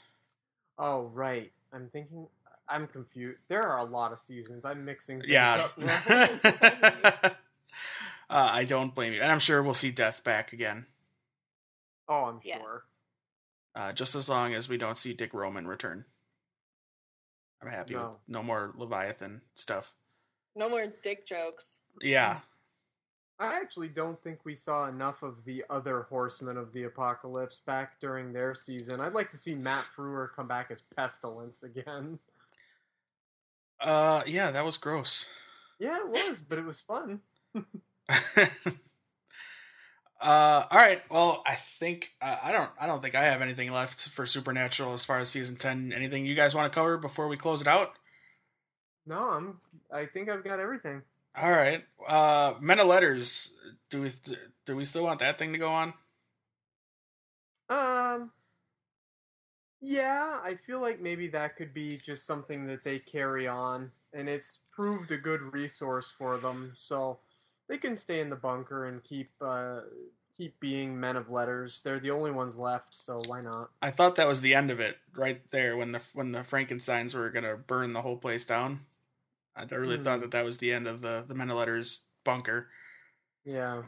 Oh, 0.79 1.05
right. 1.15 1.51
I'm 1.73 1.89
thinking. 1.89 2.27
I'm 2.69 2.87
confused. 2.87 3.41
There 3.49 3.63
are 3.63 3.79
a 3.79 3.85
lot 3.85 4.13
of 4.13 4.19
seasons. 4.19 4.65
I'm 4.67 4.85
mixing. 4.85 5.21
things 5.21 5.31
Yeah. 5.31 5.69
up 5.77 5.79
uh, 7.29 7.35
I 8.31 8.65
don't 8.65 8.95
blame 8.95 9.13
you, 9.13 9.21
and 9.23 9.31
I'm 9.33 9.39
sure 9.41 9.63
we'll 9.63 9.75
see 9.75 9.91
Death 9.91 10.25
back 10.25 10.53
again. 10.53 10.87
oh, 12.09 12.25
I'm 12.25 12.41
Yes. 12.43 12.59
sure. 12.61 12.83
Uh, 13.75 13.93
just 13.93 14.15
as 14.15 14.29
long 14.29 14.55
as 14.55 14.69
we 14.69 14.77
don't 14.77 14.97
see 14.99 15.13
Dick 15.15 15.35
Roman 15.35 15.67
return. 15.67 16.05
I'm 17.63 17.69
happy 17.71 17.95
with 17.95 18.03
No. 18.05 18.17
no 18.29 18.43
more 18.43 18.73
Leviathan 18.77 19.41
stuff. 19.57 19.95
No 20.55 20.69
more 20.69 20.87
dick 21.03 21.27
jokes. 21.27 21.79
Yeah, 22.01 22.41
I 23.41 23.57
actually 23.57 23.89
don't 23.89 24.21
think 24.23 24.45
we 24.45 24.55
saw 24.55 24.87
enough 24.87 25.23
of 25.25 25.45
the 25.45 25.65
other 25.71 26.03
horsemen 26.03 26.57
of 26.57 26.73
the 26.73 26.85
apocalypse 26.85 27.61
back 27.67 27.99
during 28.01 28.33
their 28.33 28.55
season. 28.55 29.01
I'd 29.01 29.15
like 29.15 29.31
to 29.31 29.37
see 29.37 29.55
Matt 29.57 29.85
Frewer 29.85 30.29
come 30.33 30.47
back 30.47 30.71
as 30.71 30.83
Pestilence 30.95 31.63
again. 31.65 32.21
uh, 33.81 34.23
yeah, 34.27 34.51
that 34.53 34.65
was 34.65 34.77
gross. 34.77 35.27
Yeah, 35.81 35.97
it 35.99 36.09
was, 36.09 36.41
but 36.41 36.59
it 36.59 36.65
was 36.65 36.81
fun. 36.81 37.21
uh, 40.25 40.67
all 40.71 40.79
right. 40.79 41.03
Well, 41.11 41.43
I 41.47 41.55
think 41.55 42.13
uh, 42.23 42.39
I 42.43 42.51
don't. 42.51 42.71
I 42.81 42.87
don't 42.87 43.03
think 43.03 43.15
I 43.15 43.25
have 43.25 43.43
anything 43.43 43.71
left 43.71 44.09
for 44.09 44.25
Supernatural 44.25 44.95
as 44.95 45.05
far 45.05 45.19
as 45.19 45.29
season 45.29 45.57
ten. 45.57 45.93
Anything 45.93 46.25
you 46.25 46.35
guys 46.35 46.55
want 46.55 46.73
to 46.73 46.75
cover 46.75 46.97
before 46.97 47.29
we 47.29 47.37
close 47.37 47.61
it 47.61 47.67
out? 47.67 47.93
No, 49.07 49.19
I'm. 49.19 49.61
I 49.93 50.07
think 50.07 50.31
I've 50.31 50.43
got 50.43 50.61
everything. 50.61 51.03
All 51.37 51.51
right. 51.51 51.85
Uh, 52.07 52.55
Men 52.59 52.81
of 52.81 52.87
Letters. 52.87 53.53
Do 53.91 54.01
we 54.01 54.13
do 54.65 54.75
we 54.75 54.87
still 54.87 55.05
want 55.05 55.21
that 55.21 55.37
thing 55.37 55.53
to 55.53 55.59
go 55.59 55.69
on? 55.69 55.93
Um. 57.69 58.31
Yeah, 59.83 60.41
I 60.43 60.55
feel 60.67 60.81
like 60.81 61.03
maybe 61.03 61.29
that 61.29 61.57
could 61.57 61.75
be 61.75 61.99
just 61.99 62.27
something 62.27 62.67
that 62.69 62.83
they 62.83 62.99
carry 62.99 63.47
on, 63.47 63.93
and 64.15 64.27
it's 64.31 64.61
proved 64.73 65.13
a 65.13 65.19
good 65.19 65.53
resource 65.53 66.11
for 66.17 66.39
them. 66.39 66.73
So 66.79 67.19
they 67.69 67.79
can 67.79 67.97
stay 67.97 68.21
in 68.21 68.31
the 68.31 68.37
bunker 68.37 68.87
and 68.87 69.03
keep 69.03 69.31
uh, 69.41 69.81
keep 70.37 70.59
being 70.61 70.99
men 70.99 71.17
of 71.17 71.31
letters. 71.31 71.81
They're 71.83 72.01
the 72.01 72.11
only 72.11 72.31
ones 72.31 72.57
left, 72.57 72.95
so 72.95 73.21
why 73.27 73.41
not? 73.41 73.71
I 73.81 73.91
thought 73.91 74.17
that 74.17 74.27
was 74.29 74.41
the 74.41 74.55
end 74.55 74.71
of 74.71 74.81
it, 74.81 74.99
right 75.15 75.41
there 75.51 75.77
when 75.77 75.93
the 75.93 76.01
when 76.13 76.33
the 76.33 76.43
Frankenstein's 76.45 77.15
were 77.15 77.31
gonna 77.31 77.57
burn 77.57 77.93
the 77.93 78.03
whole 78.03 78.17
place 78.17 78.45
down. 78.45 78.81
I 79.57 79.65
really 79.73 79.99
thought 79.99 80.17
Hmm. 80.17 80.23
that 80.23 80.31
that 80.33 80.45
was 80.45 80.59
the 80.59 80.73
end 80.73 80.87
of 80.89 81.01
the 81.01 81.25
the 81.27 81.35
Men 81.35 81.51
of 81.51 81.57
Letters 81.57 82.05
bunker. 82.25 82.69
Yeah. 83.45 83.83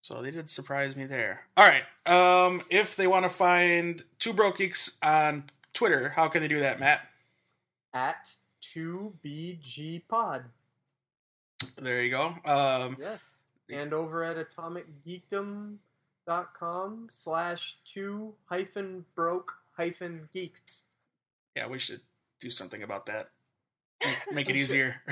So 0.00 0.20
they 0.20 0.30
did 0.30 0.50
surprise 0.50 0.96
me 0.96 1.06
there. 1.06 1.46
All 1.56 1.66
right. 1.68 1.84
Um, 2.06 2.62
if 2.70 2.94
they 2.94 3.06
want 3.06 3.24
to 3.24 3.30
find 3.30 4.04
Two 4.18 4.32
Broke 4.34 4.58
Geeks 4.58 4.98
on 5.02 5.44
Twitter, 5.72 6.10
how 6.10 6.28
can 6.28 6.42
they 6.42 6.48
do 6.48 6.60
that, 6.60 6.78
Matt? 6.78 7.08
At 7.94 8.30
two 8.60 9.14
BG 9.24 10.02
Pod. 10.08 10.44
There 11.76 12.02
you 12.02 12.10
go. 12.10 12.34
Um, 12.44 12.96
Yes. 13.00 13.44
And 13.70 13.94
over 13.94 14.22
at 14.24 14.36
atomicgeekdom.com 14.36 17.08
slash 17.10 17.76
two 17.84 18.34
hyphen 18.46 19.04
broke 19.14 19.54
hyphen 19.76 20.28
geeks. 20.32 20.84
yeah, 21.56 21.66
we 21.66 21.78
should 21.78 22.00
do 22.40 22.50
something 22.50 22.82
about 22.82 23.06
that. 23.06 23.30
Make, 24.32 24.50
it 24.54 24.56
easier. 24.56 25.00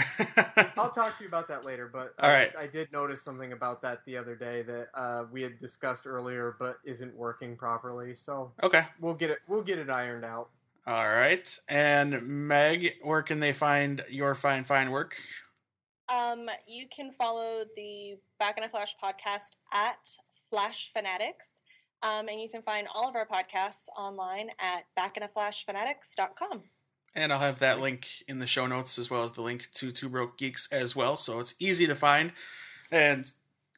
I'll 0.76 0.90
talk 0.90 1.16
to 1.16 1.24
you 1.24 1.28
about 1.28 1.48
that 1.48 1.64
later, 1.64 1.88
but 1.90 2.12
All 2.18 2.28
right. 2.28 2.52
I, 2.58 2.64
I 2.64 2.66
did 2.66 2.92
notice 2.92 3.22
something 3.22 3.52
about 3.52 3.80
that 3.82 4.04
the 4.04 4.18
other 4.18 4.34
day 4.34 4.62
that 4.62 4.88
uh, 4.94 5.24
we 5.32 5.40
had 5.40 5.56
discussed 5.58 6.06
earlier, 6.06 6.56
but 6.58 6.78
isn't 6.84 7.14
working 7.16 7.56
properly. 7.56 8.14
So 8.14 8.52
okay. 8.62 8.84
we'll 9.00 9.14
get 9.14 9.30
it. 9.30 9.38
We'll 9.48 9.62
get 9.62 9.78
it 9.78 9.88
ironed 9.88 10.26
out. 10.26 10.50
All 10.86 11.08
right. 11.08 11.58
And 11.68 12.20
Meg, 12.22 12.96
where 13.02 13.22
can 13.22 13.40
they 13.40 13.52
find 13.52 14.04
your 14.10 14.34
fine, 14.34 14.64
fine 14.64 14.90
work? 14.90 15.16
Um, 16.08 16.48
you 16.66 16.86
can 16.94 17.12
follow 17.12 17.64
the 17.76 18.16
Back 18.38 18.58
in 18.58 18.64
a 18.64 18.68
Flash 18.68 18.94
podcast 19.02 19.56
at 19.72 20.16
Flash 20.50 20.90
Fanatics. 20.94 21.60
Um, 22.02 22.28
and 22.28 22.40
you 22.40 22.48
can 22.48 22.62
find 22.62 22.88
all 22.92 23.08
of 23.08 23.14
our 23.14 23.26
podcasts 23.26 23.86
online 23.96 24.50
at 24.60 24.84
backinaflashfanatics.com. 24.98 26.62
And 27.14 27.32
I'll 27.32 27.38
have 27.38 27.58
that 27.60 27.80
link 27.80 28.08
in 28.26 28.38
the 28.38 28.46
show 28.46 28.66
notes 28.66 28.98
as 28.98 29.10
well 29.10 29.22
as 29.22 29.32
the 29.32 29.42
link 29.42 29.68
to 29.74 29.92
Two 29.92 30.08
Broke 30.08 30.38
Geeks 30.38 30.70
as 30.72 30.96
well. 30.96 31.16
So 31.16 31.40
it's 31.40 31.54
easy 31.58 31.86
to 31.86 31.94
find 31.94 32.32
and 32.90 33.30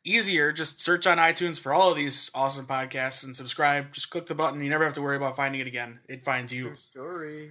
easier. 0.05 0.53
Just 0.53 0.81
search 0.81 1.07
on 1.07 1.19
iTunes 1.19 1.59
for 1.59 1.75
all 1.75 1.91
of 1.91 1.97
these 1.97 2.31
awesome 2.35 2.67
podcasts 2.67 3.25
and 3.25 3.35
subscribe. 3.35 3.93
Just 3.93 4.11
click 4.11 4.27
the 4.27 4.35
button. 4.35 4.63
You 4.63 4.71
never 4.71 4.85
have 4.85 4.95
to 4.95 5.03
worry 5.03 5.17
about 5.17 5.37
finding 5.37 5.61
it 5.61 5.67
again, 5.67 6.01
it 6.09 6.23
finds 6.23 6.53
you. 6.53 6.67
Your 6.67 6.77
story. 6.77 7.51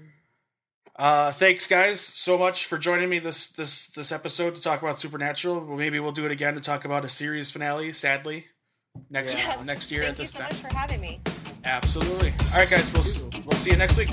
Uh, 0.96 1.32
thanks, 1.32 1.66
guys, 1.66 2.00
so 2.00 2.38
much 2.38 2.66
for 2.66 2.78
joining 2.78 3.10
me 3.10 3.18
this 3.18 3.50
this 3.50 3.88
this 3.88 4.12
episode 4.12 4.54
to 4.56 4.62
talk 4.62 4.82
about 4.82 5.00
Supernatural. 5.00 5.66
Well, 5.66 5.78
maybe 5.78 6.00
we'll 6.00 6.12
do 6.12 6.26
it 6.26 6.32
again 6.32 6.54
to 6.54 6.62
talk 6.62 6.86
about 6.86 7.04
a 7.04 7.10
series 7.10 7.50
finale. 7.50 7.94
Sadly, 7.94 8.46
next 9.10 9.36
yes. 9.36 9.58
uh, 9.58 9.64
next 9.64 9.92
year 9.92 10.04
Thank 10.04 10.12
at 10.14 10.18
this 10.18 10.32
time. 10.34 10.50
Thank 10.52 10.54
you 10.54 10.58
so 10.58 10.64
much 10.64 10.72
for 10.72 10.78
having 10.78 11.02
me. 11.02 11.20
Absolutely. 11.66 12.34
All 12.52 12.60
right, 12.60 12.70
guys, 12.70 12.94
we'll 12.94 13.44
we'll 13.44 13.60
see 13.60 13.72
you 13.72 13.78
next 13.78 13.98
week. 13.98 14.10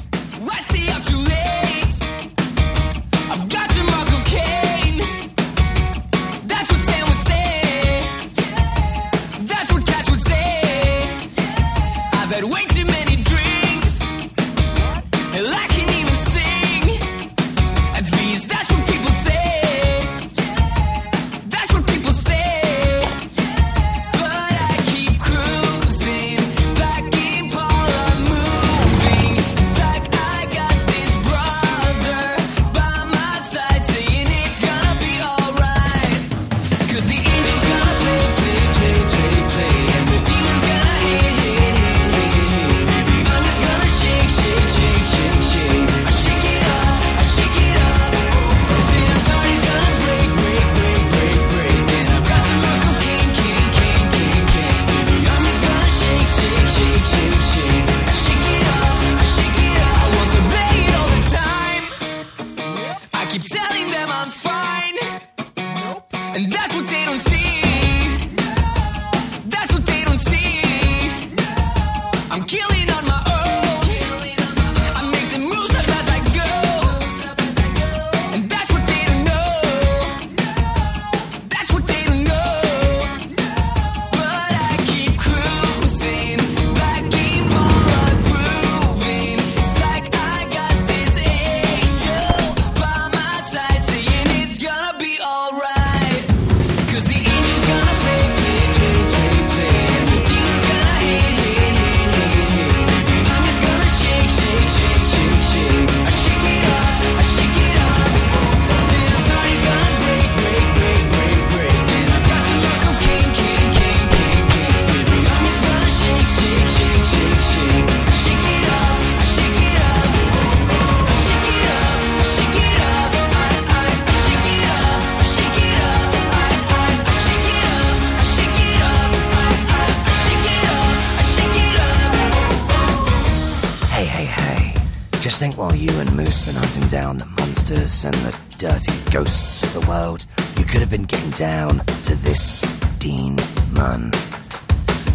down 136.90 137.16
the 137.18 137.26
monsters 137.38 138.04
and 138.04 138.14
the 138.14 138.36
dirty 138.58 138.90
ghosts 139.12 139.62
of 139.62 139.72
the 139.74 139.88
world, 139.88 140.26
you 140.58 140.64
could 140.64 140.80
have 140.80 140.90
been 140.90 141.04
getting 141.04 141.30
down 141.30 141.78
to 142.02 142.16
this 142.16 142.62
Dean 142.98 143.36
Munn. 143.76 144.10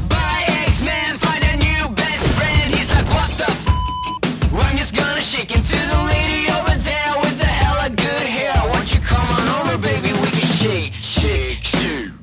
Bye, 0.07 0.45
X 0.47 0.81
Man, 0.81 1.17
find 1.17 1.43
a 1.43 1.57
new 1.57 1.89
best 1.93 2.25
friend. 2.37 2.73
He's 2.73 2.89
like, 2.89 3.05
what 3.09 3.29
the 3.37 3.43
f? 3.49 4.53
Well, 4.53 4.63
I'm 4.63 4.77
just 4.77 4.95
gonna 4.95 5.19
shake 5.19 5.53
into 5.53 5.75
the 5.75 6.01
lady 6.07 6.49
over 6.49 6.77
there 6.79 7.13
with 7.19 7.37
the 7.39 7.45
hella 7.45 7.89
good 7.89 8.25
hair. 8.25 8.55
Won't 8.71 8.93
you 8.93 9.01
come 9.01 9.27
on 9.27 9.67
over, 9.67 9.77
baby? 9.77 10.13
We 10.13 10.29
can 10.31 10.47
shake, 10.47 10.93
shake, 10.93 11.61
shoot. 11.61 12.13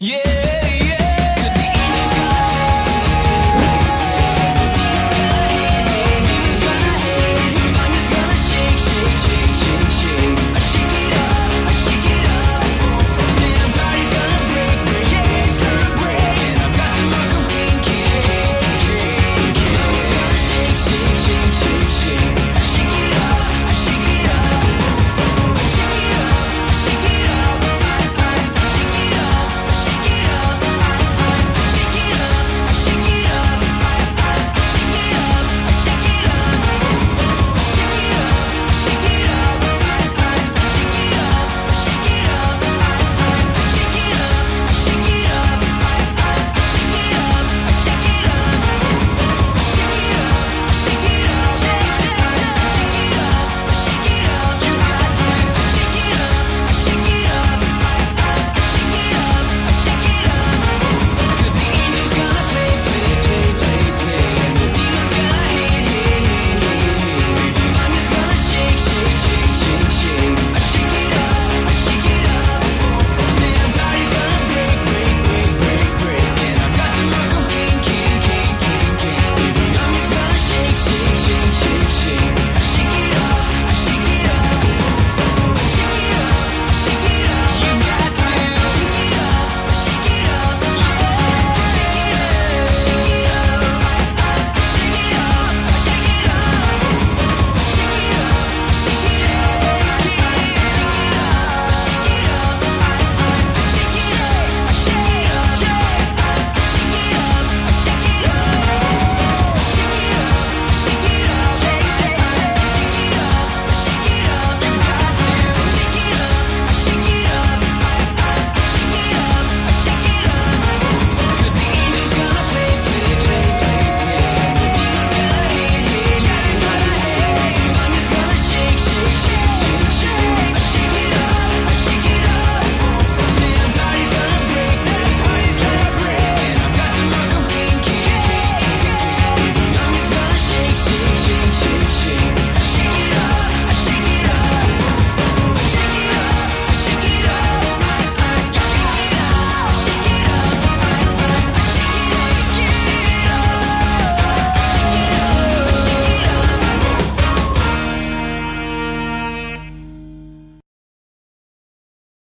Yeah! 0.00 0.43